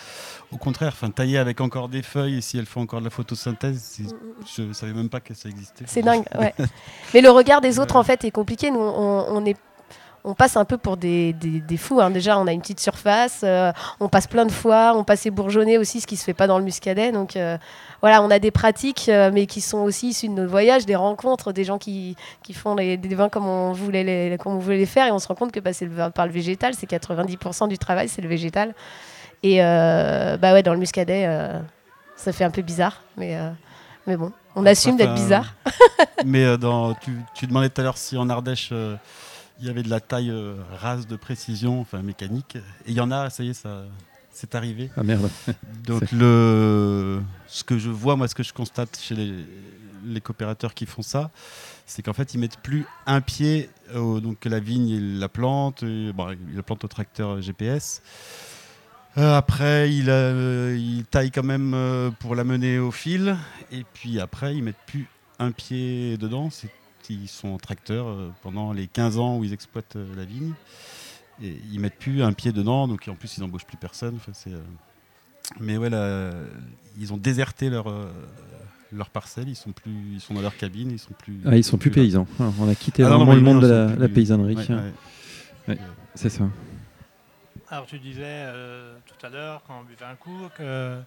Au 0.52 0.56
contraire, 0.56 0.92
enfin 0.94 1.10
tailler 1.10 1.38
avec 1.38 1.60
encore 1.60 1.88
des 1.88 2.02
feuilles, 2.02 2.36
et 2.38 2.40
si 2.40 2.58
elles 2.58 2.66
font 2.66 2.82
encore 2.82 3.00
de 3.00 3.04
la 3.04 3.10
photosynthèse, 3.10 3.80
c'est- 3.82 4.14
je 4.56 4.72
savais 4.72 4.92
même 4.92 5.08
pas 5.08 5.20
que 5.20 5.34
ça 5.34 5.48
existait. 5.48 5.84
C'est 5.88 6.02
dingue, 6.02 6.24
ouais. 6.38 6.54
Mais 7.12 7.20
le 7.20 7.30
regard 7.30 7.60
des 7.60 7.78
autres, 7.78 7.96
en 7.96 8.04
fait, 8.04 8.24
est 8.24 8.30
compliqué. 8.30 8.70
Nous, 8.70 8.78
on, 8.80 9.26
on 9.30 9.44
est. 9.44 9.56
On 10.26 10.32
passe 10.34 10.56
un 10.56 10.64
peu 10.64 10.78
pour 10.78 10.96
des, 10.96 11.34
des- 11.34 11.60
des 11.60 11.76
fous. 11.76 12.00
hein. 12.00 12.10
Déjà, 12.10 12.38
on 12.38 12.46
a 12.46 12.52
une 12.52 12.62
petite 12.62 12.80
surface, 12.80 13.42
euh, 13.44 13.72
on 14.00 14.08
passe 14.08 14.26
plein 14.26 14.46
de 14.46 14.50
fois, 14.52 14.94
on 14.96 15.04
passe 15.04 15.26
bourgeonner 15.26 15.76
aussi, 15.76 16.00
ce 16.00 16.06
qui 16.06 16.16
se 16.16 16.24
fait 16.24 16.32
pas 16.32 16.46
dans 16.46 16.56
le 16.58 16.64
muscadet. 16.64 17.12
Donc 17.12 17.36
euh, 17.36 17.58
voilà, 18.00 18.22
on 18.22 18.30
a 18.30 18.38
des 18.38 18.50
pratiques, 18.50 19.10
euh, 19.10 19.30
mais 19.34 19.44
qui 19.46 19.60
sont 19.60 19.80
aussi 19.80 20.08
issues 20.08 20.28
de 20.28 20.32
nos 20.32 20.48
voyages, 20.48 20.86
des 20.86 20.96
rencontres, 20.96 21.52
des 21.52 21.64
gens 21.64 21.76
qui, 21.76 22.16
qui 22.42 22.54
font 22.54 22.74
les, 22.74 22.96
des 22.96 23.14
vins 23.14 23.28
comme 23.28 23.46
on, 23.46 23.72
voulait 23.72 24.02
les, 24.02 24.38
comme 24.38 24.54
on 24.54 24.58
voulait 24.58 24.78
les 24.78 24.86
faire. 24.86 25.06
Et 25.06 25.12
on 25.12 25.18
se 25.18 25.28
rend 25.28 25.34
compte 25.34 25.52
que 25.52 25.60
passer 25.60 25.84
le 25.84 25.92
vin 25.94 26.10
par 26.10 26.24
le 26.26 26.32
végétal, 26.32 26.72
c'est 26.74 26.88
90% 26.88 27.68
du 27.68 27.76
travail, 27.76 28.08
c'est 28.08 28.22
le 28.22 28.28
végétal. 28.28 28.74
Et 29.42 29.58
bah 29.58 30.52
ouais, 30.54 30.62
dans 30.62 30.72
le 30.72 30.78
muscadet, 30.78 31.28
ça 32.16 32.32
fait 32.32 32.44
un 32.44 32.50
peu 32.50 32.62
bizarre. 32.62 33.02
Mais, 33.18 33.36
mais 34.06 34.16
bon, 34.16 34.32
on 34.56 34.64
assume 34.64 34.96
d'être 34.96 35.12
bizarre. 35.14 35.52
Mais 36.24 36.56
dans, 36.56 36.94
tu, 36.94 37.12
tu 37.34 37.46
demandais 37.46 37.68
tout 37.68 37.82
à 37.82 37.84
l'heure 37.84 37.98
si 37.98 38.16
en 38.16 38.30
Ardèche 38.30 38.72
il 39.60 39.66
y 39.66 39.70
avait 39.70 39.82
de 39.82 39.90
la 39.90 40.00
taille 40.00 40.30
euh, 40.30 40.56
rase 40.80 41.06
de 41.06 41.16
précision, 41.16 41.80
enfin 41.80 42.02
mécanique. 42.02 42.56
Et 42.86 42.90
il 42.90 42.94
y 42.94 43.00
en 43.00 43.10
a, 43.10 43.30
ça 43.30 43.42
y 43.44 43.50
est, 43.50 43.54
ça 43.54 43.84
c'est 44.32 44.54
arrivé. 44.56 44.90
Ah 44.96 45.02
merde. 45.04 45.30
Donc 45.86 46.10
le, 46.12 47.22
ce 47.46 47.62
que 47.64 47.78
je 47.78 47.90
vois, 47.90 48.16
moi, 48.16 48.26
ce 48.28 48.34
que 48.34 48.42
je 48.42 48.52
constate 48.52 48.98
chez 49.00 49.14
les, 49.14 49.32
les 50.06 50.20
coopérateurs 50.20 50.74
qui 50.74 50.86
font 50.86 51.02
ça, 51.02 51.30
c'est 51.86 52.02
qu'en 52.02 52.12
fait, 52.14 52.34
ils 52.34 52.38
mettent 52.38 52.58
plus 52.58 52.84
un 53.06 53.20
pied, 53.20 53.70
au- 53.94 54.18
donc 54.20 54.44
la 54.44 54.58
vigne, 54.58 54.88
ils 54.88 55.18
la 55.20 55.28
plantent, 55.28 55.82
et, 55.84 56.12
bon, 56.12 56.30
ils 56.50 56.56
la 56.56 56.62
plantent 56.62 56.84
au 56.84 56.88
tracteur 56.88 57.40
GPS. 57.40 58.02
Euh, 59.16 59.36
après, 59.36 59.92
ils, 59.94 60.06
euh, 60.08 61.00
taillent 61.12 61.30
quand 61.30 61.44
même 61.44 61.72
euh, 61.74 62.10
pour 62.10 62.34
la 62.34 62.42
mener 62.42 62.80
au 62.80 62.90
fil, 62.90 63.36
et 63.70 63.84
puis 63.94 64.18
après, 64.18 64.56
ils 64.56 64.62
mettent 64.64 64.74
plus 64.86 65.06
un 65.38 65.52
pied 65.52 66.16
dedans. 66.16 66.50
C'est- 66.50 66.70
Ils 67.10 67.28
sont 67.28 67.48
en 67.48 67.58
tracteur 67.58 68.06
euh, 68.06 68.30
pendant 68.42 68.72
les 68.72 68.86
15 68.86 69.18
ans 69.18 69.38
où 69.38 69.44
ils 69.44 69.52
exploitent 69.52 69.96
euh, 69.96 70.06
la 70.16 70.24
vigne. 70.24 70.52
Et 71.42 71.56
ils 71.72 71.80
mettent 71.80 71.98
plus 71.98 72.22
un 72.22 72.32
pied 72.32 72.52
dedans, 72.52 72.86
donc 72.86 73.08
en 73.08 73.14
plus 73.14 73.36
ils 73.38 73.44
embauchent 73.44 73.66
plus 73.66 73.76
personne. 73.76 74.14
Enfin, 74.16 74.32
c'est, 74.34 74.52
euh, 74.52 74.60
Mais 75.60 75.76
ouais, 75.76 75.90
là, 75.90 76.32
ils 76.98 77.12
ont 77.12 77.16
déserté 77.16 77.70
leur, 77.70 77.86
leur 78.92 79.10
parcelle, 79.10 79.48
ils 79.48 79.56
sont, 79.56 79.72
plus, 79.72 79.90
ils 80.14 80.20
sont 80.20 80.34
dans 80.34 80.42
leur 80.42 80.56
cabine, 80.56 80.92
ils 80.92 80.98
sont 81.00 81.12
plus. 81.12 81.40
Ah, 81.44 81.56
ils 81.56 81.64
sont 81.64 81.76
plus 81.76 81.90
paysans. 81.90 82.28
Ah, 82.38 82.50
On 82.60 82.68
a 82.68 82.74
quitté 82.76 83.02
Ah 83.02 83.10
non, 83.10 83.16
vraiment 83.16 83.34
le 83.34 83.40
monde 83.40 83.62
de 83.62 83.96
la, 83.98 84.08
paysannerie. 84.08 84.54
Ouais, 84.54 84.92
ouais. 85.68 85.78
C'est 86.14 86.30
ça. 86.30 86.44
Alors 87.74 87.86
tu 87.86 87.98
disais 87.98 88.22
euh, 88.24 88.94
tout 89.04 89.26
à 89.26 89.30
l'heure 89.30 89.62
quand 89.66 89.80
on 89.80 89.84
buvait 89.84 90.04
un 90.04 90.14
coup 90.14 90.48
que 90.56 91.00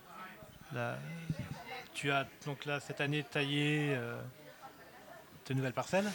tu 1.94 2.12
as 2.12 2.28
donc 2.46 2.66
là 2.66 2.82
cette 2.82 3.00
année 3.00 3.24
taillé 3.24 3.94
euh, 3.96 4.20
de 5.54 5.58
nouvelles 5.58 5.74
parcelles 5.74 6.06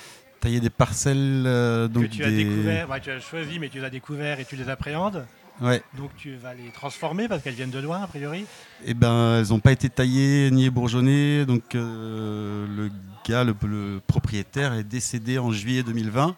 Tailler 0.41 0.61
des 0.61 0.71
parcelles, 0.71 1.45
euh, 1.47 1.87
donc 1.87 2.05
que 2.05 2.09
tu 2.09 2.25
as 2.25 2.31
découvert, 2.31 2.91
ouais, 2.91 3.01
tu 3.01 3.11
as 3.11 3.21
choisi 3.21 3.61
mais 3.61 3.69
tu 3.69 3.79
les 3.79 3.85
as 3.85 3.91
découvertes 3.91 4.41
et 4.41 4.45
tu 4.45 4.57
les 4.57 4.69
appréhendes. 4.69 5.25
Ouais. 5.61 5.83
Donc 5.97 6.11
tu 6.17 6.35
vas 6.35 6.55
les 6.55 6.71
transformer 6.71 7.29
parce 7.29 7.43
qu'elles 7.43 7.55
viennent 7.55 7.71
de 7.71 7.79
loin 7.79 8.03
a 8.03 8.07
priori. 8.07 8.45
Eh 8.85 8.95
ben, 8.95 9.39
elles 9.39 9.49
n'ont 9.51 9.61
pas 9.61 9.73
été 9.73 9.89
taillées 9.89 10.51
ni 10.51 10.71
bourgeonnées. 10.71 11.45
Donc, 11.47 11.75
euh, 11.75 12.67
le 12.67 12.91
gars, 13.29 13.45
le, 13.45 13.55
le 13.63 14.01
propriétaire, 14.07 14.73
est 14.75 14.85
décédé 14.85 15.39
en 15.39 15.53
juillet 15.53 15.83
2020. 15.83 16.37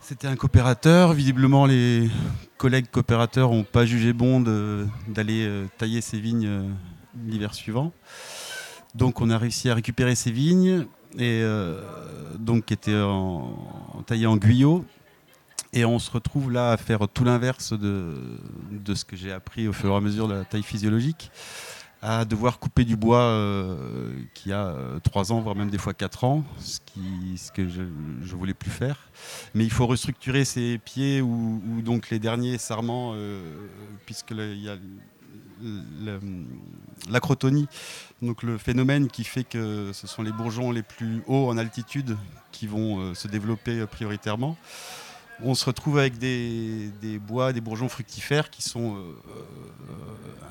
C'était 0.00 0.26
un 0.26 0.36
coopérateur. 0.36 1.12
Visiblement, 1.12 1.66
les 1.66 2.10
collègues 2.56 2.90
coopérateurs 2.90 3.50
n'ont 3.50 3.64
pas 3.64 3.86
jugé 3.86 4.12
bon 4.12 4.40
d'aller 4.40 5.44
euh, 5.46 5.66
tailler 5.78 6.00
ces 6.00 6.18
vignes 6.18 6.46
euh, 6.46 6.68
l'hiver 7.26 7.54
suivant. 7.54 7.92
Donc, 8.94 9.20
on 9.20 9.30
a 9.30 9.38
réussi 9.38 9.70
à 9.70 9.74
récupérer 9.74 10.14
ces 10.14 10.30
vignes 10.30 10.86
et 11.16 11.40
euh, 11.42 11.80
donc 12.38 12.66
qui 12.66 12.74
étaient 12.74 13.00
en, 13.00 13.54
en- 14.10 14.36
guyot. 14.36 14.84
Et 15.72 15.84
on 15.84 15.98
se 15.98 16.10
retrouve 16.10 16.50
là 16.50 16.72
à 16.72 16.76
faire 16.78 17.06
tout 17.12 17.24
l'inverse 17.24 17.72
de, 17.74 18.14
de 18.70 18.94
ce 18.94 19.04
que 19.04 19.16
j'ai 19.16 19.32
appris 19.32 19.68
au 19.68 19.72
fur 19.72 19.90
et 19.92 19.96
à 19.96 20.00
mesure 20.00 20.26
de 20.26 20.32
la 20.34 20.44
taille 20.44 20.62
physiologique, 20.62 21.30
à 22.00 22.24
devoir 22.24 22.58
couper 22.58 22.84
du 22.86 22.96
bois 22.96 23.20
euh, 23.20 24.08
qui 24.32 24.50
a 24.52 24.74
3 25.04 25.30
ans, 25.30 25.40
voire 25.40 25.54
même 25.56 25.68
des 25.68 25.76
fois 25.76 25.92
4 25.92 26.24
ans, 26.24 26.44
ce, 26.58 26.80
que 27.52 27.68
je 27.68 27.82
ne 27.82 28.24
voulais 28.38 28.54
plus 28.54 28.70
faire. 28.70 28.96
Mais 29.54 29.64
il 29.64 29.70
faut 29.70 29.86
restructurer 29.86 30.46
ces 30.46 30.78
pieds 30.78 31.20
ou, 31.20 31.60
donc 31.84 32.08
les 32.08 32.18
derniers 32.18 32.56
sarments, 32.56 33.12
euh, 33.14 33.42
puisque 34.06 34.30
il 34.30 34.62
y 34.62 34.70
a 34.70 34.76
l'acrotonie, 37.10 37.66
donc 38.22 38.42
le 38.42 38.58
phénomène 38.58 39.08
qui 39.08 39.24
fait 39.24 39.44
que 39.44 39.90
ce 39.92 40.06
sont 40.06 40.22
les 40.22 40.32
bourgeons 40.32 40.72
les 40.72 40.82
plus 40.82 41.22
hauts 41.26 41.48
en 41.48 41.56
altitude 41.56 42.16
qui 42.50 42.66
vont 42.66 42.98
euh, 42.98 43.14
se 43.14 43.28
développer 43.28 43.80
euh, 43.80 43.86
prioritairement 43.86 44.56
on 45.44 45.54
se 45.54 45.64
retrouve 45.64 46.00
avec 46.00 46.18
des, 46.18 46.90
bois, 47.20 47.52
des 47.52 47.60
bourgeons 47.60 47.88
fructifères 47.88 48.50
qui 48.50 48.60
sont 48.60 48.96
euh, 48.96 49.02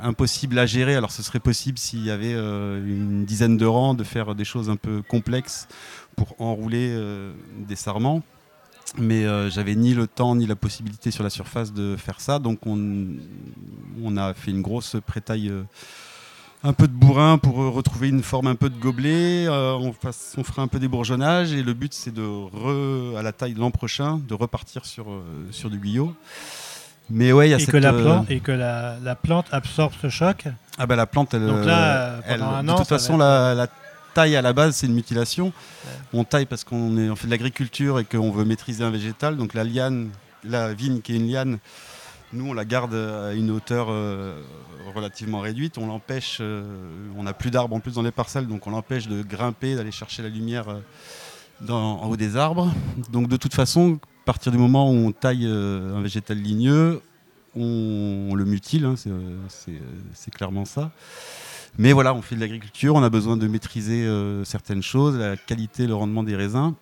impossibles 0.02 0.58
à 0.58 0.66
gérer. 0.66 0.96
Alors 0.96 1.12
ce 1.12 1.22
serait 1.22 1.42
possible 1.42 1.78
s'il 1.78 2.06
y 2.06 2.10
avait 2.10 2.32
une 2.32 3.26
dizaine 3.26 3.58
de 3.58 3.66
rangs 3.66 3.96
de 3.96 4.06
faire 4.06 4.34
des 4.34 4.46
choses 4.46 4.70
un 4.70 4.78
peu 4.78 5.02
complexes 5.02 5.68
pour 6.16 6.40
enrouler 6.40 6.98
des 7.68 7.76
sarments. 7.76 8.24
Mais 8.98 9.26
euh, 9.26 9.50
j'avais 9.50 9.76
ni 9.76 9.94
le 9.94 10.08
temps 10.08 10.36
ni 10.36 10.48
la 10.48 10.56
possibilité 10.56 11.12
sur 11.12 11.24
la 11.24 11.30
surface 11.30 11.74
de 11.74 11.96
faire 11.98 12.22
ça. 12.22 12.40
Donc 12.40 12.66
on, 12.66 13.08
on 14.02 14.18
a 14.18 14.34
fait 14.34 14.52
une 14.52 14.62
grosse 14.62 14.96
prétaille 15.06 15.52
un 16.64 16.74
peu 16.74 16.88
de 16.88 16.94
bourrin 16.94 17.38
pour 17.38 17.62
euh, 17.62 17.70
retrouver 17.70 18.10
une 18.10 18.24
forme 18.24 18.48
un 18.48 18.56
peu 18.56 18.70
de 18.70 18.78
gobelet. 18.80 19.48
Euh, 19.48 19.74
on, 19.74 19.94
fasse- 19.94 20.34
on 20.38 20.44
fera 20.44 20.62
un 20.62 20.68
peu 20.68 20.80
des 20.80 20.88
bourgeonnages 20.88 21.54
et 21.54 21.64
le 21.64 21.74
but 21.74 21.94
c'est 21.94 22.14
de, 22.14 22.22
re- 22.22 23.18
à 23.18 23.22
la 23.22 23.32
taille 23.32 23.54
de 23.54 23.60
l'an 23.60 23.72
prochain, 23.72 24.20
de 24.28 24.34
repartir 24.34 24.86
sur, 24.86 25.10
euh, 25.12 25.22
sur 25.52 25.70
du 25.70 25.78
guyot. 25.78 26.14
Mais 27.10 27.32
ouais, 27.32 27.48
il 27.48 27.52
y 27.52 27.54
a 27.54 27.58
Et 27.58 27.60
cette, 27.62 27.72
que, 27.72 27.78
la, 27.78 27.94
euh, 27.94 28.04
plante, 28.04 28.30
et 28.32 28.40
que 28.42 28.52
la, 28.52 28.98
la 29.02 29.16
plante 29.16 29.46
absorbe 29.52 29.94
ce 30.02 30.10
choc. 30.10 30.46
ah 30.78 30.86
bah 30.86 30.96
la 30.98 31.06
plante, 31.06 31.34
elle, 31.34 31.46
Donc 31.48 31.64
là, 31.66 32.20
pendant 32.28 32.34
elle- 32.34 32.42
un 32.44 32.64
de 32.64 32.70
an, 32.72 32.76
toute 32.78 32.88
façon, 32.88 33.14
être- 33.14 33.20
la, 33.20 33.54
la 33.56 33.68
taille 34.14 34.36
à 34.36 34.42
la 34.42 34.52
base, 34.52 34.76
c'est 34.76 34.88
une 34.88 34.94
mutilation. 34.96 35.54
On 36.12 36.24
taille 36.26 36.48
parce 36.48 36.64
qu'on 36.66 36.98
est- 36.98 37.10
on 37.10 37.16
fait 37.16 37.28
de 37.28 37.32
l'agriculture 37.32 38.00
et 38.00 38.04
qu'on 38.04 38.32
veut 38.32 38.44
maîtriser 38.44 38.84
un 38.84 38.90
végétal. 38.90 39.38
Donc 39.38 39.54
la 39.54 39.64
liane, 39.64 40.10
la 40.44 40.74
vigne 40.74 41.00
qui 41.02 41.14
est 41.14 41.18
une 41.18 41.28
liane, 41.32 41.60
nous 42.34 42.50
on 42.50 42.54
la 42.54 42.66
garde 42.66 42.94
à 42.94 43.34
une 43.34 43.52
hauteur 43.52 43.88
euh, 43.90 44.42
relativement 44.94 45.40
réduite. 45.40 45.78
On 45.78 45.88
l'empêche, 45.88 46.40
euh, 46.42 46.64
on 47.18 47.24
n'a 47.24 47.34
plus 47.34 47.52
d'arbres 47.52 47.76
en 47.76 47.80
plus 47.80 47.96
dans 47.96 48.02
les 48.02 48.12
parcelles, 48.12 48.48
donc 48.48 48.68
on 48.68 48.72
l'empêche 48.72 49.08
de 49.08 49.22
grimper, 49.22 49.76
d'aller 49.76 49.92
chercher 49.92 50.24
la 50.24 50.30
lumière 50.30 50.66
euh, 50.70 51.70
en 51.70 52.08
haut 52.08 52.18
des 52.18 52.36
arbres. 52.36 52.72
Donc 53.12 53.28
de 53.28 53.38
toute 53.38 53.54
façon, 53.54 54.00
à 54.24 54.26
partir 54.26 54.52
du 54.52 54.58
moment 54.58 54.90
où 54.90 54.94
on 54.94 55.12
taille 55.12 55.46
un 55.46 56.02
végétal 56.02 56.38
ligneux, 56.38 57.02
on, 57.56 58.36
le 58.36 58.46
mutile, 58.46 58.86
hein, 58.86 58.96
c'est, 59.48 60.32
clairement 60.32 60.66
ça. 60.66 60.92
Mais 61.80 61.94
voilà, 61.94 62.14
on 62.14 62.22
fait 62.22 62.36
de 62.36 62.42
l'agriculture, 62.42 62.96
on 62.96 63.04
a 63.04 63.10
besoin 63.10 63.38
de 63.38 63.48
maîtriser 63.48 64.08
certaines 64.44 64.84
choses, 64.84 65.18
la 65.18 65.38
qualité, 65.38 65.88
le 65.88 65.96
rendement 65.96 66.24
des 66.24 66.36
raisins. 66.36 66.74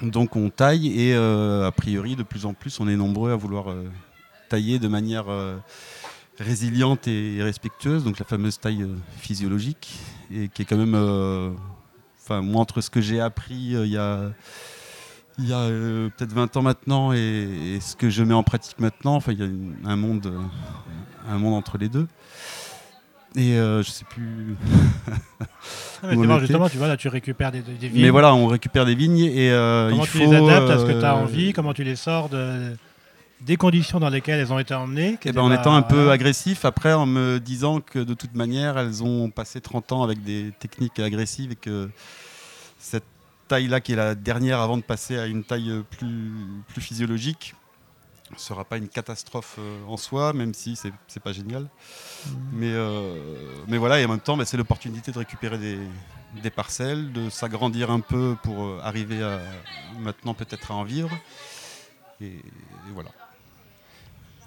Donc 0.00 0.36
on 0.36 0.48
taille 0.48 0.98
et 0.98 1.14
a 1.14 1.72
priori, 1.72 2.16
de 2.16 2.22
plus 2.22 2.46
en 2.46 2.54
plus, 2.54 2.80
on 2.80 2.88
est 2.88 2.96
nombreux 2.96 3.32
à 3.32 3.36
vouloir 3.36 3.66
tailler 4.50 4.78
de 4.78 4.88
manière 4.88 5.24
euh, 5.28 5.56
résiliente 6.38 7.08
et 7.08 7.38
respectueuse, 7.42 8.04
donc 8.04 8.18
la 8.18 8.24
fameuse 8.26 8.58
taille 8.60 8.82
euh, 8.82 8.94
physiologique, 9.18 9.98
et 10.34 10.48
qui 10.48 10.62
est 10.62 10.64
quand 10.66 10.76
même, 10.76 10.94
euh, 10.94 11.50
enfin 12.22 12.42
moi 12.42 12.60
entre 12.60 12.80
ce 12.82 12.90
que 12.90 13.00
j'ai 13.00 13.20
appris 13.20 13.74
euh, 13.74 13.86
il 13.86 13.92
y 13.92 13.96
a, 13.98 14.30
il 15.38 15.48
y 15.48 15.52
a 15.52 15.58
euh, 15.60 16.08
peut-être 16.16 16.32
20 16.34 16.56
ans 16.56 16.62
maintenant 16.62 17.12
et, 17.12 17.16
et 17.76 17.80
ce 17.80 17.96
que 17.96 18.10
je 18.10 18.22
mets 18.22 18.34
en 18.34 18.42
pratique 18.42 18.78
maintenant, 18.78 19.14
enfin 19.16 19.32
il 19.32 19.38
y 19.38 19.42
a 19.42 19.46
une- 19.46 19.76
un 19.84 19.96
monde, 19.96 20.32
un 21.28 21.38
monde 21.38 21.54
entre 21.54 21.78
les 21.78 21.88
deux. 21.88 22.06
Et 23.36 23.54
je 23.54 23.84
sais 23.88 24.04
plus. 24.10 24.56
Ah, 26.02 26.08
mais 26.08 26.16
Où 26.16 26.24
on 26.24 26.38
justement, 26.40 26.68
tu 26.68 26.78
vois, 26.78 26.88
là, 26.88 26.96
tu 26.96 27.06
récupères 27.06 27.52
des, 27.52 27.60
des 27.62 27.86
vignes. 27.88 28.02
Mais 28.02 28.10
voilà, 28.10 28.34
on 28.34 28.46
récupère 28.48 28.84
des 28.86 28.96
vignes 28.96 29.18
et 29.20 29.50
Comment 29.50 30.02
il 30.02 30.08
tu 30.10 30.18
faut. 30.18 30.30
les 30.32 30.36
adaptes 30.36 30.70
à 30.70 30.78
ce 30.80 30.84
que 30.84 30.98
tu 30.98 31.04
as 31.04 31.14
envie 31.14 31.52
Comment 31.52 31.72
tu 31.72 31.84
les 31.84 31.94
sors 31.94 32.28
de, 32.28 32.74
des 33.40 33.56
conditions 33.56 34.00
dans 34.00 34.08
lesquelles 34.08 34.40
elles 34.40 34.52
ont 34.52 34.58
été 34.58 34.74
emmenées 34.74 35.18
Eh 35.24 35.32
ben, 35.32 35.42
en 35.42 35.52
étant 35.52 35.74
un 35.74 35.82
peu 35.82 35.96
voilà. 35.96 36.12
agressif, 36.12 36.64
après 36.64 36.92
en 36.92 37.06
me 37.06 37.38
disant 37.38 37.80
que 37.80 37.98
de 37.98 38.14
toute 38.14 38.34
manière 38.34 38.78
elles 38.78 39.02
ont 39.02 39.30
passé 39.30 39.60
30 39.60 39.92
ans 39.92 40.02
avec 40.02 40.22
des 40.22 40.52
techniques 40.58 40.98
agressives 40.98 41.52
et 41.52 41.56
que 41.56 41.88
cette 42.78 43.04
taille-là, 43.48 43.80
qui 43.80 43.92
est 43.92 43.96
la 43.96 44.14
dernière 44.14 44.60
avant 44.60 44.76
de 44.76 44.82
passer 44.82 45.18
à 45.18 45.26
une 45.26 45.42
taille 45.44 45.82
plus, 45.90 46.32
plus 46.68 46.80
physiologique, 46.80 47.54
ne 48.30 48.38
sera 48.38 48.64
pas 48.64 48.76
une 48.76 48.88
catastrophe 48.88 49.58
en 49.88 49.96
soi, 49.96 50.32
même 50.32 50.54
si 50.54 50.76
c'est 50.76 50.90
n'est 50.90 51.22
pas 51.22 51.32
génial. 51.32 51.64
Mmh. 51.64 52.30
Mais, 52.52 52.72
mais 53.66 53.76
voilà, 53.76 54.00
et 54.00 54.04
en 54.04 54.08
même 54.08 54.20
temps, 54.20 54.36
bah, 54.36 54.44
c'est 54.44 54.56
l'opportunité 54.56 55.10
de 55.10 55.18
récupérer 55.18 55.58
des, 55.58 55.78
des 56.34 56.50
parcelles, 56.50 57.12
de 57.12 57.28
s'agrandir 57.30 57.90
un 57.90 58.00
peu 58.00 58.36
pour 58.42 58.64
euh, 58.64 58.80
arriver 58.82 59.22
à 59.22 59.40
maintenant 59.98 60.34
peut-être 60.34 60.70
à 60.70 60.74
en 60.74 60.84
vivre. 60.84 61.10
Et, 62.20 62.42
voilà. 62.92 63.10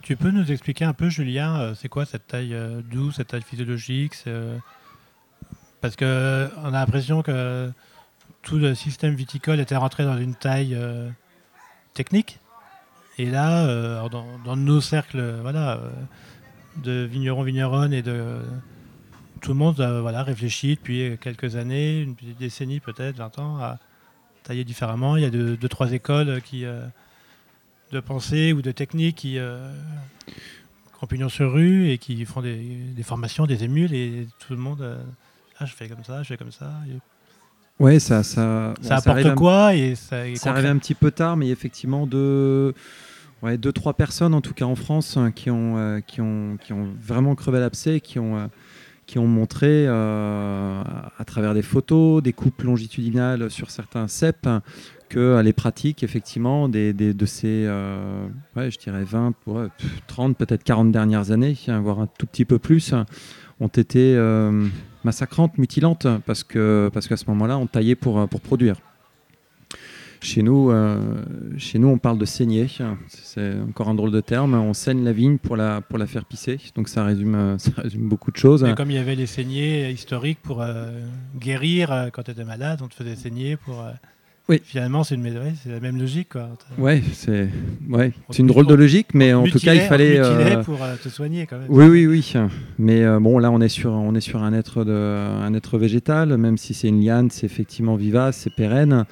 Tu 0.04 0.16
peux 0.16 0.30
nous 0.30 0.52
expliquer 0.52 0.86
un 0.86 0.94
peu, 0.94 1.10
Julien, 1.10 1.60
euh, 1.60 1.74
c'est 1.76 1.90
quoi 1.90 2.06
cette 2.06 2.28
taille 2.28 2.54
euh, 2.54 2.82
douce, 2.82 3.16
cette 3.16 3.30
taille 3.30 3.42
physiologique 3.42 4.14
Parce 5.82 5.96
qu'on 5.96 6.06
a 6.06 6.72
l'impression 6.72 7.24
que 7.24 7.72
tout 8.44 8.58
le 8.58 8.76
système 8.76 9.16
viticole 9.16 9.60
était 9.60 9.76
rentré 9.76 10.04
dans 10.04 10.18
une 10.18 10.36
taille 10.36 10.78
technique. 11.94 12.40
Et 13.18 13.26
là, 13.26 14.08
dans, 14.10 14.56
nos 14.56 14.82
cercles 14.82 15.40
voilà, 15.42 15.80
de 16.78 17.04
vignerons, 17.04 17.44
vigneronnes 17.44 17.94
et 17.94 18.02
de 18.02 18.42
tout 19.44 19.52
le 19.52 19.58
monde 19.58 19.80
euh, 19.82 20.02
voilà, 20.02 20.24
réfléchit 20.24 20.76
depuis 20.76 21.18
quelques 21.20 21.58
années, 21.58 22.00
une 22.00 22.16
décennie 22.40 22.80
peut-être, 22.80 23.18
20 23.18 23.40
ans, 23.40 23.58
à 23.58 23.78
tailler 24.44 24.64
différemment. 24.64 25.18
Il 25.18 25.24
y 25.24 25.26
a 25.26 25.30
deux, 25.30 25.58
trois 25.70 25.92
écoles 25.92 26.42
qui, 26.42 26.66
euh, 26.66 26.86
de 27.94 28.00
pensée 28.00 28.54
ou 28.54 28.62
de 28.62 28.72
technique 28.72 29.16
qui, 29.18 29.38
euh, 29.38 29.72
ont 31.02 31.08
pignon 31.08 31.30
sur 31.30 31.52
rue 31.52 31.90
et 31.90 31.98
qui 31.98 32.24
font 32.26 32.42
des, 32.42 33.04
formations, 33.04 33.46
des 33.46 33.64
émules, 33.64 33.94
et 33.94 34.28
tout 34.40 34.54
le 34.54 34.60
monde, 34.60 34.86
ah, 35.60 35.66
je 35.66 35.74
fais 35.74 35.90
comme 35.90 36.04
ça, 36.04 36.24
je 36.24 36.30
fais 36.30 36.38
comme 36.38 36.52
ça. 36.52 36.72
Oui, 37.80 38.00
ça, 38.00 38.24
ça, 38.24 38.74
ça 38.82 38.98
apporte 38.98 39.36
quoi 39.36 39.76
et 39.76 39.96
Ça, 39.96 40.24
ça 40.36 40.52
arrive 40.52 40.68
un 40.68 40.78
petit 40.78 40.94
peu 40.94 41.12
tard, 41.12 41.36
mais 41.36 41.50
effectivement, 41.50 42.08
deux, 42.08 42.74
ouais, 43.42 43.58
deux, 43.58 43.74
trois 43.74 43.96
personnes, 43.96 44.34
en 44.34 44.40
tout 44.40 44.54
cas 44.54 44.64
en 44.64 44.76
France, 44.76 45.18
qui 45.36 45.52
ont, 45.52 46.02
qui 46.08 46.22
ont, 46.22 46.58
qui 46.62 46.72
ont 46.72 46.94
vraiment 47.02 47.36
crevé 47.36 47.60
l'abcès, 47.60 48.00
qui 48.00 48.20
ont 48.20 48.50
qui 49.06 49.20
ont 49.20 49.28
montré 49.28 49.86
euh, 49.88 50.82
à 51.18 51.26
travers 51.26 51.54
des 51.54 51.62
photos, 51.62 52.24
des 52.24 52.34
coupes 52.34 52.62
longitudinales 52.62 53.50
sur 53.50 53.70
certains 53.70 54.08
CEP, 54.08 54.48
que 55.14 55.42
les 55.42 55.54
pratiques 55.54 56.04
effectivement 56.04 56.70
des, 56.70 56.94
de 56.94 57.26
ces, 57.26 57.66
euh, 57.68 58.28
ouais, 58.56 58.72
je 58.72 58.80
dirais 58.80 59.04
20, 59.04 59.34
30, 60.08 60.38
peut-être 60.38 60.64
40 60.64 60.92
dernières 60.92 61.32
années, 61.32 61.56
voire 61.82 62.00
un 62.00 62.08
tout 62.08 62.26
petit 62.26 62.46
peu 62.46 62.60
plus, 62.60 62.94
ont 63.60 63.68
été 63.68 64.16
euh, 64.16 64.68
massacrantes, 65.04 65.58
mutilantes, 65.58 66.08
parce 66.26 66.44
que 66.44 66.90
parce 66.94 67.08
qu'à 67.08 67.18
ce 67.18 67.26
moment-là, 67.28 67.58
on 67.58 67.68
taillait 67.68 67.96
pour, 67.96 68.28
pour 68.28 68.42
produire. 68.42 68.78
Chez 70.24 70.42
nous, 70.42 70.72
euh, 70.72 71.22
chez 71.58 71.80
nous, 71.80 71.90
on 71.90 71.98
parle 71.98 72.18
de 72.18 72.24
saigner. 72.24 72.68
C'est 73.10 73.60
encore 73.60 73.90
un 73.90 73.94
drôle 73.94 74.12
de 74.12 74.22
terme. 74.22 74.54
On 74.54 74.74
saigne 74.74 75.04
la 75.04 75.12
vigne 75.12 75.38
pour 75.38 75.58
la, 75.58 75.82
pour 75.82 75.98
la 75.98 76.08
faire 76.08 76.24
pisser. 76.24 76.60
Donc 76.76 76.88
ça 76.88 77.04
résume, 77.04 77.36
euh, 77.36 77.58
ça 77.58 77.72
résume 77.76 78.08
beaucoup 78.08 78.32
de 78.32 78.38
choses. 78.38 78.66
comme 78.78 78.90
il 78.90 78.96
y 78.96 79.00
avait 79.00 79.16
les 79.16 79.26
saignées 79.26 79.92
historiques 79.92 80.40
pour 80.42 80.62
euh, 80.62 81.06
guérir 81.36 82.10
quand 82.14 82.24
tu 82.24 82.32
étais 82.32 82.46
malade, 82.46 82.80
on 82.82 82.88
te 82.88 82.96
faisait 82.96 83.18
saigner 83.18 83.58
pour. 83.58 83.86
Oui. 84.50 84.62
Finalement, 84.64 85.04
c'est 85.04 85.16
une 85.16 85.24
c'est 85.64 85.72
la 85.72 85.80
même 85.80 85.98
logique. 85.98 86.30
Quoi. 86.34 86.50
Ouais, 86.78 87.02
c'est 87.14 87.48
ouais, 87.90 88.12
c'est 88.30 88.40
une 88.40 88.48
drôle 88.48 88.68
de 88.68 88.74
logique, 88.74 89.14
mais 89.14 89.34
en 89.34 89.46
tout 89.46 89.60
cas, 89.60 89.74
il 89.74 89.82
fallait. 89.82 90.22
pour 90.64 90.80
te 91.02 91.10
soigner 91.10 91.46
quand 91.46 91.58
même. 91.58 91.68
Oui, 91.70 91.86
oui, 91.86 92.08
oui. 92.08 92.34
Mais 92.78 93.06
bon, 93.20 93.40
là, 93.40 93.52
on 93.52 93.62
est 93.62 93.70
sur, 93.70 93.92
on 93.92 94.14
est 94.16 94.22
sur 94.22 94.44
un 94.44 94.54
être 94.54 94.84
de, 94.84 94.92
un 94.92 95.54
être 95.54 95.78
végétal, 95.78 96.38
même 96.38 96.58
si 96.58 96.74
c'est 96.74 96.90
une 96.90 97.04
liane, 97.04 97.30
c'est 97.30 97.46
effectivement 97.46 97.96
vivace, 97.96 98.38
c'est 98.38 98.54
pérenne. 98.54 99.06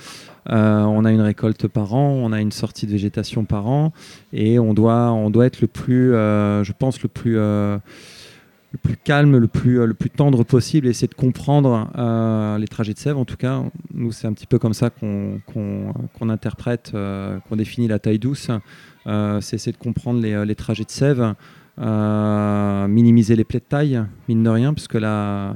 Euh, 0.50 0.82
on 0.82 1.06
a 1.06 1.12
une 1.12 1.22
récolte 1.22 1.68
par 1.68 1.94
an, 1.94 2.10
on 2.10 2.32
a 2.32 2.42
une 2.42 2.52
sortie 2.52 2.88
de 2.88 2.92
végétation 2.92 3.46
par 3.46 3.68
an, 3.68 3.94
et 4.34 4.58
on 4.60 4.74
doit, 4.74 5.12
on 5.12 5.30
doit 5.30 5.46
être 5.46 5.62
le 5.62 5.68
plus, 5.68 6.14
euh, 6.14 6.64
je 6.64 6.74
pense, 6.74 7.02
le 7.04 7.10
plus, 7.10 7.38
euh, 7.38 7.78
le 8.72 8.78
plus 8.78 8.96
calme, 8.98 9.38
le 9.38 9.48
plus, 9.48 9.86
le 9.86 9.94
plus 9.94 10.10
tendre 10.10 10.44
possible, 10.44 10.88
et 10.88 10.92
essayer 10.92 11.08
de 11.08 11.14
comprendre 11.14 11.90
les 12.58 12.68
trajets 12.68 12.94
de 12.94 13.00
sève. 13.00 13.18
En 13.18 13.26
tout 13.26 13.38
cas, 13.38 13.62
nous, 13.94 14.12
c'est 14.12 14.28
un 14.28 14.34
petit 14.34 14.48
peu 14.48 14.60
comme 14.60 14.74
ça 14.74 14.90
qu'on 14.90 16.30
interprète, 16.30 16.92
qu'on 16.94 17.56
définit 17.56 17.88
la 17.88 18.00
taille 18.00 18.20
douce. 18.20 18.50
c'est 19.06 19.54
essayer 19.56 19.74
de 19.74 19.78
comprendre 19.78 20.22
les, 20.22 20.46
les 20.46 20.56
trajets 20.56 20.86
de 20.86 20.92
sève, 20.92 21.36
minimiser 21.78 23.36
les 23.36 23.44
plaies 23.44 23.60
de 23.60 23.66
taille, 23.66 24.04
mine 24.30 24.44
de 24.44 24.50
rien, 24.50 24.74
puisque 24.74 24.96
la 24.96 25.56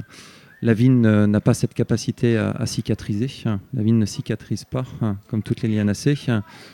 la 0.66 0.74
vigne 0.74 1.02
n'a 1.02 1.42
pas 1.42 1.54
cette 1.54 1.76
capacité 1.76 2.38
à, 2.38 2.66
cicatriser. 2.66 3.30
La 3.74 3.84
vigne 3.84 4.00
ne 4.00 4.06
cicatrise 4.06 4.64
pas, 4.64 4.84
hein, 5.02 5.18
comme 5.28 5.44
toutes 5.44 5.62
les 5.62 5.70
lianacées. 5.70 6.16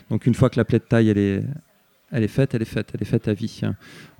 Donc 0.10 0.26
une 0.26 0.34
fois 0.34 0.50
que 0.50 0.58
la 0.58 0.64
plaie 0.64 0.80
de 0.80 0.86
taille 0.86 1.10
elle 1.10 1.18
est, 1.18 1.44
elle 2.12 2.24
est 2.24 2.28
faite, 2.28 2.54
elle 2.54 2.62
est 2.62 2.66
faite, 2.66 2.92
elle 2.94 3.02
est 3.02 3.06
faite 3.06 3.28
à 3.28 3.34
vie. 3.34 3.62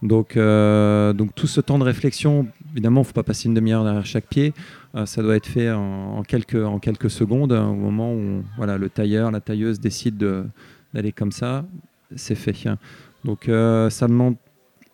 Donc, 0.02 0.38
euh, 0.38 1.14
donc 1.14 1.36
tout 1.36 1.48
ce 1.48 1.60
temps 1.60 1.78
de 1.78 1.84
réflexion, 1.84 2.48
évidemment, 2.72 3.02
il 3.02 3.04
ne 3.04 3.08
faut 3.08 3.14
pas 3.14 3.24
passer 3.24 3.48
une 3.48 3.54
demi-heure 3.54 3.84
derrière 3.84 4.06
chaque 4.06 4.28
pied. 4.28 4.54
Euh, 4.96 5.06
ça 5.06 5.22
doit 5.22 5.36
être 5.36 5.46
fait 5.46 5.72
en, 5.72 6.24
quelques, 6.24 6.56
en 6.56 6.80
quelques 6.80 7.10
secondes, 7.10 7.52
au 7.52 7.74
moment 7.74 8.14
où 8.14 8.44
voilà, 8.58 8.78
le 8.78 8.90
tailleur, 8.90 9.32
la 9.32 9.42
tailleuse 9.42 9.80
décide 9.80 10.18
d'aller 10.94 11.12
comme 11.12 11.32
ça, 11.32 11.66
c'est 12.16 12.36
fait. 12.36 12.68
Donc 13.26 13.50
euh, 13.50 13.90
ça 13.90 14.08
demande, 14.08 14.36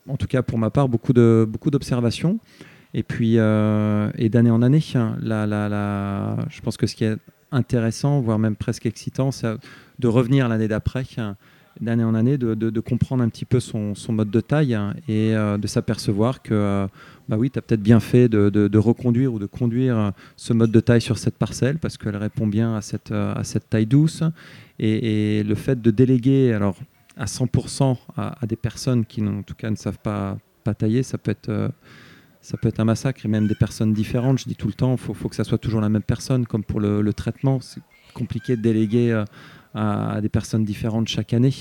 en 0.07 0.17
tout 0.17 0.27
cas 0.27 0.41
pour 0.41 0.57
ma 0.57 0.71
part, 0.71 0.89
beaucoup 0.89 1.13
d'observations. 1.13 2.33
Beaucoup 2.33 2.43
et 2.93 3.03
puis, 3.03 3.36
et 3.36 4.29
d'année 4.29 4.49
en 4.49 4.62
année, 4.63 4.83
hein, 4.95 5.17
je 5.21 6.62
pense 6.62 6.77
que 6.77 6.88
ce 6.88 6.95
qui 6.95 7.03
est 7.03 7.17
intéressant, 7.51 8.21
voire 8.21 8.39
même 8.39 8.55
presque 8.55 8.86
excitant, 8.86 9.31
c'est 9.31 9.55
de 9.99 10.07
revenir 10.07 10.47
l'année 10.47 10.67
d'après, 10.67 11.05
hein, 11.17 11.36
d'année 11.81 12.03
en 12.03 12.15
année, 12.15 12.37
de, 12.37 12.79
comprendre 12.79 13.23
un 13.23 13.29
petit 13.29 13.45
peu 13.45 13.59
son, 13.59 13.93
mode 14.09 14.29
de 14.29 14.41
taille 14.41 14.73
hein, 14.73 14.93
et 15.07 15.35
euh, 15.35 15.57
de 15.57 15.67
s'apercevoir 15.67 16.41
que, 16.41 16.53
euh, 16.53 16.87
bah 17.29 17.37
oui, 17.37 17.49
tu 17.49 17.59
as 17.59 17.61
peut-être 17.61 17.81
bien 17.81 17.99
fait 17.99 18.29
de, 18.29 18.77
reconduire 18.77 19.33
ou 19.33 19.39
de 19.39 19.45
conduire 19.45 20.13
ce 20.35 20.53
mode 20.53 20.71
de 20.71 20.79
taille 20.79 21.01
sur 21.01 21.17
cette 21.17 21.37
parcelle 21.37 21.77
parce 21.77 21.97
qu'elle 21.97 22.15
répond 22.15 22.47
bien 22.47 22.75
à 22.75 22.81
cette, 22.81 23.11
à 23.11 23.43
cette 23.43 23.69
taille 23.69 23.85
douce. 23.85 24.23
Et, 24.79 25.43
le 25.43 25.55
fait 25.55 25.81
de 25.81 25.91
déléguer 25.91 26.53
alors, 26.53 26.77
à 27.15 27.25
100% 27.25 27.97
à, 28.15 28.45
des 28.47 28.55
personnes 28.55 29.05
qui, 29.05 29.21
en 29.23 29.43
tout 29.43 29.55
cas, 29.55 29.69
ne 29.69 29.75
savent 29.75 29.99
pas, 29.99 30.37
pas 30.63 30.73
tailler, 30.73 31.03
ça 31.03 31.17
peut 31.17 31.31
être 31.31 31.71
ça 32.39 32.55
peut 32.55 32.69
être 32.69 32.79
un 32.79 32.85
massacre 32.85 33.25
et 33.25 33.27
même 33.27 33.45
des 33.45 33.55
personnes 33.55 33.93
différentes. 33.93 34.39
Je 34.39 34.45
dis 34.45 34.55
tout 34.55 34.67
le 34.67 34.73
temps, 34.73 34.93
il 34.93 35.15
faut, 35.15 35.27
que 35.27 35.35
ça 35.35 35.43
soit 35.43 35.57
toujours 35.57 35.81
la 35.81 35.89
même 35.89 36.03
personne, 36.03 36.45
comme 36.45 36.63
pour 36.63 36.79
le, 36.79 37.11
traitement. 37.11 37.59
C'est 37.59 37.81
compliqué 38.13 38.55
de 38.55 38.61
déléguer 38.61 39.23
euh, 39.75 40.17
à, 40.17 40.21
des 40.21 40.30
personnes 40.30 40.63
différentes 40.63 41.08
chaque 41.08 41.34
année, 41.34 41.53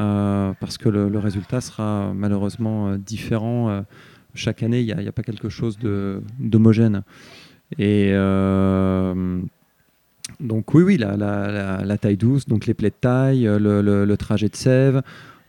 euh, 0.00 0.52
parce 0.60 0.78
que 0.78 0.88
le, 0.88 1.18
résultat 1.18 1.60
sera 1.60 2.12
malheureusement 2.14 2.88
euh, 2.88 2.98
différent. 2.98 3.84
chaque 4.34 4.62
année, 4.62 4.80
il 4.80 4.96
n'y 4.96 5.08
a, 5.08 5.12
pas 5.12 5.22
quelque 5.22 5.48
chose 5.48 5.78
d'homogène. 6.38 7.02
Et 7.78 8.12
donc 10.40 10.74
oui, 10.74 10.82
oui, 10.82 10.96
la, 10.98 11.98
taille 11.98 12.16
douce, 12.16 12.46
donc 12.46 12.66
les 12.66 12.74
plaies 12.74 12.90
de 12.90 12.96
taille, 13.00 13.44
le 13.44 14.14
trajet 14.16 14.48
de 14.48 14.56
sève. 14.56 15.02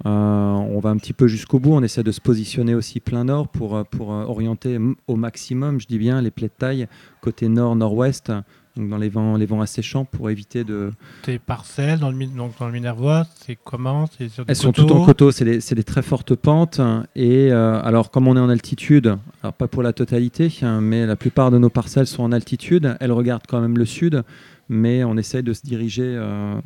Euh, 0.05 0.09
on 0.09 0.79
va 0.79 0.89
un 0.89 0.97
petit 0.97 1.13
peu 1.13 1.27
jusqu'au 1.27 1.59
bout, 1.59 1.73
on 1.73 1.81
essaie 1.81 2.03
de 2.03 2.11
se 2.11 2.21
positionner 2.21 2.75
aussi 2.75 2.99
plein 2.99 3.23
nord 3.23 3.47
pour, 3.47 3.75
euh, 3.75 3.83
pour 3.83 4.13
euh, 4.13 4.25
orienter 4.25 4.77
au 5.07 5.15
maximum, 5.15 5.79
je 5.79 5.87
dis 5.87 5.97
bien, 5.97 6.21
les 6.21 6.29
plaies 6.29 6.49
de 6.49 6.53
taille 6.53 6.87
côté 7.21 7.47
nord-nord-ouest, 7.47 8.31
donc 8.77 8.89
dans 8.89 8.97
les 8.97 9.09
vents, 9.09 9.35
les 9.35 9.45
vents 9.45 9.61
asséchants 9.61 10.05
pour 10.05 10.29
éviter 10.29 10.63
de... 10.63 10.91
Tes 11.23 11.39
parcelles 11.39 11.99
dans 11.99 12.11
le, 12.11 12.25
donc 12.25 12.57
dans 12.59 12.67
le 12.67 12.71
Minervois, 12.71 13.25
c'est 13.45 13.57
comment? 13.61 14.05
Elles 14.47 14.55
sont 14.55 14.71
toutes 14.71 14.91
en 14.91 15.05
coteau, 15.05 15.31
c'est 15.31 15.45
des, 15.45 15.83
très 15.83 16.01
fortes 16.01 16.35
pentes. 16.35 16.79
Et 17.15 17.51
alors, 17.51 18.11
comme 18.11 18.27
on 18.27 18.35
est 18.35 18.39
en 18.39 18.49
altitude, 18.49 19.17
alors 19.43 19.53
pas 19.53 19.67
pour 19.67 19.83
la 19.83 19.93
totalité, 19.93 20.53
hein, 20.61 20.81
mais 20.81 21.05
la 21.05 21.15
plupart 21.15 21.51
de 21.51 21.57
nos 21.57 21.69
parcelles 21.69 22.07
sont 22.07 22.23
en 22.23 22.31
altitude, 22.31 22.95
elles 22.99 23.11
regardent 23.11 23.47
quand 23.47 23.61
même 23.61 23.77
le 23.77 23.85
sud, 23.85 24.23
mais 24.69 25.03
on 25.03 25.17
essaye 25.17 25.43
de 25.43 25.53
se 25.53 25.61
diriger 25.61 26.19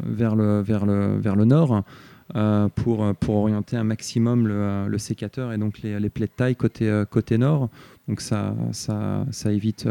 vers, 0.05 0.35
le, 0.35 0.61
vers, 0.61 0.85
le, 0.85 1.17
vers 1.19 1.35
le 1.35 1.45
nord. 1.45 1.83
Euh, 2.37 2.69
pour, 2.69 3.03
euh, 3.03 3.11
pour 3.13 3.35
orienter 3.35 3.75
un 3.75 3.83
maximum 3.83 4.47
le, 4.47 4.53
euh, 4.53 4.87
le 4.87 4.97
sécateur 4.97 5.51
et 5.51 5.57
donc 5.57 5.81
les, 5.81 5.99
les 5.99 6.09
plaies 6.09 6.27
de 6.27 6.31
taille 6.31 6.55
côté, 6.55 7.03
côté 7.09 7.37
nord. 7.37 7.69
Donc 8.07 8.21
ça, 8.21 8.55
ça, 8.71 9.51
évite, 9.51 9.87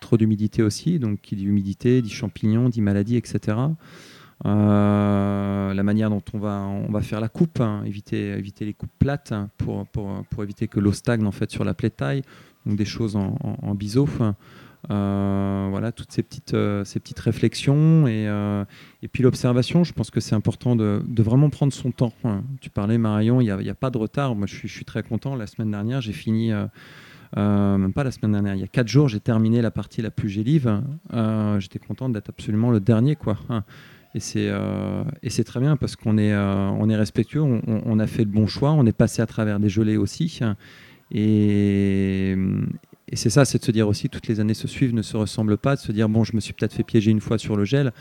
trop 0.00 0.16
d'humidité 0.16 0.62
aussi. 0.62 0.98
Donc 0.98 1.20
qui 1.20 1.36
dit 1.36 1.44
humidité, 1.44 2.02
dit 2.02 2.10
champignons, 2.10 2.68
dit 2.68 2.80
maladie, 2.80 3.16
etc. 3.16 3.56
la 4.44 5.82
manière 5.82 6.10
dont 6.10 6.22
on 6.32 6.38
va, 6.38 7.00
faire 7.00 7.20
la 7.20 7.28
coupe, 7.28 7.60
hein, 7.60 7.82
éviter, 7.84 8.40
les 8.60 8.74
coupes 8.74 8.92
plates 8.98 9.32
hein, 9.32 9.50
pour, 9.58 9.86
éviter 10.42 10.68
que 10.68 10.80
l'eau 10.80 10.92
stagne 10.92 11.26
en 11.26 11.32
fait 11.32 11.50
sur 11.50 11.64
la 11.64 11.74
plaie 11.74 11.88
de 11.88 11.94
taille. 11.94 12.22
Donc 12.66 12.76
des 12.76 12.84
choses 12.84 13.16
en, 13.16 13.36
en, 13.40 13.74
biseau. 13.74 14.06
Euh, 14.90 15.68
voilà, 15.70 15.92
toutes 15.92 16.12
ces 16.12 16.22
petites, 16.22 16.52
euh, 16.52 16.84
réflexions 17.16 18.06
et, 18.06 18.28
euh, 18.28 18.64
puis 19.12 19.22
l'observation, 19.22 19.82
je 19.82 19.92
pense 19.92 20.10
que 20.10 20.20
c'est 20.20 20.34
important 20.34 20.76
de, 20.76 21.02
vraiment 21.18 21.48
prendre 21.48 21.72
son 21.72 21.90
temps. 21.90 22.12
Tu 22.60 22.70
parlais, 22.70 22.98
Marion, 22.98 23.40
il 23.40 23.44
n'y 23.56 23.70
a, 23.70 23.74
pas 23.74 23.90
de 23.90 23.98
retard. 23.98 24.34
Moi, 24.34 24.46
je 24.46 24.66
suis, 24.66 24.84
très 24.84 25.02
content. 25.02 25.36
La 25.36 25.46
semaine 25.46 25.70
dernière, 25.70 26.00
j'ai 26.00 26.12
fini 26.12 26.52
même 27.36 27.92
pas 27.92 28.04
la 28.04 28.10
semaine 28.10 28.32
dernière, 28.32 28.54
il 28.54 28.60
y 28.60 28.64
a 28.64 28.68
quatre 28.68 28.88
jours, 28.88 29.08
j'ai 29.08 29.20
terminé 29.20 29.62
la 29.62 29.70
partie 29.70 30.02
la 30.02 30.10
plus 30.10 30.28
gélive. 30.28 30.82
J'étais 31.58 31.78
content 31.78 32.08
d'être 32.08 32.28
absolument 32.28 32.70
le 32.70 32.80
dernier, 32.80 33.16
quoi. 33.16 33.36
Et 34.14 34.20
c'est 34.20 34.50
et 35.22 35.30
c'est 35.30 35.44
très 35.44 35.60
bien 35.60 35.76
parce 35.76 35.96
qu'on 35.96 36.18
est 36.18 36.34
on 36.34 36.88
est 36.88 36.96
respectueux, 36.96 37.42
on, 37.42 37.98
a 37.98 38.06
fait 38.06 38.24
le 38.24 38.30
bon 38.30 38.46
choix, 38.46 38.72
on 38.72 38.86
est 38.86 38.96
passé 38.96 39.22
à 39.22 39.26
travers 39.26 39.58
des 39.58 39.68
gelées 39.68 39.96
aussi. 39.96 40.40
Et, 41.10 42.36
c'est 43.12 43.30
ça, 43.30 43.44
c'est 43.44 43.58
de 43.58 43.64
se 43.64 43.70
dire 43.70 43.86
aussi, 43.86 44.08
toutes 44.08 44.26
les 44.26 44.40
années 44.40 44.54
se 44.54 44.66
suivent, 44.66 44.94
ne 44.94 45.02
se 45.02 45.16
ressemblent 45.16 45.56
pas, 45.56 45.76
de 45.76 45.80
se 45.80 45.92
dire, 45.92 46.08
bon, 46.08 46.24
je 46.24 46.34
me 46.34 46.40
suis 46.40 46.52
peut-être 46.52 46.72
fait 46.72 46.82
piéger 46.82 47.10
une 47.10 47.20
fois 47.20 47.38
sur 47.38 47.56
le 47.56 47.64
gel, 47.64 47.92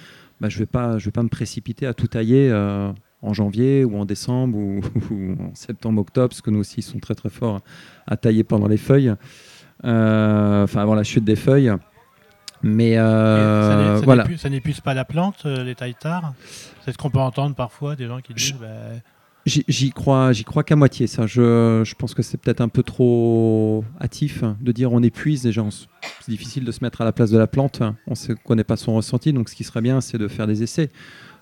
bah, 0.42 0.50
je 0.50 0.56
ne 0.56 0.60
vais, 0.60 0.66
pas, 0.66 0.98
je 0.98 1.06
vais 1.06 1.12
pas 1.12 1.22
me 1.22 1.30
précipiter 1.30 1.86
à 1.86 1.94
tout 1.94 2.08
tailler 2.08 2.50
euh, 2.50 2.92
en 3.24 3.34
janvier 3.34 3.84
ou 3.84 3.98
en 3.98 4.06
décembre 4.06 4.58
ou, 5.12 5.36
en 5.40 5.56
septembre, 5.56 6.02
octobre, 6.02 6.30
parce 6.30 6.42
que 6.42 6.52
nous 6.52 6.60
aussi, 6.60 6.80
ils 6.80 6.84
sont 6.84 7.00
très 7.00 7.16
très 7.16 7.30
forts 7.30 7.62
à 8.06 8.18
tailler 8.18 8.44
pendant 8.44 8.68
les 8.68 8.78
feuilles, 8.78 9.14
euh, 9.86 10.64
enfin 10.64 10.82
avant 10.82 10.96
la 10.96 11.04
chute 11.04 11.24
des 11.24 11.36
feuilles. 11.36 11.72
Mais 12.62 12.94
euh, 12.98 14.00
voilà. 14.04 14.26
Ça 14.38 14.50
n'épuise 14.50 14.80
pas 14.80 14.94
la 14.94 15.04
plante, 15.04 15.46
les 15.46 15.76
tailles 15.76 15.96
tard 16.00 16.34
C'est 16.86 16.94
ce 16.94 16.98
qu'on 16.98 17.10
peut 17.10 17.20
entendre 17.20 17.56
parfois, 17.56 17.96
des 17.96 18.08
gens 18.08 18.22
qui 18.22 18.34
disent... 18.34 18.54
Bah, 18.54 18.68
J'y 19.46 19.92
crois, 19.92 20.32
j'y 20.32 20.46
crois 20.46 20.64
qu'à 20.64 20.78
moitié. 20.78 21.06
Ça, 21.06 21.28
je, 21.28 21.82
je 21.84 21.96
pense 21.96 22.14
que 22.14 22.22
c'est 22.22 22.38
peut-être 22.38 22.62
un 22.62 22.70
peu 22.70 22.82
trop 22.82 23.84
hâtif 24.00 24.42
de 24.62 24.72
dire 24.72 24.94
on 24.94 25.04
épuise. 25.04 25.44
Déjà, 25.44 25.66
c'est 26.22 26.32
difficile 26.32 26.64
de 26.64 26.72
se 26.72 26.82
mettre 26.82 27.02
à 27.02 27.06
la 27.06 27.12
place 27.12 27.30
de 27.30 27.38
la 27.38 27.48
plante. 27.48 27.82
On 28.08 28.14
ne 28.14 28.34
connaît 28.36 28.64
pas 28.64 28.78
son 28.78 28.96
ressenti. 28.96 29.34
Donc, 29.34 29.50
ce 29.50 29.56
qui 29.56 29.66
serait 29.66 29.82
bien, 29.82 30.00
c'est 30.00 30.18
de 30.18 30.30
faire 30.30 30.48
des 30.48 30.64
essais 30.64 30.92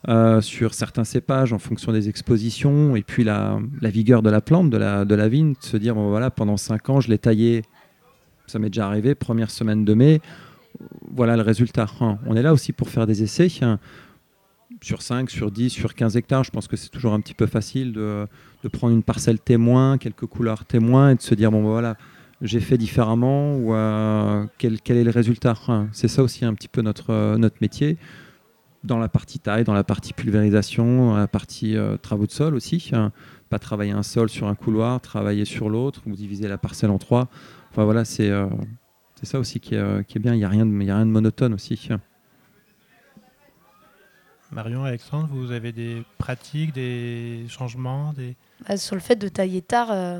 euh, 0.10 0.42
sur 0.42 0.74
certains 0.74 1.04
cépages 1.04 1.54
en 1.54 1.60
fonction 1.60 1.92
des 1.92 2.10
expositions 2.10 2.96
et 2.96 3.04
puis 3.04 3.24
la, 3.24 3.60
la, 3.82 3.90
vigueur 3.90 4.22
de 4.22 4.30
la 4.30 4.42
plante, 4.42 4.70
de 4.70 4.78
la, 4.78 5.06
de 5.06 5.16
la 5.16 5.28
vigne. 5.28 5.54
De 5.54 5.64
se 5.64 5.78
dire 5.78 5.96
bon, 5.96 6.10
voilà, 6.10 6.32
pendant 6.32 6.58
5 6.58 6.90
ans, 6.90 7.02
je 7.02 7.10
l'ai 7.10 7.20
taillé. 7.20 7.64
Ça 8.48 8.60
m'est 8.60 8.70
déjà 8.70 8.88
arrivé. 8.88 9.16
Première 9.16 9.52
semaine 9.52 9.86
de 9.86 9.94
mai. 9.94 10.22
Voilà 11.14 11.36
le 11.36 11.44
résultat. 11.44 11.88
On 12.26 12.36
est 12.36 12.42
là 12.42 12.54
aussi 12.54 12.74
pour 12.74 12.90
faire 12.90 13.06
des 13.06 13.24
essais 13.24 13.50
sur 14.82 15.02
5, 15.02 15.30
sur 15.30 15.52
10, 15.52 15.70
sur 15.70 15.94
15 15.94 16.18
hectares, 16.18 16.44
je 16.44 16.52
pense 16.52 16.68
que 16.68 16.78
c'est 16.78 16.90
toujours 16.90 17.14
un 17.14 17.20
petit 17.20 17.34
peu 17.34 17.46
facile 17.46 17.94
de, 17.94 18.28
prendre 18.72 18.94
une 18.94 19.04
parcelle 19.04 19.40
témoin, 19.40 19.98
quelques 19.98 20.26
couleurs 20.26 20.66
témoins 20.66 21.12
et 21.12 21.16
de 21.16 21.22
se 21.22 21.36
dire, 21.36 21.52
bon 21.52 21.62
ben 21.62 21.70
voilà, 21.70 21.98
j'ai 22.42 22.60
fait 22.60 22.78
différemment 22.78 23.56
ou 23.56 23.74
euh, 23.74 24.46
quel, 24.58 24.80
est 24.88 25.04
le 25.04 25.12
résultat. 25.12 25.56
c'est 25.92 26.08
ça 26.08 26.24
aussi 26.24 26.46
un 26.46 26.54
petit 26.54 26.68
peu 26.68 26.82
notre, 26.82 27.12
euh, 27.12 27.38
notre 27.38 27.58
métier. 27.62 27.98
Dans 28.84 28.98
la 28.98 29.08
partie 29.08 29.40
taille, 29.40 29.64
dans 29.64 29.74
la 29.74 29.84
partie 29.84 30.14
pulvérisation, 30.14 31.12
dans 31.12 31.18
la 31.18 31.28
partie 31.28 31.78
euh, 31.78 31.98
travaux 31.98 32.26
de 32.26 32.32
sol 32.32 32.56
aussi. 32.56 32.90
Hein. 32.94 33.12
Pas 33.50 33.60
travailler 33.60 33.92
un 33.92 34.04
sol 34.04 34.30
sur 34.30 34.48
un 34.48 34.56
couloir, 34.56 35.00
travailler 35.02 35.46
sur 35.46 35.70
l'autre, 35.70 36.02
ou 36.08 36.16
diviser 36.16 36.48
la 36.48 36.58
parcelle 36.58 36.90
en 36.90 36.98
trois. 36.98 37.28
Enfin 37.70 37.84
voilà, 37.84 38.06
c'est 38.06 38.32
ça 39.24 39.40
aussi 39.40 39.60
qui 39.60 39.76
est, 39.76 40.08
qui 40.08 40.18
est 40.18 40.22
bien. 40.22 40.34
Il 40.34 40.38
n'y 40.38 40.46
a, 40.46 40.50
rien 40.50 40.66
de, 40.66 40.74
a 40.90 40.96
rien 40.96 41.06
de 41.06 41.12
monotone 41.12 41.54
aussi. 41.54 41.90
Marion, 44.52 44.84
Alexandre, 44.84 45.30
vous 45.32 45.52
avez 45.52 45.72
des 45.72 46.04
pratiques, 46.18 46.74
des 46.74 47.46
changements 47.48 48.12
des... 48.14 48.36
Bah, 48.68 48.76
sur 48.76 48.96
le 48.96 49.02
fait 49.02 49.16
de 49.16 49.30
tailler 49.30 49.62
tard, 49.62 49.92
euh, 49.92 50.20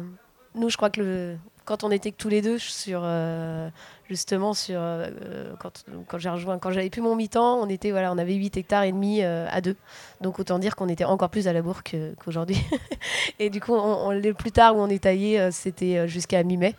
nous, 0.56 0.70
je 0.70 0.78
crois 0.78 0.90
que 0.90 1.02
le, 1.02 1.38
quand 1.66 1.84
on 1.84 1.92
était 1.92 2.12
que 2.12 2.18
tous 2.18 2.30
les 2.30 2.42
deux 2.42 2.58
sur 2.58 3.02
euh, 3.04 3.70
justement 4.10 4.54
sur 4.54 4.80
euh, 4.80 5.54
quand, 5.60 5.84
quand 6.08 6.18
j'ai 6.18 6.30
rejoint 6.30 6.58
quand 6.60 6.72
j'avais 6.72 6.90
plus 6.90 7.02
mon 7.02 7.16
mi-temps 7.16 7.60
on 7.62 7.70
était 7.70 7.92
voilà 7.92 8.12
on 8.12 8.18
avait 8.18 8.34
8 8.34 8.58
hectares 8.58 8.84
et 8.84 8.92
demi 8.92 9.24
à 9.24 9.62
deux. 9.62 9.76
Donc 10.22 10.40
autant 10.40 10.60
dire 10.60 10.76
qu'on 10.76 10.90
était 10.90 11.06
encore 11.06 11.30
plus 11.30 11.48
à 11.48 11.54
la 11.54 11.62
bourre 11.62 11.82
qu'aujourd'hui. 11.84 12.58
Et 13.40 13.50
du 13.50 13.62
coup 13.62 13.74
on, 13.74 14.12
le 14.12 14.34
plus 14.34 14.52
tard 14.52 14.76
où 14.76 14.80
on 14.80 14.90
est 14.90 15.04
taillé 15.04 15.50
c'était 15.52 16.08
jusqu'à 16.08 16.44
mi-mai. 16.44 16.76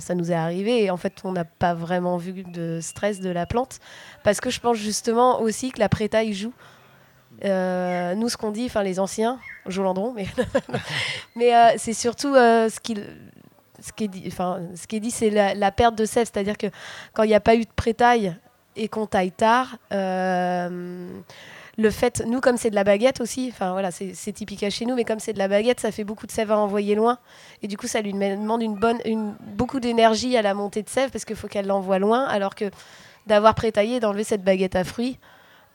Ça 0.00 0.14
nous 0.14 0.30
est 0.30 0.34
arrivé 0.34 0.84
et 0.84 0.90
en 0.90 0.98
fait 0.98 1.22
on 1.24 1.32
n'a 1.32 1.46
pas 1.46 1.72
vraiment 1.72 2.18
vu 2.18 2.42
de 2.42 2.80
stress 2.82 3.20
de 3.20 3.30
la 3.30 3.46
plante. 3.46 3.78
Parce 4.22 4.38
que 4.38 4.50
je 4.50 4.60
pense 4.60 4.76
justement 4.76 5.40
aussi 5.40 5.70
que 5.72 5.78
la 5.78 5.88
prétaille 5.88 6.34
joue. 6.34 6.52
Euh, 7.44 8.14
nous, 8.14 8.28
ce 8.28 8.36
qu'on 8.36 8.50
dit, 8.50 8.66
enfin 8.66 8.82
les 8.82 9.00
anciens, 9.00 9.38
Jolandron, 9.66 10.12
mais, 10.12 10.26
mais 11.36 11.54
euh, 11.54 11.74
c'est 11.76 11.92
surtout 11.92 12.34
euh, 12.34 12.68
ce 12.68 12.78
qui 12.80 12.96
ce 13.82 13.92
qui 13.92 14.04
est 14.04 14.08
dit, 14.08 14.24
enfin, 14.26 14.60
ce 14.74 14.86
qui 14.86 14.96
est 14.96 15.00
dit, 15.00 15.10
c'est 15.10 15.30
la, 15.30 15.72
perte 15.72 15.94
de 15.94 16.04
sève, 16.04 16.28
c'est-à-dire 16.32 16.56
que 16.56 16.68
quand 17.12 17.22
il 17.24 17.28
n'y 17.28 17.34
a 17.34 17.40
pas 17.40 17.56
eu 17.56 17.62
de 17.62 17.72
prétaille 17.74 18.34
et 18.76 18.88
qu'on 18.88 19.06
taille 19.06 19.32
tard, 19.32 19.76
le 21.78 21.90
fait, 21.90 22.22
nous 22.26 22.40
comme 22.40 22.56
c'est 22.56 22.70
de 22.70 22.74
la 22.74 22.84
baguette 22.84 23.20
aussi, 23.20 23.48
enfin 23.50 23.72
voilà, 23.72 23.90
c'est 23.90 24.32
typique 24.32 24.62
à 24.62 24.70
chez 24.70 24.84
nous, 24.84 24.94
mais 24.94 25.04
comme 25.04 25.18
c'est 25.18 25.32
de 25.32 25.38
la 25.38 25.48
baguette, 25.48 25.80
ça 25.80 25.90
fait 25.90 26.04
beaucoup 26.04 26.26
de 26.26 26.32
sève 26.32 26.52
à 26.52 26.58
envoyer 26.58 26.94
loin, 26.94 27.18
et 27.62 27.68
du 27.68 27.76
coup 27.76 27.86
ça 27.86 28.02
lui 28.02 28.12
demande 28.12 28.62
une 28.62 28.74
bonne, 28.74 28.98
beaucoup 29.40 29.80
d'énergie 29.80 30.36
à 30.36 30.42
la 30.42 30.54
montée 30.54 30.82
de 30.82 30.88
sève 30.88 31.10
parce 31.10 31.24
qu'il 31.24 31.36
faut 31.36 31.48
qu'elle 31.48 31.66
l'envoie 31.66 31.98
loin, 31.98 32.24
alors 32.24 32.54
que 32.54 32.70
d'avoir 33.26 33.54
prétaillé, 33.54 34.00
d'enlever 34.00 34.24
cette 34.24 34.44
baguette 34.44 34.76
à 34.76 34.84
fruits, 34.84 35.18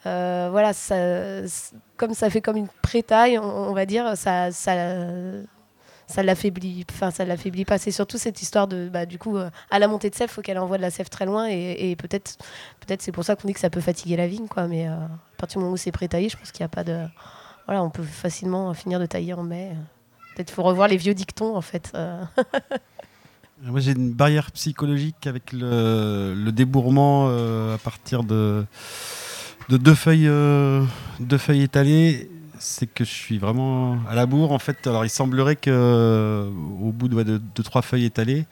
euh, 0.06 0.50
voilà, 0.52 0.74
ça, 0.74 0.96
comme 1.98 2.14
ça 2.14 2.30
fait 2.30 2.42
comme 2.42 2.58
une 2.58 2.70
prétaille, 2.82 3.40
on, 3.40 3.74
va 3.74 3.86
dire, 3.86 4.16
ça, 4.16 4.52
ça 6.08 6.24
l'affaiblit. 6.24 6.86
Enfin, 6.92 7.12
ça 7.12 7.26
l'affaiblit 7.26 7.66
pas. 7.66 7.78
C'est 7.78 7.92
surtout 7.92 8.18
cette 8.18 8.42
histoire 8.42 8.68
de, 8.68 8.90
bah, 8.90 9.06
du 9.06 9.20
coup, 9.20 9.38
euh, 9.38 9.50
à 9.70 9.80
la 9.80 9.88
montée 9.88 10.10
de 10.10 10.16
sève, 10.16 10.30
faut 10.30 10.42
qu'elle 10.42 10.58
envoie 10.58 10.78
de 10.78 10.82
la 10.82 10.90
sève 10.90 11.10
très 11.10 11.26
loin, 11.26 11.48
et, 11.48 11.96
peut-être, 11.98 12.38
peut-être 12.80 13.02
c'est 13.02 13.12
pour 13.12 13.24
ça 13.24 13.36
qu'on 13.36 13.48
dit 13.48 13.54
que 13.54 13.60
ça 13.60 13.70
peut 13.70 13.82
fatiguer 13.82 14.16
la 14.16 14.28
vigne, 14.28 14.48
quoi. 14.48 14.68
Mais 14.68 14.88
euh, 14.88 14.94
à 14.94 15.38
partir 15.38 15.60
du 15.60 15.64
moment 15.64 15.74
où 15.74 15.78
c'est 15.78 15.92
prétaillé, 15.92 16.30
je 16.30 16.38
pense 16.38 16.52
qu'il 16.52 16.64
n'y 16.64 16.66
a 16.66 16.70
pas 16.70 16.84
de, 16.84 17.06
voilà, 17.66 17.84
on 17.84 17.90
peut 17.90 18.04
facilement 18.04 18.74
finir 18.74 19.00
de 19.00 19.06
tailler 19.06 19.34
en 19.34 19.44
mai. 19.44 19.72
Peut-être 20.36 20.52
faut 20.52 20.64
revoir 20.64 20.88
les 20.88 20.98
vieux 20.98 21.14
dictons, 21.14 21.56
en 21.56 21.62
fait. 21.62 21.92
Moi, 23.64 23.80
j'ai 23.80 23.92
une 23.92 24.14
barrière 24.14 24.52
psychologique 24.52 25.26
avec 25.26 25.52
le, 25.52 26.34
le 26.36 26.52
débourrement 26.52 27.28
à 27.28 27.78
partir 27.80 28.24
de 28.24 28.66
de 29.70 29.78
deux 29.78 29.96
feuilles, 29.96 30.28
euh, 30.28 30.84
deux 31.20 31.38
feuilles 31.38 31.64
étalées, 31.64 32.30
c'est 32.60 32.88
que 32.88 33.04
je 33.04 33.10
suis 33.10 33.38
vraiment 33.38 33.98
à 34.10 34.16
la 34.16 34.26
bourre. 34.26 34.52
En 34.52 34.60
fait, 34.60 34.88
alors 34.88 35.06
il 35.06 35.10
semblerait 35.10 35.56
que 35.56 35.70
euh, 35.70 36.48
au 36.82 36.92
bout 36.92 37.08
de, 37.08 37.24
de, 37.24 37.62
trois 37.62 37.82
feuilles 37.82 38.06
étalées, 38.06 38.46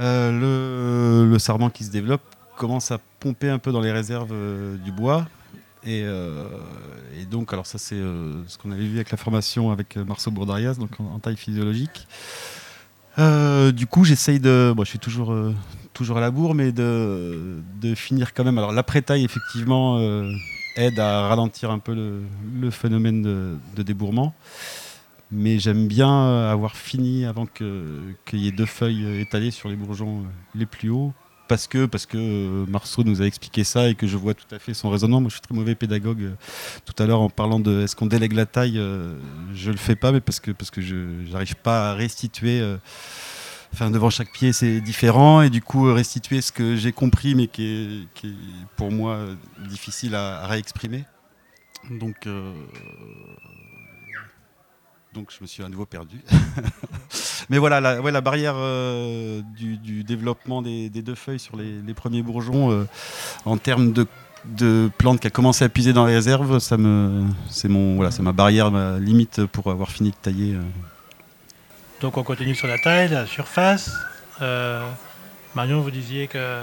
euh, 0.00 1.24
le, 1.24 1.30
le, 1.30 1.38
sarment 1.38 1.70
qui 1.70 1.84
se 1.84 1.90
développe 1.90 2.22
commence 2.56 2.90
à 2.90 2.98
pomper 3.20 3.48
un 3.50 3.58
peu 3.58 3.72
dans 3.72 3.80
les 3.80 3.92
réserves 3.92 4.34
du 4.82 4.92
bois. 4.92 5.26
Et, 5.84 6.04
donc, 7.30 7.52
alors 7.52 7.66
ça 7.66 7.78
c'est 7.78 7.96
ce 7.96 8.58
qu'on 8.58 8.70
avait 8.70 8.84
vu 8.86 8.96
avec 8.96 9.10
la 9.10 9.16
formation 9.16 9.70
avec 9.70 9.96
Marceau 9.96 10.30
Bourdarias, 10.30 10.74
donc 10.74 10.90
en, 11.00 11.18
taille 11.18 11.36
physiologique. 11.36 12.06
du 13.16 13.86
coup, 13.86 14.04
j'essaye 14.04 14.40
de. 14.40 14.72
Bon, 14.76 14.84
je 14.84 14.90
suis 14.90 14.98
toujours 14.98 15.32
à 16.16 16.20
la 16.20 16.30
bourre, 16.30 16.54
mais 16.54 16.72
de, 16.72 17.60
de 17.80 17.94
finir 17.94 18.32
quand 18.34 18.44
même. 18.44 18.58
Alors 18.58 18.72
l'après-taille, 18.72 19.24
effectivement, 19.24 19.98
euh, 19.98 20.30
aide 20.76 20.98
à 20.98 21.26
ralentir 21.28 21.70
un 21.70 21.78
peu 21.78 21.94
le, 21.94 22.70
phénomène 22.70 23.22
de, 23.22 23.82
débourrement. 23.82 24.34
Mais 25.32 25.60
j'aime 25.60 25.86
bien 25.86 26.10
euh, 26.10 26.52
avoir 26.52 26.76
fini 26.76 27.24
avant 27.24 27.46
qu'il 27.46 28.18
y 28.32 28.48
ait 28.48 28.52
deux 28.52 28.66
feuilles 28.66 29.20
étalées 29.20 29.52
sur 29.52 29.68
les 29.68 29.76
bourgeons 29.76 30.20
euh, 30.20 30.24
les 30.56 30.66
plus 30.66 30.90
hauts. 30.90 31.12
Parce 31.46 31.66
que, 31.66 31.86
parce 31.86 32.06
que 32.06 32.64
Marceau 32.68 33.02
nous 33.02 33.22
a 33.22 33.26
expliqué 33.26 33.64
ça 33.64 33.88
et 33.88 33.96
que 33.96 34.06
je 34.06 34.16
vois 34.16 34.34
tout 34.34 34.52
à 34.54 34.60
fait 34.60 34.72
son 34.72 34.88
raisonnement. 34.88 35.20
Moi, 35.20 35.30
je 35.30 35.34
suis 35.34 35.40
très 35.40 35.54
mauvais 35.54 35.74
pédagogue. 35.74 36.30
Tout 36.84 37.02
à 37.02 37.06
l'heure, 37.06 37.20
en 37.20 37.28
parlant 37.28 37.58
de 37.58 37.82
est-ce 37.82 37.96
qu'on 37.96 38.06
délègue 38.06 38.34
la 38.34 38.46
taille, 38.46 38.80
je 39.54 39.70
le 39.72 39.76
fais 39.76 39.96
pas, 39.96 40.12
mais 40.12 40.20
parce 40.20 40.38
que, 40.38 40.52
parce 40.52 40.70
que 40.70 40.80
je 40.80 40.94
n'arrive 41.32 41.56
pas 41.56 41.90
à 41.90 41.94
restituer 41.94 42.62
Enfin, 43.72 43.90
devant 43.90 44.10
chaque 44.10 44.32
pied, 44.32 44.52
c'est 44.52 44.80
différent. 44.80 45.42
Et 45.42 45.50
du 45.50 45.62
coup, 45.62 45.92
restituer 45.92 46.40
ce 46.40 46.52
que 46.52 46.76
j'ai 46.76 46.92
compris, 46.92 47.34
mais 47.34 47.46
qui 47.46 48.08
est, 48.22 48.28
pour 48.76 48.90
moi 48.90 49.18
difficile 49.68 50.14
à, 50.14 50.46
réexprimer. 50.46 51.04
Donc, 51.90 52.26
euh, 52.26 52.52
donc, 55.14 55.32
je 55.36 55.38
me 55.40 55.46
suis 55.46 55.62
à 55.62 55.68
nouveau 55.68 55.86
perdu. 55.86 56.20
mais 57.48 57.58
voilà, 57.58 57.80
la, 57.80 58.00
ouais, 58.00 58.12
la 58.12 58.20
barrière 58.20 58.54
euh, 58.56 59.40
du, 59.56 60.04
développement 60.04 60.62
des, 60.62 60.90
deux 60.90 61.14
feuilles 61.14 61.38
sur 61.38 61.56
les, 61.56 61.94
premiers 61.94 62.22
bourgeons, 62.22 62.70
euh, 62.70 62.86
en 63.44 63.56
termes 63.56 63.92
de, 63.92 64.06
de 64.44 64.90
plantes 64.98 65.20
qui 65.20 65.26
a 65.26 65.30
commencé 65.30 65.64
à 65.64 65.68
puiser 65.68 65.92
dans 65.92 66.06
les 66.06 66.14
réserves, 66.14 66.58
ça 66.58 66.76
me, 66.76 67.24
c'est 67.48 67.68
mon, 67.68 67.96
voilà, 67.96 68.10
c'est 68.10 68.22
ma 68.22 68.32
barrière, 68.32 68.70
ma 68.70 68.98
limite 68.98 69.46
pour 69.46 69.70
avoir 69.70 69.90
fini 69.90 70.10
de 70.10 70.16
tailler. 70.16 70.56
Donc 72.00 72.16
on 72.16 72.22
continue 72.22 72.54
sur 72.54 72.66
la 72.66 72.78
taille, 72.78 73.10
la 73.10 73.26
surface. 73.26 73.92
Euh, 74.40 74.82
Marion, 75.54 75.80
vous 75.82 75.90
disiez 75.90 76.28
que 76.28 76.62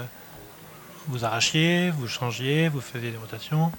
vous 1.06 1.24
arrachiez, 1.24 1.90
vous 1.90 2.08
changiez, 2.08 2.68
vous 2.68 2.80
faisiez 2.80 3.12
des 3.12 3.16
rotations. 3.16 3.70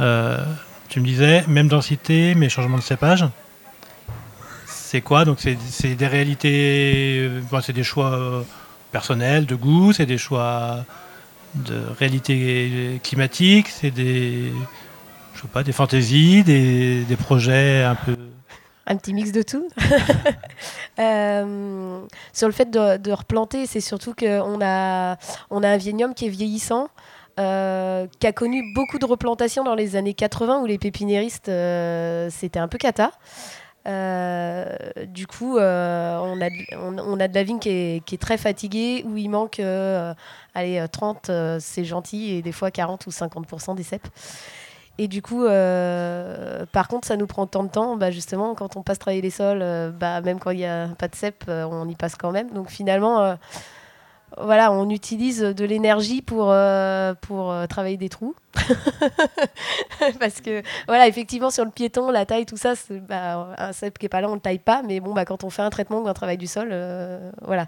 Euh, 0.00 0.44
tu 0.90 1.00
me 1.00 1.06
disais, 1.06 1.44
même 1.48 1.68
densité, 1.68 2.34
mais 2.34 2.50
changement 2.50 2.76
de 2.76 2.82
cépage. 2.82 3.24
C'est 4.66 5.00
quoi? 5.00 5.24
Donc 5.24 5.38
c'est 5.40 5.94
des 5.94 6.06
réalités, 6.06 7.30
c'est 7.62 7.72
des 7.72 7.84
choix 7.84 8.44
personnels, 8.90 9.46
de 9.46 9.54
goût, 9.54 9.94
c'est 9.94 10.04
des 10.04 10.18
choix 10.18 10.84
de 11.54 11.80
réalité 11.98 13.00
climatique, 13.02 13.68
c'est 13.68 13.90
des, 13.90 14.52
des 15.64 15.72
fantaisies, 15.72 16.44
des 16.44 17.16
projets 17.18 17.82
un 17.84 17.94
peu 17.94 18.16
un 18.86 18.96
petit 18.96 19.14
mix 19.14 19.32
de 19.32 19.42
tout. 19.42 19.68
Euh, 20.98 22.04
sur 22.34 22.46
le 22.46 22.52
fait 22.52 22.70
de, 22.70 23.12
replanter, 23.12 23.64
c'est 23.64 23.80
surtout 23.80 24.14
qu'on 24.14 24.58
a, 24.60 25.16
on 25.48 25.62
a 25.62 25.68
un 25.68 25.76
vignoble 25.78 26.12
qui 26.12 26.26
est 26.26 26.28
vieillissant. 26.28 26.88
Euh, 27.40 28.06
qui 28.20 28.26
a 28.26 28.32
connu 28.32 28.62
beaucoup 28.74 28.98
de 28.98 29.06
replantations 29.06 29.64
dans 29.64 29.74
les 29.74 29.96
années 29.96 30.12
80 30.12 30.60
où 30.60 30.66
les 30.66 30.76
pépiniéristes 30.76 31.50
c'était 32.30 32.58
un 32.58 32.68
peu 32.68 32.76
cata. 32.76 33.12
du 33.86 35.26
coup, 35.26 35.56
on, 35.56 35.58
a 35.58 36.50
de, 36.50 36.76
on, 36.76 37.20
a 37.20 37.26
de 37.26 37.34
la 37.34 37.42
vigne 37.42 37.58
qui 37.58 37.70
est, 37.70 38.04
qui 38.04 38.16
est 38.16 38.22
très 38.22 38.36
fatiguée, 38.36 39.02
où 39.06 39.16
il 39.16 39.30
manque 39.30 39.60
allez, 40.54 40.84
30, 40.92 41.30
c'est 41.58 41.84
gentil, 41.84 42.32
et 42.34 42.42
des 42.42 42.52
fois 42.52 42.70
40 42.70 43.06
ou 43.06 43.10
50% 43.10 43.74
des 43.76 43.82
cèpes. 43.82 44.08
Et 44.98 45.08
du 45.08 45.22
coup, 45.22 45.44
euh, 45.44 46.66
par 46.72 46.88
contre, 46.88 47.08
ça 47.08 47.16
nous 47.16 47.26
prend 47.26 47.46
tant 47.46 47.64
de 47.64 47.68
temps. 47.68 47.96
Bah, 47.96 48.10
justement, 48.10 48.54
quand 48.54 48.76
on 48.76 48.82
passe 48.82 48.98
travailler 48.98 49.22
les 49.22 49.30
sols, 49.30 49.62
euh, 49.62 49.90
bah, 49.90 50.20
même 50.20 50.38
quand 50.38 50.50
il 50.50 50.58
n'y 50.58 50.66
a 50.66 50.88
pas 50.98 51.08
de 51.08 51.14
cep, 51.14 51.44
euh, 51.48 51.64
on 51.64 51.88
y 51.88 51.94
passe 51.94 52.14
quand 52.14 52.30
même. 52.30 52.50
Donc 52.50 52.68
finalement, 52.70 53.36
voilà, 54.38 54.70
on 54.72 54.88
utilise 54.90 55.40
de 55.40 55.64
l'énergie 55.64 56.22
pour, 56.22 56.54
pour 57.22 57.54
travailler 57.68 57.96
des 57.96 58.08
trous. 58.08 58.34
Parce 60.20 60.40
que, 60.40 60.62
voilà, 60.86 61.08
effectivement, 61.08 61.50
sur 61.50 61.64
le 61.64 61.70
piéton, 61.70 62.10
la 62.10 62.26
taille, 62.26 62.46
tout 62.46 62.56
ça, 62.58 62.74
bah, 63.08 63.54
un 63.56 63.72
cep 63.72 63.98
qui 63.98 64.04
n'est 64.04 64.10
pas 64.10 64.20
là, 64.20 64.28
on 64.28 64.32
ne 64.32 64.36
le 64.36 64.40
taille 64.40 64.58
pas. 64.58 64.82
Mais 64.82 65.00
bon, 65.00 65.14
bah, 65.14 65.24
quand 65.24 65.42
on 65.42 65.50
fait 65.50 65.62
un 65.62 65.70
traitement 65.70 66.00
ou 66.00 66.08
un 66.08 66.14
travail 66.14 66.36
du 66.36 66.46
sol, 66.46 66.68
voilà. 67.40 67.66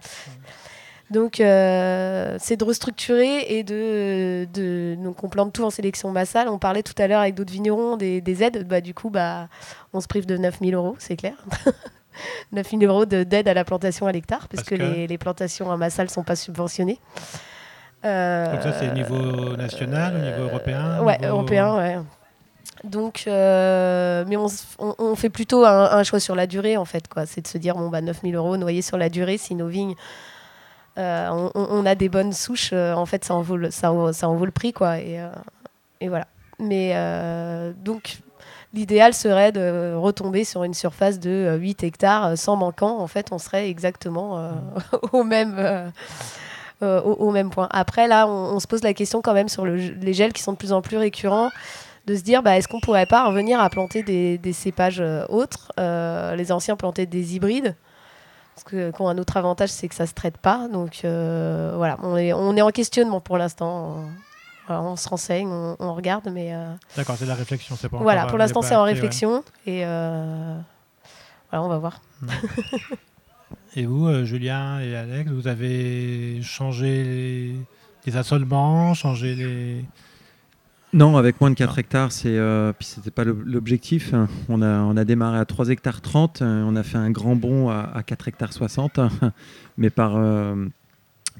Donc, 1.10 1.40
euh, 1.40 2.36
c'est 2.40 2.56
de 2.56 2.64
restructurer 2.64 3.58
et 3.58 3.62
de, 3.62 4.48
de, 4.52 4.96
Donc, 4.98 5.22
on 5.22 5.28
plante 5.28 5.52
tout 5.52 5.64
en 5.64 5.70
sélection 5.70 6.10
massale. 6.10 6.48
On 6.48 6.58
parlait 6.58 6.82
tout 6.82 6.94
à 6.98 7.06
l'heure 7.06 7.20
avec 7.20 7.34
d'autres 7.34 7.52
vignerons 7.52 7.96
des, 7.96 8.20
des, 8.20 8.42
aides. 8.42 8.66
Bah, 8.66 8.80
du 8.80 8.94
coup, 8.94 9.10
bah, 9.10 9.48
on 9.92 10.00
se 10.00 10.06
prive 10.08 10.26
de 10.26 10.36
9000 10.36 10.74
euros, 10.74 10.96
c'est 10.98 11.16
clair. 11.16 11.34
9000 12.52 12.84
euros 12.86 13.06
d'aide 13.06 13.48
à 13.48 13.54
la 13.54 13.64
plantation 13.64 14.06
à 14.06 14.12
l'hectare, 14.12 14.48
parce, 14.48 14.62
que, 14.62 14.74
Les, 14.74 15.06
les, 15.06 15.18
plantations 15.18 15.68
en 15.68 15.76
massale 15.76 16.06
ne 16.06 16.10
sont 16.10 16.22
pas 16.22 16.36
subventionnées. 16.36 17.00
Euh, 18.04 18.52
Donc, 18.52 18.62
ça, 18.62 18.72
c'est 18.72 18.88
au 18.88 18.94
niveau 18.94 19.56
national, 19.56 20.14
au 20.16 20.18
niveau 20.18 20.42
européen 20.48 21.02
Ouais, 21.02 21.18
européen, 21.22 21.76
ouais. 21.76 21.98
Donc, 22.82 23.24
euh, 23.26 24.24
mais 24.26 24.36
on, 24.36 24.46
on, 24.78 25.14
fait 25.16 25.30
plutôt 25.30 25.64
un, 25.64 25.90
un, 25.92 26.02
choix 26.02 26.20
sur 26.20 26.34
la 26.34 26.46
durée, 26.46 26.76
en 26.76 26.84
fait. 26.84 27.04
C'est 27.26 27.42
de 27.42 27.48
se 27.48 27.58
dire, 27.58 27.76
bon, 27.76 27.88
bah, 27.88 28.00
9000 28.00 28.34
euros 28.34 28.56
noyés 28.56 28.82
sur 28.82 28.96
la 28.96 29.08
durée, 29.08 29.38
si 29.38 29.54
nos 29.54 29.68
vignes 29.68 29.94
euh, 30.96 31.48
on, 31.54 31.86
a 31.86 31.94
des 31.96 32.08
bonnes 32.08 32.32
souches, 32.32 32.70
euh, 32.72 32.94
en 32.94 33.04
fait, 33.04 33.24
ça 33.24 33.34
en 33.34 33.42
vaut 33.42 33.56
le, 33.56 33.70
ça, 33.70 33.92
ça 34.12 34.28
en 34.28 34.34
vaut 34.34 34.44
le 34.44 34.52
prix, 34.52 34.72
quoi. 34.72 34.98
Et, 34.98 35.20
euh, 35.20 35.28
et 36.00 36.08
voilà. 36.08 36.26
Mais 36.60 36.94
donc, 37.82 38.18
l'idéal 38.72 39.12
serait 39.12 39.50
de 39.50 39.94
retomber 39.94 40.44
sur 40.44 40.62
une 40.62 40.74
surface 40.74 41.18
de 41.18 41.56
8 41.58 41.82
hectares 41.82 42.38
sans 42.38 42.54
manquant. 42.54 43.00
En 43.00 43.08
fait, 43.08 43.32
on 43.32 43.38
serait 43.38 43.68
exactement 43.68 44.52
au 45.12 45.24
même. 45.24 45.92
au, 46.80 47.30
même 47.32 47.50
point. 47.50 47.68
Après, 47.72 48.06
là, 48.06 48.28
on, 48.28 48.60
se 48.60 48.68
pose 48.68 48.84
la 48.84 48.94
question 48.94 49.20
quand 49.20 49.34
même 49.34 49.48
sur 49.48 49.66
les 49.66 50.12
gels 50.12 50.32
qui 50.32 50.42
sont 50.42 50.52
de 50.52 50.58
plus 50.58 50.72
en 50.72 50.80
plus 50.80 50.96
récurrents, 50.96 51.50
de 52.06 52.14
se 52.14 52.22
dire, 52.22 52.42
bah, 52.42 52.56
est-ce 52.56 52.68
qu'on 52.68 52.80
pourrait 52.80 53.06
pas 53.06 53.26
revenir 53.26 53.58
à 53.58 53.68
planter 53.68 54.04
des, 54.04 54.38
des 54.38 54.52
cépages 54.52 55.02
autres 55.28 55.72
Les 56.36 56.52
anciens 56.52 56.76
plantaient 56.76 57.06
des 57.06 57.34
hybrides. 57.34 57.74
Que 58.62 58.92
quand 58.92 59.08
un 59.08 59.18
autre 59.18 59.36
avantage, 59.36 59.70
c'est 59.70 59.88
que 59.88 59.94
ça 59.94 60.06
se 60.06 60.14
traite 60.14 60.38
pas. 60.38 60.68
Donc 60.68 61.00
euh, 61.04 61.72
voilà, 61.76 61.98
on 62.02 62.16
est, 62.16 62.32
on 62.32 62.56
est 62.56 62.62
en 62.62 62.70
questionnement 62.70 63.20
pour 63.20 63.36
l'instant. 63.36 64.04
on 64.68 64.96
se 64.96 65.08
renseigne, 65.08 65.48
on, 65.48 65.94
regarde, 65.94 66.30
mais. 66.32 66.54
Euh, 66.54 66.72
D'accord, 66.96 67.16
c'est 67.18 67.24
de 67.24 67.30
la 67.30 67.34
réflexion, 67.34 67.76
c'est 67.78 67.88
pas. 67.88 67.98
Voilà, 67.98 68.26
pour 68.26 68.38
l'instant, 68.38 68.62
c'est 68.62 68.76
en 68.76 68.84
réflexion 68.84 69.42
et 69.66 69.84
euh, 69.84 70.56
voilà, 71.50 71.64
on 71.64 71.68
va 71.68 71.78
voir. 71.78 72.00
Hmm. 72.22 72.28
et 73.76 73.86
vous, 73.86 74.24
Julien 74.24 74.80
et 74.80 74.94
Alex, 74.94 75.30
vous 75.30 75.48
avez 75.48 76.40
changé 76.42 77.04
les, 77.04 77.56
les 78.06 78.16
assolements, 78.16 78.94
changé 78.94 79.34
les 79.34 79.84
non, 80.94 81.16
avec 81.16 81.40
moins 81.40 81.50
de 81.50 81.56
4 81.56 81.80
hectares, 81.80 82.12
c'est 82.12 82.38
euh, 82.38 82.72
puis 82.72 82.86
c'était 82.86 83.10
pas 83.10 83.24
l'objectif. 83.24 84.14
On 84.48 84.62
a, 84.62 84.78
on 84.82 84.96
a 84.96 85.04
démarré 85.04 85.38
à 85.40 85.44
3 85.44 85.70
hectares 85.70 86.00
30, 86.00 86.40
euh, 86.40 86.62
on 86.62 86.76
a 86.76 86.84
fait 86.84 86.98
un 86.98 87.10
grand 87.10 87.34
bond 87.34 87.68
à, 87.68 88.00
4 88.06 88.28
hectares 88.28 88.52
60, 88.52 89.00
mais 89.76 89.90
par, 89.90 90.14
euh, 90.14 90.54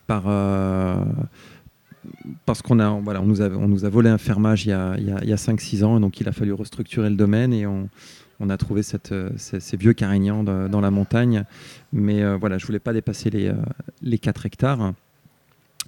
par 0.09 0.25
parce 2.47 2.63
qu'on 2.63 2.81
a, 2.81 2.91
voilà, 2.99 3.23
on 3.23 3.27
nous 3.27 3.43
a, 3.43 3.49
on 3.49 3.69
nous 3.69 3.85
a 3.85 3.89
volé 3.89 4.11
un 4.11 4.19
fermage 4.19 4.67
il 4.67 4.71
y 4.71 4.73
a, 4.73 4.97
il 4.99 5.07
y 5.07 5.33
a, 5.33 5.37
5-6 5.37 5.85
ans, 5.85 6.01
donc 6.01 6.21
il 6.21 6.29
a 6.29 6.33
fallu 6.33 6.53
restructurer 6.53 7.09
le 7.09 7.17
domaine 7.17 7.53
et 7.53 7.65
on, 7.65 7.89
on 8.41 8.51
a 8.51 8.57
trouvé 8.57 8.83
cette, 8.83 9.15
ces, 9.37 9.77
vieux 9.77 9.93
carignans 9.93 10.43
dans 10.43 10.81
la 10.81 10.91
montagne. 10.91 11.45
Mais 11.93 12.25
voilà, 12.39 12.59
je 12.59 12.67
voulais 12.67 12.81
pas 12.81 12.93
dépasser 12.93 13.31
les, 13.31 13.53
les 14.03 14.19
4 14.19 14.47
hectares. 14.47 14.95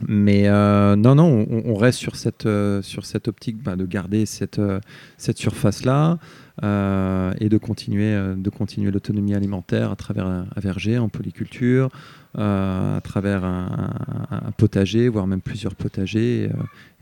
Mais 0.07 0.49
euh, 0.49 0.95
non, 0.95 1.15
non, 1.15 1.47
on, 1.49 1.75
reste 1.75 1.99
sur 1.99 2.17
cette, 2.17 2.47
euh, 2.47 2.83
sur 2.83 3.07
cette 3.07 3.29
optique 3.29 3.63
bah, 3.63 3.77
de 3.77 3.87
garder 3.87 4.27
cette, 4.27 4.59
euh, 4.59 4.81
cette 5.17 5.39
surface-là 5.39 6.19
et 6.63 7.49
de 7.51 7.59
continuer, 7.59 8.19
continuer 8.57 8.91
l'autonomie 8.91 9.35
alimentaire 9.35 9.91
à 9.91 9.97
travers 9.97 10.27
un, 10.27 10.47
verger 10.57 10.97
en 10.97 11.11
polyculture, 11.11 11.91
à 12.35 12.99
travers 13.05 13.45
un, 13.45 14.53
potager, 14.57 15.11
voire 15.11 15.27
même 15.27 15.43
plusieurs 15.43 15.75
potagers, 15.75 16.49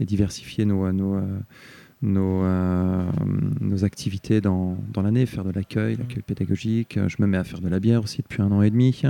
et, 0.01 0.05
diversifier 0.05 0.64
nos, 0.64 0.90
nos, 2.05 2.44
nos 3.61 3.84
activités 3.84 4.40
dans, 4.40 4.76
dans 4.92 5.02
l'année, 5.02 5.26
faire 5.26 5.44
de 5.44 5.50
l'accueil, 5.50 5.96
l'accueil 5.96 6.22
pédagogique. 6.22 6.98
Je 7.09 7.16
me 7.18 7.26
mets 7.26 7.38
à 7.38 7.44
faire 7.44 7.61
de 7.61 7.68
la 7.68 7.80
bière 7.80 8.02
aussi 8.02 8.22
depuis 8.22 8.42
un 8.42 8.52
an 8.52 8.62
et 8.62 8.70
demi, 8.70 9.02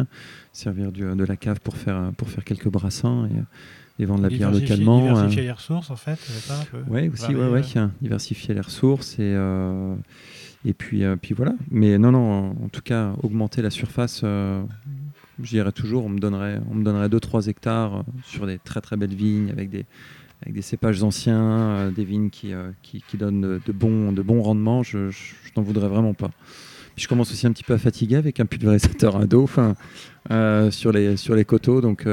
servir 0.52 0.92
de 0.92 1.24
la 1.24 1.36
cave 1.36 1.60
pour 1.60 1.76
faire, 1.76 2.12
pour 2.16 2.28
faire 2.28 2.44
quelques 2.44 2.68
brassins. 2.68 3.28
Et, 3.30 3.40
et 3.98 4.04
vendre 4.06 4.22
la 4.22 4.28
bière 4.28 4.50
localement. 4.50 5.00
Diversifier 5.02 5.42
les 5.42 5.52
ressources, 5.52 5.90
en 5.90 5.96
fait. 5.96 6.18
Oui, 6.88 7.08
aussi, 7.08 7.34
ouais, 7.34 7.48
ouais, 7.48 7.62
diversifier 8.00 8.54
les 8.54 8.60
ressources 8.60 9.14
et, 9.14 9.34
euh, 9.34 9.94
et 10.64 10.74
puis, 10.74 11.04
euh, 11.04 11.16
puis 11.16 11.34
voilà. 11.34 11.54
Mais 11.70 11.98
non, 11.98 12.10
non, 12.10 12.50
en 12.50 12.68
tout 12.68 12.82
cas, 12.82 13.12
augmenter 13.22 13.62
la 13.62 13.70
surface, 13.70 14.22
euh, 14.24 14.62
je 15.40 15.50
dirais 15.50 15.72
toujours, 15.72 16.04
on 16.04 16.08
me 16.08 16.18
donnerait, 16.18 16.60
on 16.70 16.74
me 16.74 16.84
donnerait 16.84 17.08
2-3 17.08 17.48
hectares 17.48 18.04
sur 18.24 18.46
des 18.46 18.58
très 18.58 18.80
très 18.80 18.96
belles 18.96 19.14
vignes 19.14 19.50
avec 19.50 19.70
des, 19.70 19.86
avec 20.44 20.54
des 20.54 20.62
cépages 20.62 21.02
anciens, 21.02 21.90
des 21.90 22.04
vignes 22.04 22.30
qui, 22.30 22.52
qui, 22.82 23.02
qui, 23.08 23.16
donnent 23.16 23.58
de, 23.64 23.72
bons, 23.72 24.12
de 24.12 24.22
bons 24.22 24.42
rendements, 24.42 24.82
je, 24.82 25.10
n'en 25.56 25.62
voudrais 25.62 25.88
vraiment 25.88 26.14
pas. 26.14 26.30
Je 26.96 27.08
commence 27.08 27.32
aussi 27.32 27.46
un 27.46 27.52
petit 27.52 27.64
peu 27.64 27.72
à 27.72 27.78
fatiguer 27.78 28.16
avec 28.16 28.38
un 28.38 28.46
pulvérisateur 28.46 29.16
à 29.16 29.26
dos 29.26 29.48
sur, 30.70 30.92
les, 30.92 31.16
sur 31.16 31.34
les 31.34 31.44
coteaux, 31.44 31.80
donc 31.80 32.06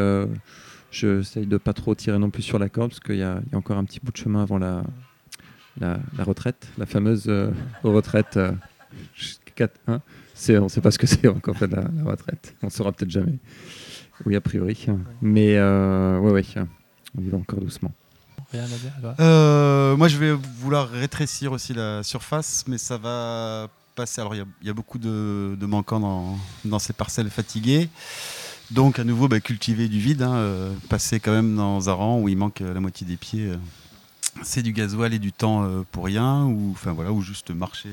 J'essaye 0.91 1.45
de 1.45 1.57
pas 1.57 1.71
trop 1.71 1.95
tirer 1.95 2.19
non 2.19 2.29
plus 2.29 2.43
sur 2.43 2.59
la 2.59 2.67
corde 2.67 2.89
parce 2.89 2.99
qu'il 2.99 3.15
y, 3.15 3.23
a 3.23 3.41
encore 3.53 3.77
un 3.77 3.85
petit 3.85 4.01
bout 4.03 4.11
de 4.11 4.17
chemin 4.17 4.43
avant 4.43 4.57
la, 4.57 4.83
la, 5.79 5.97
retraite, 6.19 6.67
la 6.77 6.85
fameuse 6.85 7.25
euh, 7.29 7.49
retraite. 7.81 8.35
Euh, 8.35 8.51
hein. 9.87 10.01
on 10.49 10.63
ne 10.63 10.67
sait 10.67 10.81
pas 10.81 10.91
ce 10.91 10.99
que 10.99 11.07
c'est 11.07 11.27
encore 11.29 11.55
fait 11.55 11.67
la, 11.67 11.85
retraite. 12.03 12.55
On 12.61 12.65
ne 12.65 12.71
saura 12.71 12.91
peut-être 12.91 13.09
jamais. 13.09 13.39
Oui, 14.25 14.35
a 14.35 14.41
priori. 14.41 14.85
Mais 15.21 15.55
euh, 15.55 16.19
ouais, 16.19 16.31
ouais, 16.31 16.43
on 17.17 17.21
y 17.21 17.29
va 17.29 17.37
encore 17.37 17.61
doucement. 17.61 17.93
Euh, 19.19 19.95
moi, 19.95 20.07
je 20.07 20.17
vais 20.17 20.31
vouloir 20.31 20.89
rétrécir 20.89 21.51
aussi 21.51 21.73
la 21.73 22.03
surface, 22.03 22.63
mais 22.67 22.77
ça 22.77 22.97
va 22.97 23.67
passer. 23.95 24.21
Alors, 24.21 24.35
il 24.35 24.45
y, 24.63 24.69
a 24.69 24.73
beaucoup 24.73 24.99
de, 24.99 25.57
manquants 25.61 26.37
dans, 26.65 26.79
ces 26.79 26.93
parcelles 26.93 27.29
fatiguées. 27.29 27.89
Donc 28.71 28.99
à 28.99 29.03
nouveau 29.03 29.27
bah, 29.27 29.41
cultiver 29.41 29.89
du 29.89 29.99
vide, 29.99 30.21
hein, 30.21 30.33
euh, 30.33 30.73
passer 30.87 31.19
quand 31.19 31.33
même 31.33 31.57
dans 31.57 31.89
un 31.89 31.93
rang 31.93 32.19
où 32.19 32.29
il 32.29 32.37
manque 32.37 32.61
la 32.61 32.79
moitié 32.79 33.05
des 33.05 33.17
pieds, 33.17 33.47
euh, 33.47 33.57
c'est 34.43 34.61
du 34.61 34.71
gasoil 34.71 35.13
et 35.13 35.19
du 35.19 35.33
temps 35.33 35.69
pour 35.91 36.05
rien, 36.05 36.45
ou 36.45 36.71
enfin 36.71 36.93
voilà, 36.93 37.11
ou 37.11 37.21
juste 37.21 37.51
marcher. 37.51 37.89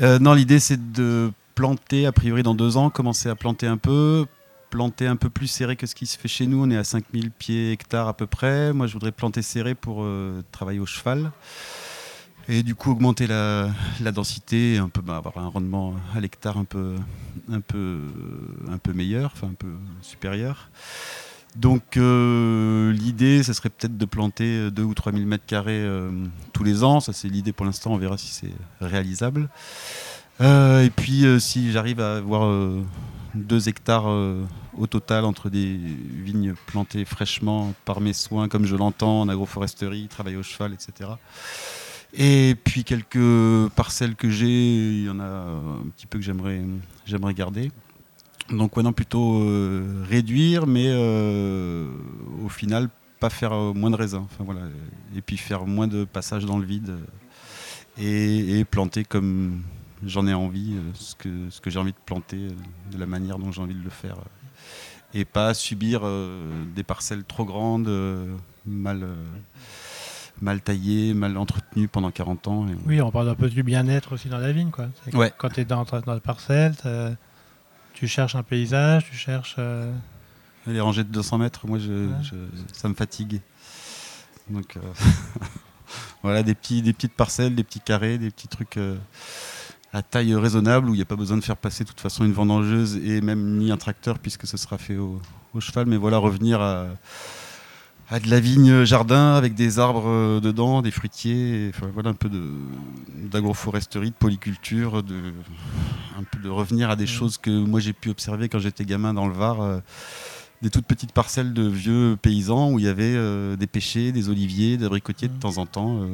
non, 0.00 0.32
l'idée 0.32 0.60
c'est 0.60 0.92
de 0.92 1.30
planter 1.54 2.06
a 2.06 2.12
priori 2.12 2.42
dans 2.42 2.54
deux 2.54 2.78
ans, 2.78 2.88
commencer 2.88 3.28
à 3.28 3.34
planter 3.34 3.66
un 3.66 3.76
peu, 3.76 4.24
planter 4.70 5.06
un 5.06 5.16
peu 5.16 5.30
plus 5.30 5.46
serré 5.46 5.76
que 5.76 5.86
ce 5.86 5.94
qui 5.94 6.06
se 6.06 6.18
fait 6.18 6.28
chez 6.28 6.46
nous. 6.46 6.64
On 6.64 6.70
est 6.70 6.76
à 6.76 6.84
5000 6.84 7.30
pieds 7.30 7.72
hectares 7.72 8.08
à 8.08 8.14
peu 8.14 8.26
près. 8.26 8.72
Moi 8.72 8.86
je 8.86 8.92
voudrais 8.92 9.12
planter 9.12 9.42
serré 9.42 9.74
pour 9.74 10.06
travailler 10.52 10.80
au 10.80 10.86
cheval 10.86 11.32
et 12.48 12.62
du 12.62 12.74
coup 12.74 12.92
augmenter 12.92 13.26
la, 13.26 13.72
densité, 14.12 14.78
un 14.78 14.88
peu, 14.88 15.00
bah, 15.00 15.16
avoir 15.16 15.38
un 15.38 15.48
rendement 15.48 15.94
à 16.14 16.20
l'hectare 16.20 16.58
un 16.58 16.64
peu, 16.64 16.94
un, 17.50 17.60
peu, 17.60 18.00
un 18.70 18.78
peu 18.78 18.92
meilleur, 18.92 19.32
enfin 19.34 19.48
un 19.48 19.54
peu 19.54 19.72
supérieur. 20.00 20.70
Donc 21.56 21.96
euh, 21.96 22.92
l'idée, 22.92 23.42
ce 23.42 23.52
serait 23.52 23.70
peut-être 23.70 23.96
de 23.96 24.04
planter 24.04 24.70
2 24.70 24.82
ou 24.82 24.94
3 24.94 25.12
000 25.12 25.24
mètres 25.24 25.46
carrés 25.46 25.72
euh, 25.72 26.10
tous 26.52 26.64
les 26.64 26.84
ans. 26.84 27.00
Ça 27.00 27.12
c'est 27.12 27.28
l'idée 27.28 27.52
pour 27.52 27.66
l'instant, 27.66 27.92
on 27.92 27.98
verra 27.98 28.18
si 28.18 28.28
c'est 28.28 28.52
réalisable. 28.80 29.48
Euh, 30.40 30.84
et 30.84 30.90
puis 30.90 31.24
si 31.40 31.72
j'arrive 31.72 32.00
à 32.00 32.16
avoir 32.16 32.42
2 33.36 33.68
hectares 33.68 34.06
au 34.76 34.86
total 34.86 35.24
entre 35.24 35.50
des 35.50 35.76
vignes 35.76 36.54
plantées 36.66 37.04
fraîchement 37.04 37.74
par 37.84 38.00
mes 38.00 38.12
soins, 38.12 38.48
comme 38.48 38.66
je 38.66 38.76
l'entends, 38.76 39.22
en 39.22 39.28
agroforesterie, 39.28 40.08
travail 40.08 40.36
au 40.36 40.42
cheval, 40.42 40.72
etc 40.72 41.10
Et 42.14 42.56
puis 42.62 42.84
quelques 42.84 43.68
parcelles 43.74 44.16
que 44.16 44.30
j'ai, 44.30 44.46
il 44.46 45.04
y 45.04 45.10
en 45.10 45.20
a 45.20 45.24
un 45.24 45.88
petit 45.96 46.06
peu 46.06 46.18
que 46.18 46.24
j'aimerais, 46.24 46.62
j'aimerais 47.06 47.34
garder. 47.34 47.70
Donc 48.50 48.76
ouais, 48.76 48.92
plutôt 48.92 49.40
euh, 49.40 50.04
réduire, 50.08 50.66
mais 50.66 50.86
euh, 50.88 51.88
au 52.44 52.48
final, 52.48 52.88
pas 53.18 53.30
faire 53.30 53.52
euh, 53.52 53.72
moins 53.72 53.90
de 53.90 53.96
raisins. 53.96 54.24
Enfin, 54.24 54.44
voilà. 54.44 54.60
Et 55.16 55.20
puis 55.20 55.36
faire 55.36 55.66
moins 55.66 55.88
de 55.88 56.04
passages 56.04 56.44
dans 56.44 56.58
le 56.58 56.66
vide 56.66 56.96
et 57.98 58.64
planter 58.70 59.04
comme 59.04 59.62
j'en 60.04 60.26
ai 60.26 60.34
envie, 60.34 60.74
euh, 60.76 60.80
ce 60.94 61.14
que, 61.14 61.50
ce 61.50 61.60
que 61.60 61.70
j'ai 61.70 61.78
envie 61.78 61.92
de 61.92 61.96
planter, 62.04 62.36
euh, 62.48 62.92
de 62.92 62.98
la 62.98 63.06
manière 63.06 63.38
dont 63.38 63.50
j'ai 63.52 63.60
envie 63.60 63.74
de 63.74 63.82
le 63.84 63.90
faire. 63.90 64.16
euh, 64.16 65.18
Et 65.18 65.24
pas 65.24 65.54
subir 65.54 66.02
des 66.74 66.82
parcelles 66.82 67.24
trop 67.24 67.44
grandes, 67.44 67.88
mal, 68.66 69.06
mal 70.42 70.60
taillées, 70.60 71.14
mal 71.14 71.36
entretenues 71.38 71.88
pendant 71.88 72.10
40 72.10 72.48
ans. 72.48 72.68
et- 72.68 72.76
Oui, 72.86 73.00
on 73.00 73.10
parle 73.10 73.28
un 73.30 73.34
peu 73.34 73.48
du 73.48 73.62
bien-être 73.62 74.12
aussi 74.12 74.28
dans 74.28 74.38
la 74.38 74.52
vigne. 74.52 74.70
Quoi. 74.70 74.88
Ouais. 75.14 75.32
Quand 75.38 75.48
tu 75.48 75.60
es 75.60 75.64
dans, 75.64 75.84
dans 75.84 76.12
la 76.14 76.20
parcelle, 76.20 76.74
tu 77.94 78.06
cherches 78.08 78.34
un 78.34 78.42
paysage, 78.42 79.06
tu 79.10 79.16
cherches. 79.16 79.54
euh, 79.58 79.90
Les 80.66 80.80
rangées 80.80 81.04
de 81.04 81.08
200 81.12 81.38
mètres, 81.38 81.66
moi, 81.66 81.78
je, 81.78 81.92
Ouais. 81.92 82.14
je- 82.22 82.74
ça 82.74 82.88
me 82.88 82.94
fatigue. 82.94 83.40
Donc, 84.50 84.76
euh, 84.76 84.80
voilà, 86.22 86.42
des, 86.42 86.54
petits, 86.54 86.82
des 86.82 86.92
petites 86.92 87.14
parcelles, 87.14 87.54
des 87.54 87.64
petits 87.64 87.80
carrés, 87.80 88.18
des 88.18 88.30
petits 88.30 88.48
trucs 88.48 88.76
euh, 88.76 88.96
à 89.96 90.02
taille 90.02 90.34
raisonnable 90.34 90.90
où 90.90 90.94
il 90.94 90.98
n'y 90.98 91.02
a 91.02 91.06
pas 91.06 91.16
besoin 91.16 91.38
de 91.38 91.44
faire 91.44 91.56
passer 91.56 91.82
de 91.84 91.88
toute 91.88 92.00
façon 92.00 92.24
une 92.26 92.32
vendangeuse 92.32 92.96
et 92.96 93.22
même 93.22 93.56
ni 93.56 93.72
un 93.72 93.78
tracteur 93.78 94.18
puisque 94.18 94.46
ce 94.46 94.58
sera 94.58 94.76
fait 94.76 94.98
au, 94.98 95.22
au 95.54 95.60
cheval. 95.60 95.86
Mais 95.86 95.96
voilà, 95.96 96.18
revenir 96.18 96.60
à, 96.60 96.88
à 98.10 98.20
de 98.20 98.28
la 98.28 98.38
vigne 98.38 98.84
jardin 98.84 99.34
avec 99.34 99.54
des 99.54 99.78
arbres 99.78 100.08
euh, 100.08 100.40
dedans, 100.40 100.82
des 100.82 100.90
fruitiers, 100.90 101.66
et, 101.66 101.68
enfin, 101.70 101.88
voilà 101.94 102.10
un 102.10 102.14
peu 102.14 102.30
d'agroforesterie, 103.32 104.10
de 104.10 104.14
polyculture, 104.14 105.02
de 105.02 105.32
un 106.18 106.24
peu 106.30 106.40
de 106.40 106.50
revenir 106.50 106.90
à 106.90 106.96
des 106.96 107.06
choses 107.06 107.38
que 107.38 107.50
moi 107.50 107.80
j'ai 107.80 107.94
pu 107.94 108.10
observer 108.10 108.50
quand 108.50 108.58
j'étais 108.58 108.84
gamin 108.84 109.14
dans 109.14 109.26
le 109.26 109.34
Var. 109.34 109.60
euh, 109.62 109.80
des 110.62 110.70
toutes 110.70 110.86
petites 110.86 111.12
parcelles 111.12 111.52
de 111.52 111.68
vieux 111.68 112.16
paysans 112.20 112.70
où 112.70 112.78
il 112.78 112.84
y 112.86 112.88
avait 112.88 113.14
euh, 113.14 113.56
des 113.56 113.66
pêchers, 113.66 114.12
des 114.12 114.28
oliviers, 114.28 114.76
des 114.78 114.86
abricotiers 114.86 115.28
de 115.28 115.38
temps 115.38 115.58
en 115.58 115.66
temps, 115.66 116.02
euh, 116.02 116.06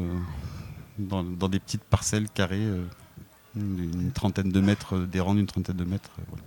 dans, 0.99 1.23
dans 1.23 1.49
des 1.49 1.61
petites 1.61 1.85
parcelles 1.85 2.29
carrées, 2.29 2.67
d'une 3.55 4.13
trentaine 4.13 4.51
de 4.51 4.61
mètres, 4.61 4.97
euh, 4.97 5.07
des 5.07 5.21
rangs 5.21 5.35
d'une 5.35 5.47
trentaine 5.47 5.77
de 5.77 5.85
mètres. 5.85 6.11
euh, 6.19 6.23
voilà. 6.29 6.43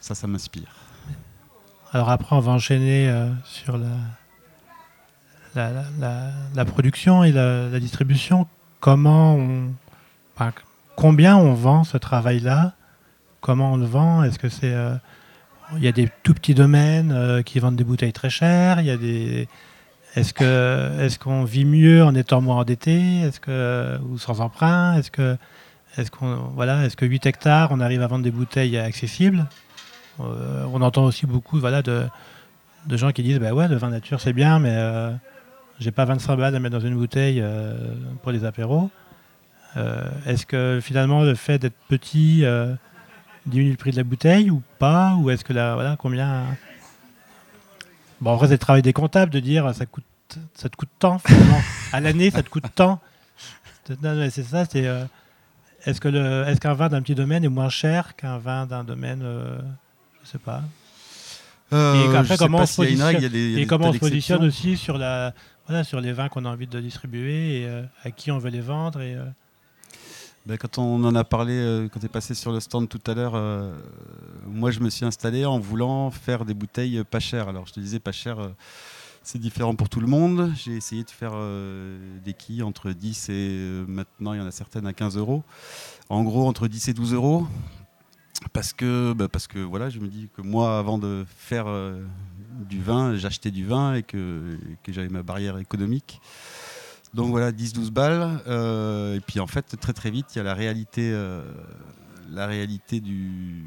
Ça, 0.00 0.14
ça 0.14 0.26
m'inspire. 0.26 0.74
Alors 1.92 2.10
après, 2.10 2.34
on 2.36 2.40
va 2.40 2.52
enchaîner 2.52 3.08
euh, 3.08 3.30
sur 3.44 3.78
la, 3.78 5.70
la, 6.54 6.64
production 6.64 7.24
et 7.24 7.32
la, 7.32 7.78
distribution. 7.78 8.46
Comment 8.80 9.36
on, 9.36 9.72
combien 10.96 11.36
on 11.36 11.54
vend 11.54 11.84
ce 11.84 11.96
travail-là? 11.96 12.74
Comment 13.40 13.74
on 13.74 13.76
le 13.76 13.86
vend? 13.86 14.24
Est-ce 14.24 14.38
que 14.38 14.48
c'est 14.48 14.74
il 15.76 15.82
y 15.82 15.88
a 15.88 15.92
des 15.92 16.10
tout 16.22 16.34
petits 16.34 16.54
domaines 16.54 17.42
qui 17.44 17.58
vendent 17.60 17.76
des 17.76 17.84
bouteilles 17.84 18.12
très 18.12 18.30
chères? 18.30 18.80
Il 18.80 18.86
y 18.86 18.90
a 18.90 18.96
des 18.96 19.48
est-ce 20.16 20.32
que 20.32 21.00
est-ce 21.00 21.18
qu'on 21.18 21.44
vit 21.44 21.64
mieux 21.64 22.04
en 22.04 22.14
étant 22.14 22.40
moins 22.40 22.56
endetté? 22.56 23.20
Est-ce 23.20 23.40
que 23.40 23.98
ou 24.08 24.18
sans 24.18 24.40
emprunt? 24.40 24.96
Est-ce 24.96 25.10
que 25.10 25.36
est-ce 25.96 26.10
qu'on 26.10 26.36
voilà 26.54 26.84
est-ce 26.84 26.96
que 26.96 27.06
8 27.06 27.26
hectares 27.26 27.68
on 27.70 27.80
arrive 27.80 28.02
à 28.02 28.06
vendre 28.06 28.24
des 28.24 28.30
bouteilles 28.30 28.78
accessibles 28.78 29.46
euh, 30.20 30.64
on 30.72 30.80
entend 30.82 31.04
aussi 31.04 31.26
beaucoup 31.26 31.58
voilà, 31.58 31.82
de, 31.82 32.06
de 32.86 32.96
gens 32.96 33.10
qui 33.12 33.22
disent 33.22 33.38
bah 33.38 33.52
ouais, 33.52 33.68
le 33.68 33.76
vin 33.76 33.90
nature 33.90 34.20
c'est 34.20 34.32
bien, 34.32 34.58
mais 34.58 34.74
euh, 34.74 35.12
j'ai 35.78 35.90
pas 35.90 36.04
25 36.04 36.36
balles 36.36 36.54
à 36.54 36.60
mettre 36.60 36.78
dans 36.78 36.84
une 36.84 36.96
bouteille 36.96 37.40
euh, 37.40 37.94
pour 38.22 38.32
les 38.32 38.44
apéros. 38.44 38.90
Euh, 39.76 40.08
Est-ce 40.26 40.46
que 40.46 40.78
finalement 40.82 41.22
le 41.22 41.34
fait 41.34 41.58
d'être 41.58 41.76
petit 41.88 42.44
diminue 43.46 43.70
le 43.72 43.76
prix 43.76 43.90
de 43.90 43.96
la 43.96 44.04
bouteille 44.04 44.50
ou 44.50 44.62
pas? 44.78 45.14
Ou 45.16 45.30
est-ce 45.30 45.44
que 45.44 45.52
là, 45.52 45.74
voilà, 45.74 45.96
combien. 45.98 46.44
Bon, 48.20 48.30
en 48.30 48.36
vrai, 48.36 48.46
c'est 48.46 48.54
le 48.54 48.58
travail 48.58 48.82
des 48.82 48.92
comptables 48.92 49.32
de 49.32 49.40
dire 49.40 49.74
ça, 49.74 49.84
coûte, 49.84 50.04
ça 50.54 50.68
te 50.68 50.76
coûte 50.76 50.88
tant, 50.98 51.20
à 51.92 52.00
l'année, 52.00 52.30
ça 52.30 52.42
te 52.42 52.48
coûte 52.48 52.64
tant. 52.74 53.00
Non, 54.02 54.28
c'est 54.30 54.44
ça, 54.44 54.64
c'est. 54.64 54.88
Est-ce 55.86 56.00
que 56.00 56.08
le- 56.08 56.44
est-ce 56.46 56.60
qu'un 56.60 56.74
vin 56.74 56.88
d'un 56.88 57.02
petit 57.02 57.14
domaine 57.14 57.44
est 57.44 57.48
moins 57.48 57.68
cher 57.68 58.16
qu'un 58.16 58.38
vin 58.38 58.66
d'un 58.66 58.84
domaine, 58.84 59.20
euh, 59.22 59.58
je 60.24 60.28
sais 60.30 60.38
pas. 60.38 60.62
Euh, 61.72 61.94
après, 62.20 62.36
Et 63.52 63.56
des 63.56 63.66
comment 63.66 63.88
on 63.88 63.92
se 63.92 63.98
positionne 63.98 64.44
aussi 64.44 64.76
sur 64.76 64.98
la, 64.98 65.32
voilà, 65.66 65.82
sur 65.84 66.00
les 66.00 66.12
vins 66.12 66.28
qu'on 66.28 66.44
a 66.44 66.48
envie 66.50 66.66
de 66.66 66.80
distribuer 66.80 67.60
et 67.62 67.66
euh, 67.66 67.82
à 68.04 68.10
qui 68.10 68.30
on 68.30 68.38
veut 68.38 68.50
les 68.50 68.60
vendre 68.60 69.00
et. 69.00 69.14
euh, 69.14 69.24
Ben, 70.46 70.58
quand 70.58 70.76
on 70.78 71.02
en 71.04 71.14
a 71.14 71.24
parlé, 71.24 71.88
quand 71.90 71.98
tu 72.00 72.06
es 72.06 72.08
passé 72.10 72.34
sur 72.34 72.52
le 72.52 72.60
stand 72.60 72.86
tout 72.88 73.00
à 73.10 73.14
l'heure, 73.14 73.34
moi 74.46 74.70
je 74.70 74.80
me 74.80 74.90
suis 74.90 75.06
installé 75.06 75.46
en 75.46 75.58
voulant 75.58 76.10
faire 76.10 76.44
des 76.44 76.52
bouteilles 76.54 77.02
pas 77.10 77.18
chères. 77.18 77.48
Alors 77.48 77.66
je 77.66 77.72
te 77.72 77.80
disais 77.80 77.98
pas 77.98 78.12
cher, 78.12 78.38
euh, 78.38 78.48
c'est 79.24 79.38
différent 79.38 79.74
pour 79.74 79.88
tout 79.88 80.00
le 80.00 80.06
monde. 80.06 80.52
J'ai 80.54 80.76
essayé 80.76 81.02
de 81.02 81.10
faire 81.10 81.32
euh, 81.34 81.98
des 82.24 82.34
quilles 82.34 82.62
entre 82.62 82.92
10 82.92 83.30
et 83.30 83.32
euh, 83.32 83.84
maintenant 83.88 84.34
il 84.34 84.38
y 84.38 84.40
en 84.40 84.46
a 84.46 84.50
certaines 84.50 84.86
à 84.86 84.92
15 84.92 85.16
euros. 85.16 85.42
En 86.10 86.22
gros 86.22 86.46
entre 86.46 86.68
10 86.68 86.88
et 86.88 86.94
12 86.94 87.14
euros. 87.14 87.46
Parce 88.52 88.74
que, 88.74 89.14
bah, 89.14 89.28
parce 89.28 89.46
que 89.46 89.58
voilà, 89.58 89.88
je 89.88 89.98
me 89.98 90.08
dis 90.08 90.28
que 90.36 90.42
moi 90.42 90.78
avant 90.78 90.98
de 90.98 91.24
faire 91.38 91.66
euh, 91.66 92.04
du 92.68 92.82
vin, 92.82 93.16
j'achetais 93.16 93.50
du 93.50 93.64
vin 93.64 93.94
et 93.94 94.02
que, 94.02 94.58
que 94.82 94.92
j'avais 94.92 95.08
ma 95.08 95.22
barrière 95.22 95.56
économique. 95.58 96.20
Donc 97.14 97.30
voilà, 97.30 97.50
10-12 97.50 97.90
balles. 97.90 98.42
et 99.16 99.20
puis 99.20 99.40
en 99.40 99.46
fait, 99.46 99.76
très 99.80 99.94
très 99.94 100.10
vite, 100.10 100.26
il 100.34 100.38
y 100.38 100.40
a 100.40 100.44
la 100.44 100.54
réalité, 100.54 101.14
la 102.30 102.46
réalité 102.46 103.00
du 103.00 103.64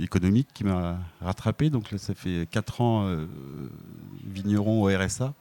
économique 0.00 0.48
qui 0.52 0.64
m'a 0.64 0.98
rattrapé. 1.20 1.70
Donc 1.70 1.90
là, 1.90 1.98
ça 1.98 2.14
fait 2.14 2.48
4 2.50 2.80
ans 2.80 3.06
euh, 3.06 3.26
vigneron 4.26 4.82
au 4.82 4.86
RSA. 4.86 5.34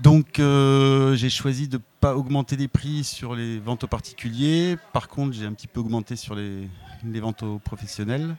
Donc 0.00 0.38
euh, 0.38 1.16
j'ai 1.16 1.30
choisi 1.30 1.66
de 1.66 1.76
ne 1.76 1.82
pas 2.00 2.14
augmenter 2.14 2.56
les 2.56 2.68
prix 2.68 3.02
sur 3.02 3.34
les 3.34 3.58
ventes 3.58 3.84
aux 3.84 3.88
particuliers. 3.88 4.76
Par 4.92 5.08
contre, 5.08 5.32
j'ai 5.34 5.46
un 5.46 5.52
petit 5.52 5.66
peu 5.66 5.80
augmenté 5.80 6.14
sur 6.16 6.34
les, 6.34 6.68
ventes 7.04 7.42
aux 7.42 7.58
professionnels. 7.58 8.36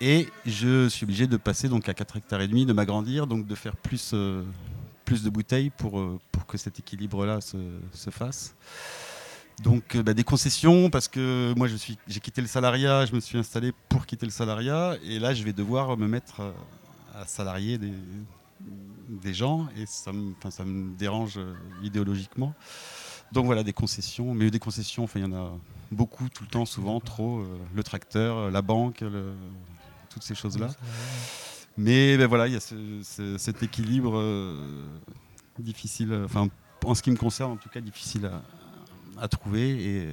Et 0.00 0.28
je 0.44 0.88
suis 0.88 1.04
obligé 1.04 1.26
de 1.26 1.36
passer 1.36 1.68
donc 1.68 1.88
à 1.88 1.94
4 1.94 2.16
hectares 2.16 2.40
et 2.40 2.48
demi, 2.48 2.66
de 2.66 2.72
m'agrandir, 2.72 3.26
donc 3.26 3.46
de 3.46 3.54
faire 3.54 3.76
plus, 3.76 4.10
euh, 4.12 4.42
plus 5.04 5.22
de 5.22 5.30
bouteilles 5.30 5.70
pour, 5.70 6.02
pour 6.32 6.46
que 6.46 6.58
cet 6.58 6.78
équilibre-là 6.78 7.40
se, 7.40 7.58
se 7.92 8.10
fasse. 8.10 8.54
Donc 9.62 9.94
euh, 9.94 10.02
bah, 10.02 10.14
des 10.14 10.24
concessions 10.24 10.90
parce 10.90 11.08
que 11.08 11.54
moi 11.56 11.68
je 11.68 11.76
suis 11.76 11.96
j'ai 12.08 12.20
quitté 12.20 12.40
le 12.40 12.46
salariat, 12.48 13.06
je 13.06 13.14
me 13.14 13.20
suis 13.20 13.38
installé 13.38 13.72
pour 13.88 14.04
quitter 14.04 14.26
le 14.26 14.32
salariat 14.32 14.96
et 15.04 15.18
là 15.18 15.32
je 15.32 15.42
vais 15.44 15.52
devoir 15.52 15.96
me 15.96 16.08
mettre 16.08 16.40
euh, 16.40 16.52
à 17.14 17.24
salarier 17.26 17.78
des, 17.78 17.92
des 19.08 19.32
gens 19.34 19.68
et 19.76 19.86
ça 19.86 20.12
me, 20.12 20.34
ça 20.50 20.64
me 20.64 20.92
dérange 20.96 21.34
euh, 21.38 21.54
idéologiquement. 21.82 22.52
Donc 23.32 23.46
voilà 23.46 23.62
des 23.62 23.72
concessions, 23.72 24.34
mais 24.34 24.50
des 24.50 24.58
concessions, 24.58 25.04
enfin 25.04 25.20
il 25.20 25.22
y 25.22 25.28
en 25.28 25.32
a 25.32 25.52
beaucoup 25.90 26.28
tout 26.28 26.42
le 26.44 26.50
temps, 26.50 26.66
souvent 26.66 26.98
trop. 27.00 27.38
euh, 27.40 27.46
le 27.74 27.82
tracteur, 27.82 28.50
la 28.50 28.60
banque, 28.62 29.00
le- 29.02 29.34
toutes 30.10 30.24
ces 30.24 30.34
choses 30.34 30.58
là. 30.58 30.68
Mais 31.76 32.16
ben 32.16 32.26
voilà, 32.26 32.46
il 32.48 32.52
y 32.54 32.56
a 32.56 32.60
ce- 32.60 33.00
ce- 33.02 33.38
cet 33.38 33.62
équilibre 33.62 34.16
euh, 34.16 34.84
difficile, 35.58 36.22
enfin 36.24 36.48
en 36.84 36.94
ce 36.94 37.02
qui 37.02 37.10
me 37.10 37.16
concerne 37.16 37.52
en 37.52 37.56
tout 37.56 37.68
cas 37.68 37.80
difficile 37.80 38.26
à, 38.26 38.42
à 39.20 39.28
trouver 39.28 39.70
et, 39.70 40.08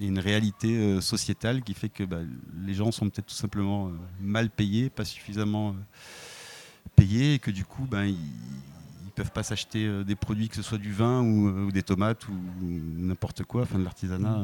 et 0.00 0.06
une 0.06 0.18
réalité 0.18 0.76
euh, 0.76 1.00
sociétale 1.00 1.62
qui 1.62 1.74
fait 1.74 1.90
que 1.90 2.04
bah, 2.04 2.20
les 2.62 2.74
gens 2.74 2.90
sont 2.90 3.08
peut-être 3.10 3.26
tout 3.26 3.34
simplement 3.34 3.88
euh, 3.88 3.92
mal 4.20 4.48
payés, 4.50 4.88
pas 4.88 5.04
suffisamment 5.04 5.70
euh, 5.70 5.72
payés 6.96 7.34
et 7.34 7.38
que 7.38 7.50
du 7.50 7.64
coup 7.64 7.84
ben, 7.84 8.04
ils 8.04 8.14
ne 8.14 9.10
peuvent 9.14 9.30
pas 9.30 9.42
s'acheter 9.42 10.04
des 10.04 10.16
produits, 10.16 10.48
que 10.48 10.56
ce 10.56 10.62
soit 10.62 10.78
du 10.78 10.92
vin 10.92 11.22
ou, 11.22 11.66
ou 11.66 11.72
des 11.72 11.82
tomates 11.82 12.26
ou, 12.28 12.32
ou 12.32 12.80
n'importe 12.96 13.44
quoi, 13.44 13.62
enfin 13.62 13.78
de 13.78 13.84
l'artisanat, 13.84 14.38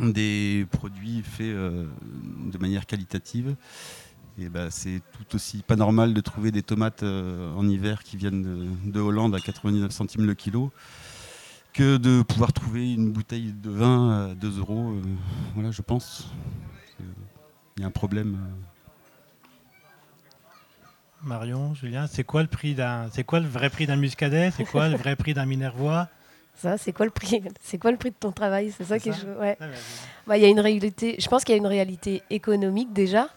euh, 0.00 0.12
des 0.12 0.66
produits 0.70 1.22
faits 1.22 1.54
de 1.54 2.58
manière 2.58 2.84
qualitative. 2.86 3.56
Et 4.38 4.48
bah, 4.48 4.70
c'est 4.70 5.02
tout 5.12 5.36
aussi 5.36 5.62
pas 5.62 5.76
normal 5.76 6.14
de 6.14 6.20
trouver 6.20 6.50
des 6.50 6.62
tomates 6.62 7.02
en 7.02 7.66
hiver 7.68 8.02
qui 8.02 8.16
viennent 8.16 8.42
de, 8.42 8.90
de 8.90 9.00
Hollande 9.00 9.34
à 9.34 9.40
99 9.40 9.90
centimes 9.90 10.26
le 10.26 10.34
kilo 10.34 10.72
que 11.72 11.96
de 11.96 12.22
pouvoir 12.22 12.52
trouver 12.52 12.92
une 12.94 13.10
bouteille 13.12 13.52
de 13.52 13.70
vin 13.70 14.30
à 14.30 14.34
2 14.34 14.58
euros. 14.58 14.90
euh, 14.92 15.02
voilà, 15.54 15.70
je 15.70 15.82
pense. 15.82 16.28
Euh, 17.00 17.04
Il 17.76 17.80
y 17.82 17.84
a 17.84 17.86
un 17.88 17.90
problème. 17.92 18.34
euh. 18.40 18.56
Marion, 21.22 21.74
Julien, 21.74 22.06
c'est 22.06 22.24
quoi 22.24 22.40
le 22.42 22.48
prix 22.48 22.74
d'un, 22.74 23.08
c'est 23.12 23.24
quoi 23.24 23.40
le 23.40 23.46
vrai 23.48 23.68
prix 23.68 23.86
d'un 23.86 23.96
muscadet? 23.96 24.50
C'est 24.56 24.64
quoi 24.64 24.88
le 24.88 24.96
vrai 24.96 25.16
prix 25.16 25.34
d'un 25.34 25.44
minervois? 25.46 26.08
Ça, 26.56 26.76
c'est 26.76 26.92
quoi 26.92 27.06
le 27.06 27.10
prix 27.12 27.42
C'est 27.62 27.78
quoi 27.78 27.90
le 27.90 27.96
prix 27.96 28.10
de 28.10 28.16
ton 28.20 28.32
travail? 28.32 28.70
C'est 28.76 28.84
ça 28.84 28.94
C'est 28.98 29.00
qui 29.00 29.08
est 29.10 29.12
ça 29.12 29.20
chou- 29.20 29.40
ouais. 29.40 29.56
Ah, 29.60 29.64
bah, 30.26 30.36
il 30.36 30.42
y 30.42 30.44
a 30.44 30.48
une 30.48 30.60
réalité. 30.60 31.16
Je 31.18 31.26
pense 31.28 31.42
qu'il 31.44 31.54
y 31.54 31.56
a 31.56 31.58
une 31.58 31.66
réalité 31.66 32.22
économique 32.28 32.92
déjà. 32.92 33.28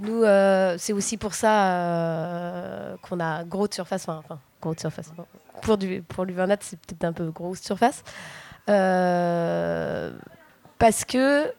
Nous, 0.00 0.24
euh, 0.24 0.74
c'est 0.78 0.92
aussi 0.92 1.16
pour 1.16 1.34
ça 1.34 1.68
euh, 1.76 2.96
qu'on 3.02 3.20
a 3.20 3.44
gros 3.44 3.68
de 3.68 3.74
surface. 3.74 4.02
Enfin, 4.08 4.22
enfin, 4.24 4.40
gros 4.60 4.74
de 4.74 4.80
surface. 4.80 5.12
bon, 5.16 5.24
pour 5.62 5.78
du 5.78 6.02
pour 6.02 6.26
c'est 6.60 6.80
peut-être 6.80 7.04
un 7.04 7.12
peu 7.12 7.30
grosse 7.30 7.60
surface. 7.60 8.02
Euh, 8.68 10.12
parce 10.78 11.04
que 11.04 11.52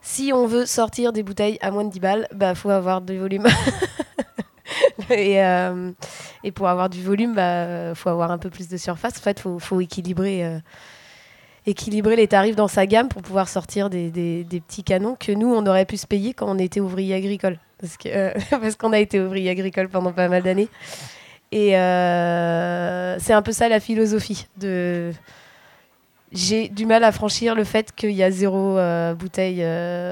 si 0.00 0.32
on 0.34 0.46
veut 0.46 0.66
sortir 0.66 1.12
des 1.12 1.22
bouteilles 1.22 1.58
à 1.60 1.70
moins 1.70 1.84
de 1.84 1.90
10 1.90 2.00
balles, 2.00 2.28
bah 2.34 2.54
faut 2.54 2.70
avoir 2.70 3.00
du 3.00 3.18
volume. 3.18 3.46
et, 5.10 5.42
euh, 5.44 5.92
et, 6.42 6.52
pour 6.52 6.68
avoir 6.68 6.88
du 6.88 7.02
volume, 7.02 7.34
bah 7.34 7.94
faut 7.94 8.08
avoir 8.08 8.30
un 8.30 8.38
peu 8.38 8.50
plus 8.50 8.68
de 8.68 8.76
surface. 8.76 9.18
En 9.18 9.22
fait, 9.22 9.40
faut, 9.40 9.58
faut 9.58 9.80
équilibrer. 9.80 10.44
Euh, 10.44 10.58
équilibrer 11.66 12.16
les 12.16 12.26
tarifs 12.26 12.56
dans 12.56 12.68
sa 12.68 12.86
gamme 12.86 13.08
pour 13.08 13.22
pouvoir 13.22 13.48
sortir 13.48 13.88
des, 13.88 14.10
des, 14.10 14.60
petits 14.60 14.82
canons 14.82 15.16
que 15.18 15.32
nous, 15.32 15.52
on 15.52 15.64
aurait 15.66 15.84
pu 15.84 15.96
se 15.96 16.06
payer 16.06 16.34
quand 16.34 16.48
on 16.48 16.58
était 16.58 16.80
ouvrier 16.80 17.14
agricole. 17.14 17.58
Parce 17.80 17.96
euh, 18.06 18.32
parce 18.50 18.76
qu'on 18.76 18.92
a 18.92 18.98
été 18.98 19.20
ouvrier 19.20 19.50
agricole 19.50 19.88
pendant 19.88 20.12
pas 20.12 20.28
mal 20.28 20.42
d'années. 20.42 20.68
Et 21.52 21.76
euh, 21.76 23.18
c'est 23.20 23.32
un 23.32 23.42
peu 23.42 23.52
ça 23.52 23.68
la 23.68 23.78
philosophie. 23.78 24.46
De... 24.56 25.12
J'ai 26.32 26.68
du 26.68 26.86
mal 26.86 27.04
à 27.04 27.12
franchir 27.12 27.54
le 27.54 27.62
fait 27.62 27.92
qu'il 27.94 28.12
y 28.12 28.22
a 28.22 28.30
zéro 28.30 28.78
euh, 28.78 29.14
bouteille 29.14 29.64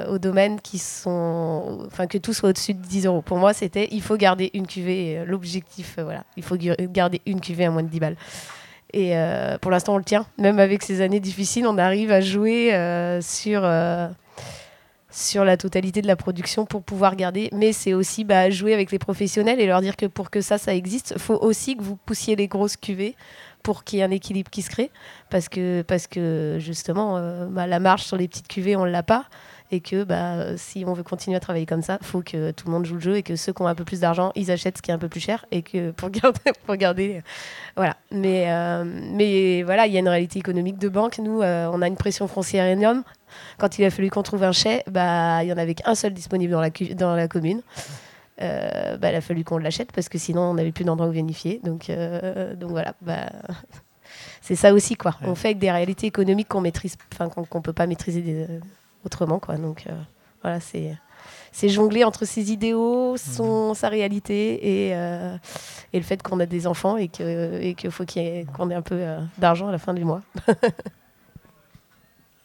au 0.09 0.19
domaine, 0.19 0.61
qui 0.61 0.79
sont... 0.79 1.81
enfin, 1.87 2.07
que 2.07 2.19
tout 2.19 2.35
soit 2.35 2.51
au-dessus 2.51 2.75
de 2.75 2.83
10 2.83 3.07
euros. 3.07 3.23
Pour 3.23 3.39
moi, 3.39 3.55
c'était 3.55 3.89
il 3.91 4.03
faut 4.03 4.17
garder 4.17 4.51
une 4.55 4.67
cuvée. 4.67 5.25
L'objectif, 5.27 5.97
voilà, 5.99 6.25
il 6.37 6.45
faut 6.45 6.57
garder 6.57 7.21
une 7.27 7.41
cuvée 7.41 7.65
à 7.65 7.71
moins 7.71 7.83
de 7.83 7.89
10 7.89 8.01
balles. 8.01 8.17
Et 8.93 9.17
euh, 9.17 9.59
pour 9.59 9.71
l'instant, 9.71 9.95
on 9.95 9.99
le 9.99 10.05
tient. 10.05 10.27
Même 10.39 10.59
avec 10.59 10.83
ces 10.83 11.01
années 11.01 11.21
difficiles, 11.21 11.67
on 11.67 11.79
arrive 11.79 12.11
à 12.11 12.21
jouer 12.21 12.75
euh, 12.75 13.21
sur, 13.21 13.63
euh, 13.65 14.09
sur 15.11 15.45
la 15.45 15.57
totalité 15.57 16.03
de 16.03 16.07
la 16.07 16.17
production 16.17 16.67
pour 16.67 16.83
pouvoir 16.83 17.17
garder. 17.17 17.49
Mais 17.53 17.73
c'est 17.73 17.95
aussi 17.95 18.25
bah, 18.25 18.51
jouer 18.51 18.75
avec 18.75 18.93
les 18.93 18.99
professionnels 18.99 19.61
et 19.61 19.67
leur 19.67 19.81
dire 19.81 19.97
que 19.97 20.07
pour 20.07 20.31
que 20.31 20.41
ça, 20.41 20.59
ça 20.59 20.75
existe, 20.75 21.19
faut 21.19 21.39
aussi 21.39 21.77
que 21.77 21.83
vous 21.83 21.97
poussiez 21.97 22.37
les 22.37 22.49
grosses 22.49 22.77
cuvées 22.77 23.17
pour 23.63 23.85
qu'il 23.85 23.99
y 23.99 24.03
ait 24.03 24.05
un 24.05 24.11
équilibre 24.11 24.51
qui 24.51 24.63
se 24.63 24.71
crée. 24.71 24.91
Parce 25.29 25.49
que, 25.49 25.83
parce 25.83 26.07
que 26.07 26.57
justement, 26.59 27.21
bah, 27.51 27.67
la 27.67 27.81
marge 27.81 28.03
sur 28.03 28.17
les 28.17 28.29
petites 28.29 28.49
cuvées, 28.49 28.77
on 28.77 28.87
ne 28.87 28.91
l'a 28.91 29.03
pas 29.03 29.27
et 29.73 29.81
que 29.81 30.05
bah, 30.05 30.57
si 30.57 30.85
on 30.87 30.93
veut 30.93 31.03
continuer 31.03 31.37
à 31.37 31.41
travailler 31.41 31.67
comme 31.67 31.83
ça, 31.83 31.99
faut 32.03 32.23
que 32.23 32.51
tout 32.51 32.67
le 32.67 32.73
monde 32.73 32.85
joue 32.87 32.95
le 32.95 33.01
jeu 33.01 33.17
et 33.17 33.23
que 33.23 33.37
ceux 33.37 33.53
qui 33.53 33.63
ont 33.63 33.67
un 33.67 33.75
peu 33.75 33.85
plus 33.85 34.01
d'argent, 34.01 34.33
ils 34.35 34.51
achètent 34.51 34.79
ce 34.79 34.83
qui 34.83 34.91
est 34.91 34.95
un 34.95 34.99
peu 34.99 35.09
plus 35.09 35.21
cher 35.21 35.47
et 35.51 35.63
que 35.63 35.91
pour 35.93 36.11
garder, 36.11 36.41
garder 36.77 37.23
voilà. 37.77 37.97
Mais, 38.11 38.51
euh, 38.51 38.85
mais 38.85 39.63
voilà, 39.63 39.87
il 39.87 39.93
y 39.93 39.97
a 39.97 40.01
une 40.01 40.09
réalité 40.09 40.39
économique 40.39 40.79
de 40.79 40.89
banque. 40.89 41.19
Nous, 41.19 41.43
euh, 41.43 41.71
on 41.73 41.83
a 41.83 41.87
une 41.87 41.97
pression 41.97 42.27
foncière 42.27 42.67
énorme. 42.67 43.05
Quand 43.59 43.79
il 43.79 43.85
a 43.85 43.91
fallu 43.91 44.11
qu'on 44.11 44.23
trouve 44.23 44.43
un 44.45 44.53
chai, 44.53 44.83
bah, 44.91 45.43
il 45.43 45.49
y 45.49 45.53
en 45.53 45.59
avait 45.59 45.75
qu'un 45.75 45.95
seul 45.95 46.13
disponible 46.13 46.53
dans 46.53 46.61
la, 46.61 46.71
dans 46.95 47.15
la 47.15 47.29
commune. 47.29 47.63
Euh, 48.43 48.97
bah, 48.97 49.11
il 49.11 49.17
a 49.17 49.21
fallu 49.21 49.45
qu'on 49.45 49.59
l'achète 49.59 49.93
parce 49.93 50.09
que 50.09 50.17
sinon 50.17 50.43
on 50.43 50.55
n'avait 50.55 50.73
plus 50.73 50.85
d'endroit 50.85 51.09
où 51.09 51.13
vérifier. 51.13 51.61
Donc, 51.63 51.91
donc 52.57 52.71
voilà, 52.71 52.95
bah, 53.03 53.31
c'est 54.41 54.57
ça 54.57 54.73
aussi 54.73 54.95
quoi. 54.95 55.17
On 55.23 55.35
fait 55.35 55.49
avec 55.49 55.59
des 55.59 55.71
réalités 55.71 56.07
économiques 56.07 56.49
qu'on 56.49 56.61
maîtrise, 56.61 56.97
enfin 57.13 57.29
qu'on 57.29 57.61
peut 57.61 57.73
pas 57.73 57.87
maîtriser 57.87 58.23
des, 58.23 58.47
autrement. 59.05 59.39
Quoi. 59.39 59.57
Donc 59.57 59.85
euh, 59.87 59.93
voilà, 60.43 60.61
c'est 60.61 60.97
c'est 61.53 61.69
jongler 61.69 62.05
entre 62.05 62.25
ses 62.25 62.53
idéaux, 62.53 63.17
son, 63.17 63.71
mhm. 63.71 63.75
sa 63.75 63.89
réalité 63.89 64.87
et, 64.87 64.95
euh, 64.95 65.37
et 65.93 65.99
le 65.99 66.05
fait 66.05 66.23
qu'on 66.23 66.39
a 66.41 66.47
des 66.47 66.67
enfants 66.67 66.97
et 66.97 67.09
qu'il 67.09 67.27
et 67.27 67.77
faut 67.91 68.05
qu'on 68.05 68.21
ait, 68.21 68.47
ait, 68.47 68.75
un 68.75 68.83
peu 68.83 68.95
euh, 68.95 69.21
d'argent 69.37 69.69
à 69.69 69.73
la 69.73 69.79
fin 69.79 69.93
du 69.93 70.05
mois. 70.05 70.23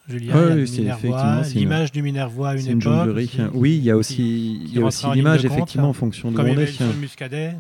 Julien, 0.08 0.56
l'image 1.56 1.92
du 1.92 2.02
Minervois 2.02 2.50
à 2.50 2.56
une, 2.56 2.70
une 2.70 2.78
époque. 2.80 3.18
oui, 3.54 3.76
il 3.78 3.84
y 3.84 3.92
a 3.92 3.98
aussi, 3.98 4.62
il 4.66 4.74
y 4.78 4.82
a 4.82 4.86
aussi 4.86 5.08
l'image 5.14 5.46
effectivement 5.46 5.90
en 5.90 5.94
fonction 5.94 6.32
de 6.32 6.36
Comme 6.36 6.48
où 6.48 6.52
on 6.52 6.58
est. 6.58 6.80
Le 6.80 7.00
muscadet. 7.00 7.56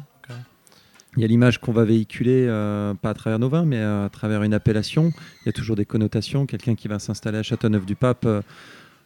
Il 1.17 1.21
y 1.21 1.23
a 1.23 1.27
l'image 1.27 1.59
qu'on 1.59 1.71
va 1.71 1.85
véhiculer, 1.85 2.45
pas 3.01 3.09
à 3.09 3.13
travers 3.13 3.39
nos 3.39 3.49
vins, 3.49 3.65
mais 3.65 3.81
à 3.81 4.09
travers 4.11 4.43
une 4.43 4.53
appellation. 4.53 5.11
Il 5.43 5.45
y 5.45 5.49
a 5.49 5.53
toujours 5.53 5.75
des 5.75 5.85
connotations. 5.85 6.45
Quelqu'un 6.45 6.75
qui 6.75 6.87
va 6.87 6.99
s'installer 6.99 7.37
à 7.37 7.43
Châteauneuf-du-Pape 7.43 8.27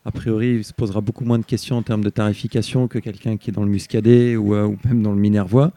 a 0.05 0.11
priori, 0.11 0.55
il 0.55 0.63
se 0.63 0.73
posera 0.73 1.01
beaucoup 1.01 1.25
moins 1.25 1.39
de 1.39 1.45
questions 1.45 1.77
en 1.77 1.83
termes 1.83 2.03
de 2.03 2.09
tarification 2.09 2.87
que 2.87 2.99
quelqu'un 2.99 3.37
qui 3.37 3.49
est 3.49 3.53
dans 3.53 3.63
le 3.63 3.69
Muscadet 3.69 4.37
ou, 4.37 4.55
euh, 4.55 4.73
même 4.85 5.03
dans 5.03 5.11
le 5.11 5.19
Minervois. 5.19 5.71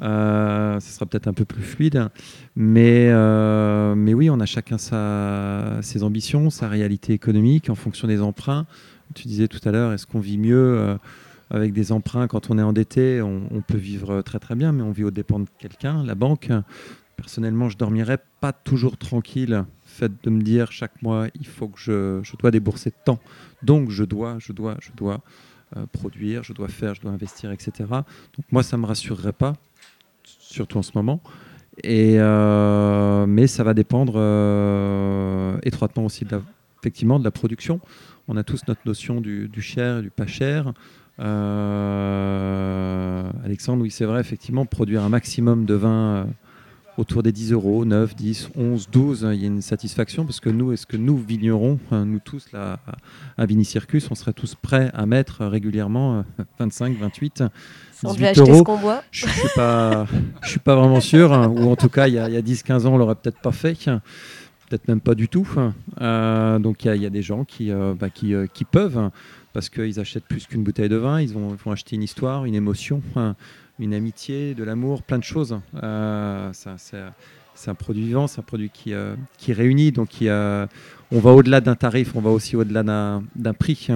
Euh, 0.00 0.80
sera 0.80 1.06
peut-être 1.06 1.28
un 1.28 1.32
peu 1.32 1.44
plus 1.44 1.62
fluide. 1.62 2.08
Mais, 2.56 3.08
euh, 3.10 3.94
mais 3.94 4.14
oui, 4.14 4.30
on 4.30 4.40
a 4.40 4.46
chacun 4.46 4.78
sa, 4.78 5.78
ses 5.82 6.02
ambitions, 6.02 6.50
sa 6.50 6.68
réalité 6.68 7.12
économique 7.12 7.70
en 7.70 7.74
fonction 7.74 8.08
des 8.08 8.20
emprunts. 8.20 8.66
Tu 9.14 9.28
disais 9.28 9.48
tout 9.48 9.60
à 9.68 9.72
l'heure, 9.72 9.92
est-ce 9.92 10.06
qu'on 10.06 10.20
vit 10.20 10.38
mieux 10.38 10.96
avec 11.50 11.72
des 11.72 11.90
emprunts 11.90 12.28
quand 12.28 12.50
on 12.50 12.58
est 12.58 12.62
endetté? 12.62 13.20
On, 13.20 13.42
on, 13.50 13.60
peut 13.60 13.76
vivre 13.76 14.22
très 14.22 14.38
très 14.38 14.54
bien, 14.54 14.70
mais 14.72 14.82
on 14.82 14.92
vit 14.92 15.04
aux 15.04 15.10
dépens 15.10 15.40
de 15.40 15.48
quelqu'un, 15.58 16.04
la 16.04 16.14
banque. 16.14 16.50
Personnellement, 17.16 17.68
je 17.68 17.76
dormirais 17.76 18.18
pas 18.40 18.52
toujours 18.52 18.96
tranquille 18.96 19.64
fait 19.84 20.12
de 20.22 20.30
me 20.30 20.40
dire 20.40 20.70
chaque 20.70 21.02
mois, 21.02 21.26
il 21.34 21.46
faut 21.46 21.66
que 21.68 21.78
je, 21.78 22.20
je 22.22 22.36
dois 22.36 22.52
débourser 22.52 22.90
de 22.90 22.96
temps 23.04 23.18
donc 23.62 23.90
je 23.90 24.04
dois, 24.04 24.36
je 24.38 24.52
dois, 24.52 24.76
je 24.80 24.90
dois 24.96 25.20
euh, 25.76 25.86
produire, 25.92 26.42
je 26.42 26.52
dois 26.52 26.68
faire, 26.68 26.94
je 26.94 27.00
dois 27.00 27.12
investir, 27.12 27.52
etc. 27.52 27.72
Donc 27.88 28.46
moi, 28.50 28.62
ça 28.62 28.76
ne 28.76 28.82
me 28.82 28.86
rassurerait 28.86 29.32
pas, 29.32 29.54
surtout 30.38 30.78
en 30.78 30.82
ce 30.82 30.92
moment. 30.94 31.20
Euh, 31.86 33.26
mais 33.26 33.46
ça 33.46 33.64
va 33.64 33.74
dépendre 33.74 34.14
euh, 34.16 35.56
étroitement 35.62 36.04
aussi 36.04 36.24
de 36.24 36.32
la, 36.32 36.42
effectivement 36.80 37.18
de 37.18 37.24
la 37.24 37.30
production. 37.30 37.80
On 38.28 38.36
a 38.36 38.44
tous 38.44 38.60
notre 38.68 38.82
notion 38.84 39.20
du, 39.20 39.50
cher 39.60 39.98
et 39.98 40.02
du 40.02 40.10
pas 40.10 40.26
cher. 40.26 40.72
Alexandre, 43.44 43.82
oui, 43.82 43.90
c'est 43.90 44.04
vrai, 44.04 44.20
effectivement, 44.20 44.66
produire 44.66 45.02
un 45.02 45.08
maximum 45.08 45.64
de 45.64 45.74
vin 45.74 46.28
autour 47.00 47.22
des 47.22 47.32
10 47.32 47.52
euros, 47.52 47.84
9, 47.84 48.14
10, 48.14 48.50
11, 48.56 48.88
12, 48.90 49.28
il 49.32 49.40
y 49.40 49.44
a 49.44 49.46
une 49.46 49.62
satisfaction 49.62 50.24
parce 50.24 50.40
que 50.40 50.50
nous, 50.50 50.72
est-ce 50.72 50.86
que 50.86 50.96
nous, 50.96 51.16
vignerons, 51.16 51.78
hein, 51.90 52.04
nous 52.04 52.20
tous 52.20 52.52
là, 52.52 52.78
à 53.36 53.46
Vinicircus, 53.46 54.10
on 54.10 54.14
serait 54.14 54.32
tous 54.32 54.54
prêts 54.54 54.90
à 54.94 55.06
mettre 55.06 55.44
régulièrement 55.46 56.24
25, 56.58 56.98
28, 56.98 57.44
18 58.04 58.38
euros. 58.38 58.64
Je 59.10 59.26
ne 59.26 59.30
suis, 59.32 59.48
pas, 59.56 60.06
je 60.42 60.48
suis 60.48 60.60
pas 60.60 60.76
vraiment 60.76 61.00
sûr, 61.00 61.32
hein, 61.32 61.48
ou 61.48 61.70
en 61.70 61.76
tout 61.76 61.88
cas, 61.88 62.06
il 62.06 62.14
y 62.14 62.18
a, 62.18 62.24
a 62.24 62.28
10-15 62.28 62.86
ans, 62.86 62.94
on 62.94 62.98
l'aurait 62.98 63.16
peut-être 63.16 63.40
pas 63.40 63.52
fait 63.52 63.88
peut-être 64.70 64.88
même 64.88 65.00
pas 65.00 65.14
du 65.14 65.28
tout. 65.28 65.48
Euh, 66.00 66.58
donc 66.58 66.84
il 66.84 67.02
y, 67.02 67.06
a 67.06 67.10
des 67.10 67.22
gens 67.22 67.44
qui, 67.44 67.70
euh, 67.70 67.92
bah, 67.98 68.08
qui, 68.08 68.34
euh, 68.34 68.46
qui, 68.46 68.64
peuvent, 68.64 69.10
parce 69.52 69.68
qu'ils 69.68 69.98
achètent 70.00 70.24
plus 70.24 70.46
qu'une 70.46 70.62
bouteille 70.62 70.88
de 70.88 70.96
vin, 70.96 71.20
ils 71.20 71.32
vont, 71.32 71.48
vont, 71.48 71.72
acheter 71.72 71.96
une 71.96 72.02
histoire, 72.02 72.44
une 72.44 72.54
émotion, 72.54 73.02
une 73.80 73.94
amitié, 73.94 74.54
de 74.54 74.62
l'amour, 74.62 75.02
plein 75.02 75.18
de 75.18 75.24
choses. 75.24 75.58
Euh, 75.82 76.50
c'est 76.52 77.70
un 77.70 77.74
produit 77.74 78.04
vivant, 78.04 78.26
c'est 78.26 78.40
un 78.40 78.44
produit 78.44 78.70
qui, 78.70 78.92
euh, 78.92 79.14
réunit. 79.48 79.90
Donc, 79.90 80.10
on 80.20 81.18
va 81.18 81.32
au-delà 81.32 81.60
d'un 81.60 81.74
tarif, 81.74 82.14
on 82.14 82.20
va 82.20 82.30
aussi 82.30 82.56
au-delà 82.56 82.82
d'un 82.82 83.54
prix. 83.58 83.88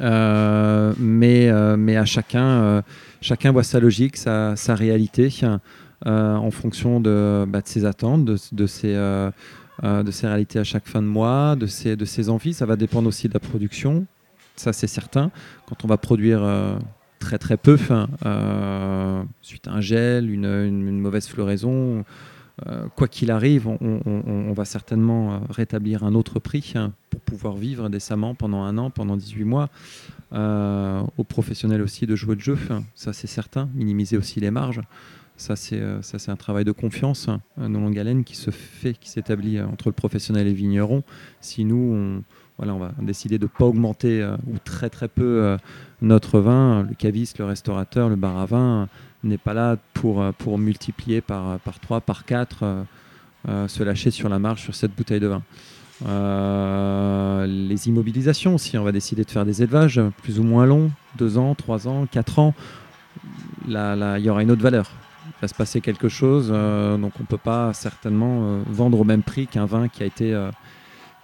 Euh, 0.00 0.92
mais, 0.98 1.48
à 1.48 2.04
chacun, 2.04 2.82
chacun 3.20 3.52
voit 3.52 3.62
sa 3.62 3.80
logique, 3.80 4.16
sa, 4.16 4.54
réalité 4.68 5.28
en 6.04 6.50
fonction 6.50 7.00
de, 7.00 7.44
bah, 7.48 7.60
ses 7.64 7.84
attentes, 7.84 8.24
de, 8.24 8.36
de 8.50 8.66
ses, 8.66 8.94
de 8.94 10.10
ses 10.10 10.26
réalités 10.26 10.58
à 10.58 10.64
chaque 10.64 10.88
fin 10.88 11.02
de 11.02 11.06
mois, 11.06 11.54
de 11.56 11.66
ses, 11.66 11.94
de 11.94 12.04
ses 12.04 12.28
envies. 12.28 12.52
Ça 12.52 12.66
va 12.66 12.76
dépendre 12.76 13.08
aussi 13.08 13.28
de 13.28 13.34
la 13.34 13.40
production, 13.40 14.06
ça 14.56 14.72
c'est 14.72 14.88
certain. 14.88 15.30
Quand 15.66 15.84
on 15.84 15.88
va 15.88 15.96
produire 15.96 16.42
très 17.22 17.38
très 17.38 17.56
peu, 17.56 17.78
euh, 18.26 19.22
suite 19.42 19.68
à 19.68 19.72
un 19.72 19.80
gel, 19.80 20.28
une, 20.28 21.00
mauvaise 21.00 21.28
floraison. 21.28 22.04
Euh, 22.66 22.86
quoi 22.96 23.08
qu'il 23.08 23.30
arrive, 23.30 23.66
on, 23.66 24.52
va 24.52 24.64
certainement 24.66 25.32
euh, 25.32 25.38
rétablir 25.48 26.04
un 26.04 26.14
autre 26.14 26.38
prix 26.38 26.74
hein, 26.74 26.92
pour 27.08 27.20
pouvoir 27.20 27.54
vivre 27.54 27.88
décemment 27.88 28.34
pendant 28.34 28.62
un 28.62 28.76
an, 28.76 28.90
pendant 28.90 29.16
18 29.16 29.44
mois. 29.44 29.70
aux 30.32 31.24
professionnels 31.24 31.80
aussi 31.80 32.06
de 32.06 32.16
jouer 32.16 32.34
le 32.34 32.40
jeu, 32.40 32.58
ça 32.94 33.12
c'est 33.12 33.28
certain. 33.28 33.68
Minimiser 33.74 34.16
aussi 34.16 34.40
les 34.40 34.50
marges. 34.50 34.82
Ça, 35.38 35.56
c'est 35.56 36.28
un 36.28 36.36
travail 36.36 36.64
de 36.64 36.72
confiance 36.72 37.28
hein, 37.28 37.40
dans 37.56 37.80
longue 37.80 37.98
haleine 37.98 38.22
qui 38.22 38.36
se 38.36 38.50
fait, 38.50 38.92
qui 38.92 39.08
s'établit 39.08 39.60
entre 39.60 39.88
le 39.88 39.94
professionnel 39.94 40.46
et 40.46 40.50
le 40.50 40.56
vigneron. 40.56 41.02
Si 41.40 41.64
nous, 41.64 41.94
on, 41.94 42.22
voilà, 42.58 42.74
on 42.74 42.78
va 42.78 42.92
décider 43.00 43.38
de 43.38 43.44
ne 43.44 43.48
pas 43.48 43.64
augmenter 43.64 44.24
ou 44.46 44.58
très 44.64 44.90
très 44.90 45.08
peu 45.08 45.56
notre 46.02 46.40
vin, 46.40 46.82
le 46.88 46.94
caviste, 46.94 47.38
le 47.38 47.46
restaurateur, 47.46 48.08
le 48.08 48.16
bar 48.16 48.38
à 48.38 48.46
vin, 48.46 48.88
n'est 49.24 49.38
pas 49.38 49.54
là 49.54 49.76
pour, 49.94 50.20
euh, 50.20 50.32
pour 50.36 50.58
multiplier 50.58 51.20
par, 51.20 51.58
par 51.60 51.78
3, 51.80 52.00
par 52.00 52.24
4, 52.24 52.58
euh, 52.62 52.82
euh, 53.48 53.68
se 53.68 53.82
lâcher 53.82 54.10
sur 54.10 54.28
la 54.28 54.38
marge 54.38 54.62
sur 54.62 54.74
cette 54.74 54.94
bouteille 54.94 55.20
de 55.20 55.28
vin. 55.28 55.42
les 57.46 57.88
immobilisations 57.88 58.54
aussi, 58.56 58.76
on 58.76 58.84
va 58.84 58.92
décider 58.92 59.24
de 59.24 59.30
faire 59.30 59.44
des 59.44 59.62
élevages 59.62 60.00
plus 60.22 60.38
ou 60.38 60.42
moins 60.42 60.66
longs, 60.66 60.90
2 61.18 61.38
ans, 61.38 61.54
3 61.54 61.88
ans, 61.88 62.06
4 62.10 62.38
ans. 62.38 62.54
Là, 63.68 64.18
il 64.18 64.24
y 64.24 64.30
aura 64.30 64.42
une 64.42 64.50
autre 64.50 64.62
valeur. 64.62 64.90
Il 65.26 65.40
va 65.40 65.48
se 65.48 65.54
passer 65.54 65.80
quelque 65.80 66.08
chose, 66.08 66.48
donc 66.48 67.12
on 67.18 67.22
ne 67.22 67.26
peut 67.28 67.36
pas 67.36 67.72
certainement 67.72 68.58
vendre 68.66 69.00
au 69.00 69.04
même 69.04 69.22
prix 69.22 69.46
qu'un 69.46 69.66
vin 69.66 69.86
qui 69.86 70.02
a 70.02 70.06
été 70.06 70.34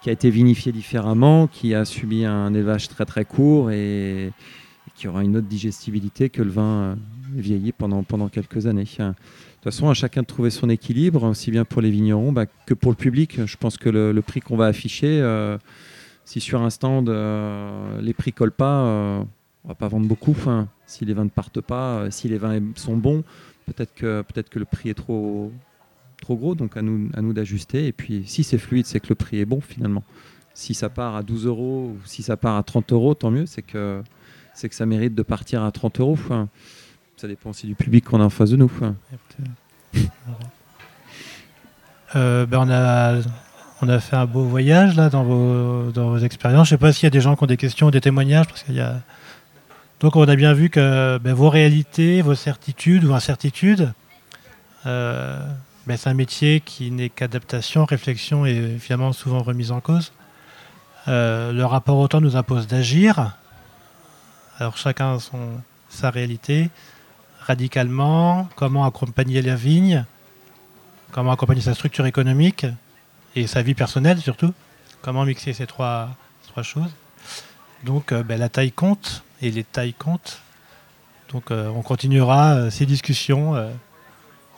qui 0.03 0.11
a 0.11 0.13
été 0.13 0.31
vinifié 0.31 0.73
différemment, 0.73 1.47
qui 1.47 1.75
a 1.75 1.85
subi 1.85 2.25
un 2.25 2.55
élevage 2.55 2.89
très 2.89 3.05
très 3.05 3.25
court 3.25 3.71
et, 3.71 4.33
qui 4.95 5.09
aura 5.09 5.23
une 5.23 5.37
autre 5.37 5.47
digestibilité 5.47 6.29
que 6.29 6.43
le 6.43 6.51
vin 6.51 6.63
euh, 6.63 6.95
vieilli 7.35 7.73
pendant, 7.73 8.29
quelques 8.29 8.67
années. 8.67 8.85
toute 8.85 9.17
façon, 9.63 9.89
à 9.89 9.95
chacun 9.95 10.23
de 10.23 10.27
trouver 10.27 10.51
son 10.51 10.69
équilibre, 10.69 11.25
aussi 11.25 11.51
bien 11.51 11.65
pour 11.65 11.83
les 11.83 11.91
vignerons 11.91 12.33
bah, 12.33 12.47
que 12.67 12.75
pour 12.75 12.91
le 12.91 12.97
public. 12.97 13.45
Je 13.45 13.57
pense 13.57 13.77
que 13.77 13.89
le, 13.89 14.23
prix 14.23 14.41
qu'on 14.41 14.57
va 14.57 14.67
afficher, 14.67 15.21
euh, 15.21 15.59
si 16.25 16.41
sur 16.41 16.63
un 16.63 16.71
stand 16.71 17.09
euh, 17.09 18.01
les 18.01 18.15
prix 18.15 18.33
collent 18.33 18.51
pas, 18.51 18.85
euh, 18.85 19.23
on 19.65 19.69
va 19.69 19.75
pas 19.75 19.89
vendre 19.89 20.07
beaucoup. 20.07 20.37
Si 20.87 21.05
les 21.05 21.15
vins 21.15 21.25
ne 21.25 21.31
partent 21.31 21.61
pas, 21.61 22.11
si 22.11 22.29
les 22.29 22.39
vins 22.39 22.61
sont 22.77 22.97
bons, 22.97 23.23
peut-être 23.67 23.95
que 23.95 24.59
le 24.59 24.65
prix 24.65 24.91
est 24.91 24.95
trop 24.95 25.53
trop 26.21 26.37
gros. 26.37 26.55
Donc 26.55 26.77
à 26.77 26.83
nous 26.83 27.09
à 27.15 27.23
nous 27.23 27.33
d'ajuster. 27.33 27.87
Et 27.87 27.93
puis 27.93 28.25
si 28.27 28.45
c'est 28.45 28.59
fluide, 28.59 28.87
c'est 28.87 29.01
que 29.01 29.09
le 29.09 29.15
prix 29.15 29.39
est 29.39 29.47
bon 29.47 29.61
finalement. 29.61 30.05
Si 30.55 30.75
ça 30.75 30.89
part 30.89 31.15
à 31.15 31.23
12 31.23 31.47
euros 31.47 31.93
ou 31.95 31.99
si 32.05 32.23
ça 32.23 32.37
part 32.37 32.57
à 32.57 32.63
30 32.63 32.93
euros, 32.93 33.15
tant 33.15 33.31
mieux. 33.31 33.47
C'est 33.47 33.63
que 33.63 34.03
c'est 34.55 34.69
que 34.69 34.75
ça 34.75 34.87
mérite 34.87 35.15
de 35.15 35.23
partir 35.23 35.63
à 35.63 35.71
30 35.71 36.01
euros. 36.01 36.19
Ça 37.17 37.29
dépend 37.29 37.51
aussi 37.51 37.67
du 37.67 37.75
public 37.75 38.05
qu'on 38.05 38.21
a 38.21 38.25
en 38.25 38.31
face 38.31 38.51
de 38.51 38.57
nous. 38.57 38.67
Enfin. 38.67 38.95
Euh, 42.17 42.47
ben 42.47 42.59
on, 43.83 43.89
a, 43.89 44.01
fait 44.01 44.17
un 44.17 44.25
beau 44.25 44.43
voyage 44.43 44.97
là 44.97 45.11
dans 45.11 45.25
vos, 45.25 46.19
expériences. 46.19 46.69
Je 46.69 46.75
ne 46.75 46.79
sais 46.79 46.81
pas 46.81 46.93
s'il 46.93 47.05
y 47.05 47.07
a 47.07 47.11
des 47.11 47.21
gens 47.21 47.37
qui 47.37 47.45
ont 47.45 47.47
des 47.47 47.57
questions, 47.57 47.91
des 47.91 48.01
témoignages. 48.01 48.47
Parce 48.47 48.63
qu'il 48.63 48.75
y 48.75 48.81
a... 48.81 49.01
Donc 50.01 50.17
on 50.17 50.23
a 50.23 50.37
bien 50.37 50.55
vu 50.55 50.71
que 50.71 51.19
ben, 51.19 51.35
vos 51.35 51.51
réalités, 51.51 52.23
vos 52.23 52.35
certitudes 52.35 53.05
ou 53.05 53.13
incertitudes, 53.13 53.93
euh, 54.87 55.45
ben, 55.89 55.97
c'est 55.97 56.11
un 56.11 56.15
métier 56.15 56.61
qui 56.61 56.91
n'est 56.91 57.09
qu'adaptation, 57.09 57.87
réflexion 57.87 58.45
et 58.45 58.77
finalement 58.79 59.15
souvent 59.15 59.43
remise 59.43 59.73
en 59.73 59.81
cause. 59.81 60.13
Euh, 61.09 61.51
le 61.51 61.65
rapport 61.65 61.97
au 61.97 62.07
temps 62.09 62.21
nous 62.21 62.37
impose 62.37 62.67
d'agir. 62.67 63.39
Alors 64.59 64.77
chacun 64.77 65.15
a 65.15 65.19
son, 65.19 65.63
sa 65.89 66.11
réalité, 66.11 66.69
radicalement, 67.41 68.51
comment 68.55 68.85
accompagner 68.85 69.41
la 69.41 69.55
vigne, 69.55 70.05
comment 71.11 71.33
accompagner 71.33 71.63
sa 71.63 71.73
structure 71.73 72.05
économique 72.05 72.67
et 73.35 73.47
sa 73.47 73.63
vie 73.63 73.73
personnelle 73.73 74.19
surtout, 74.19 74.53
comment 75.01 75.25
mixer 75.25 75.55
ces 75.55 75.67
trois, 75.67 76.11
trois 76.49 76.65
choses? 76.65 76.91
Donc 77.85 78.13
euh, 78.13 78.23
ben, 78.23 78.39
la 78.39 78.51
taille 78.51 78.73
compte 78.73 79.23
et 79.41 79.51
les 79.51 79.65
tailles 79.65 79.95
comptent. 79.95 80.43
Donc 81.33 81.51
euh, 81.51 81.69
on 81.69 81.81
continuera 81.81 82.71
ces 82.71 82.85
discussions 82.85 83.55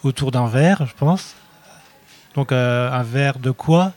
autour 0.03 0.31
d'un 0.31 0.47
verre, 0.47 0.85
je 0.85 0.93
pense. 0.93 1.35
Donc 2.35 2.51
euh, 2.51 2.91
un 2.91 3.03
verre 3.03 3.39
de 3.39 3.51
quoi? 3.51 3.93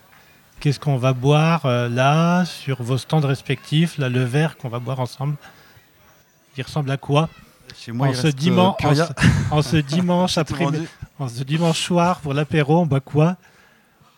Qu'est-ce 0.61 0.81
qu'on 0.81 0.97
va 0.97 1.13
boire 1.13 1.67
euh, 1.67 1.89
là 1.89 2.45
sur 2.45 2.83
vos 2.83 2.99
stands 2.99 3.21
respectifs? 3.21 3.99
Là, 3.99 4.09
le 4.09 4.25
verre 4.25 4.57
qu'on 4.57 4.69
va 4.69 4.79
boire 4.79 5.01
ensemble, 5.01 5.37
il 6.57 6.63
ressemble 6.63 6.91
à 6.91 6.97
quoi? 6.97 7.29
Chez 7.77 7.93
moi, 7.93 8.09
en, 8.09 8.11
il 8.11 8.17
ce 8.17 8.23
reste, 8.23 8.37
euh, 8.37 8.41
dimanche, 8.41 8.77
plus 8.79 8.87
en, 8.87 8.91
rien. 8.91 9.07
ce, 9.07 9.55
en 9.55 9.63
ce 9.63 9.77
dimanche 9.77 10.35
Tout 10.35 10.41
après 10.41 10.67
en 11.19 11.29
ce 11.29 11.43
dimanche 11.43 11.81
soir 11.81 12.21
pour 12.21 12.35
l'apéro, 12.35 12.81
on 12.81 12.87
boit 12.87 13.01
quoi? 13.01 13.37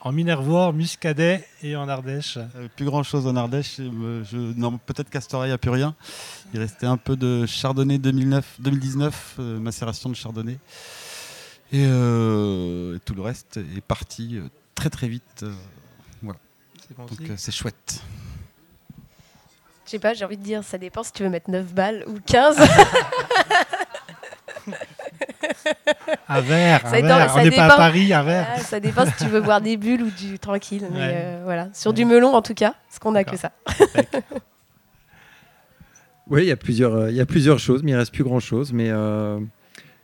En 0.01 0.13
Minervois, 0.13 0.69
en 0.69 0.73
Muscadet 0.73 1.45
et 1.63 1.75
en 1.75 1.89
Ardèche. 1.89 2.37
Euh, 2.37 2.69
plus 2.77 2.85
grand 2.85 3.03
chose 3.03 3.27
en 3.27 3.35
Ardèche. 3.35 3.77
peut-être 3.77 5.11
Castoreil 5.11 5.53
à 5.53 5.59
plus 5.59 5.71
rien. 5.71 5.95
Il 6.55 6.61
restait 6.61 6.87
un 6.87 6.97
peu 6.97 7.17
de 7.17 7.45
Chardonnay 7.45 7.99
2009, 7.99 8.57
2019, 8.61 9.35
euh, 9.41 9.59
macération 9.59 10.09
de 10.09 10.15
Chardonnay. 10.15 10.59
Et 11.73 11.85
euh, 11.87 12.99
tout 13.05 13.15
le 13.15 13.23
reste 13.23 13.57
est 13.77 13.81
parti 13.81 14.37
euh, 14.37 14.49
très 14.75 14.91
très 14.91 15.09
vite. 15.09 15.43
euh, 15.43 15.53
donc 16.97 17.11
euh, 17.23 17.35
c'est 17.37 17.53
chouette. 17.53 18.01
Je 19.85 19.91
sais 19.91 19.99
pas, 19.99 20.15
j'ai 20.15 20.25
envie 20.25 20.37
de 20.37 20.43
dire, 20.43 20.63
ça 20.65 20.79
dépend 20.79 21.03
si 21.03 21.13
tu 21.13 21.23
veux 21.25 21.29
mettre 21.29 21.51
9 21.51 21.67
balles 21.75 22.05
ou 22.07 22.19
15. 22.25 22.57
Un 26.29 26.41
verre, 26.41 26.85
un 26.87 26.91
Ça 26.91 26.97
dépend- 26.97 27.07
verre. 27.09 27.31
ça 27.31 27.41
On 27.41 27.43
n'est 27.45 27.51
pas 27.51 27.63
à 27.65 27.67
dépend. 27.67 27.77
Paris, 27.77 28.13
un 28.13 28.23
verre. 28.23 28.47
Ah, 28.55 28.59
ça 28.61 28.81
dépend 28.81 29.05
si 29.07 29.13
tu 29.17 29.27
veux 29.27 29.41
boire 29.41 29.61
des 29.61 29.77
bulles 29.77 30.03
ou 30.03 30.11
du 30.11 30.39
tranquille. 30.39 30.87
Mais 30.93 31.13
euh, 31.15 31.41
voilà, 31.45 31.69
sur 31.73 31.91
Ouais. 31.91 31.95
du 31.97 32.05
melon 32.05 32.35
en 32.35 32.43
tout 32.43 32.55
cas, 32.55 32.75
parce 32.89 32.99
qu'on 32.99 33.15
a 33.15 33.25
que 33.25 33.37
ça. 33.37 33.53
Oui, 36.29 36.43
il 36.43 36.49
y 36.49 36.53
a 36.53 36.57
plusieurs, 36.57 36.93
euh, 36.95 37.11
il 37.11 37.17
y 37.17 37.21
a 37.21 37.27
plusieurs 37.27 37.61
choses, 37.61 37.85
mais 37.85 37.93
il 37.93 37.97
reste 37.97 38.13
plus 38.13 38.25
grand 38.25 38.41
chose. 38.41 38.73
Mais 38.73 38.89
euh, 38.91 39.39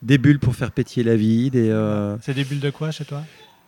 des 0.03 0.19
bulles 0.19 0.39
pour 0.39 0.55
faire 0.57 0.73
pétiller 0.73 1.05
la 1.05 1.17
vie, 1.17 1.51
des, 1.51 1.71
euh, 1.71 2.17
C'est 2.21 2.35
des 2.35 2.45
bulles 2.45 2.61
de 2.61 2.71
quoi 2.71 2.91
chez 2.91 3.05
toi 3.05 3.23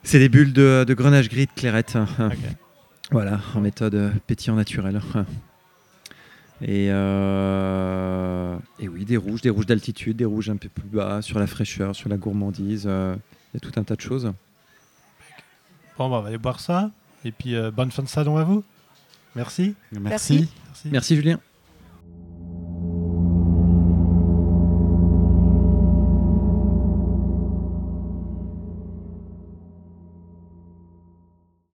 c'est 0.07 0.19
des 0.19 0.29
bulles 0.29 0.53
de, 0.53 0.85
de 0.87 0.93
grenache 0.93 1.29
gris 1.29 1.47
de 1.47 1.51
clairette. 1.55 1.97
Voilà, 3.09 3.39
en 3.55 3.59
méthode 3.61 4.13
pétillant 4.27 4.55
naturel. 4.55 5.01
Et, 6.61 6.89
euh, 6.91 8.55
et 8.79 8.87
oui, 8.87 9.03
des 9.03 9.17
rouges, 9.17 9.41
des 9.41 9.49
rouges 9.49 9.65
d'altitude, 9.65 10.17
des 10.17 10.25
rouges 10.25 10.49
un 10.51 10.57
peu 10.57 10.69
plus 10.69 10.87
bas, 10.87 11.23
sur 11.23 11.39
la 11.39 11.47
fraîcheur, 11.47 11.95
sur 11.95 12.07
la 12.07 12.17
gourmandise. 12.17 12.83
euh, 12.85 13.15
Il 13.53 13.57
y 13.61 13.65
a 13.65 13.69
tout 13.71 13.79
un 13.79 13.83
tas 13.83 13.95
de 13.95 14.01
choses. 14.01 14.31
Bon, 15.97 16.09
bah, 16.09 16.17
on 16.17 16.21
va 16.21 16.27
aller 16.27 16.37
boire 16.37 16.59
ça. 16.59 16.91
Et 17.23 17.31
puis, 17.31 17.55
euh, 17.55 17.71
bonne 17.71 17.89
fin 17.91 18.03
de 18.03 18.07
salon 18.07 18.37
à 18.37 18.43
vous. 18.43 18.63
Merci. 19.35 19.73
Merci. 19.91 20.01
Merci. 20.01 20.49
Merci. 20.67 20.89
Merci 20.91 21.15
Julien. 21.15 21.39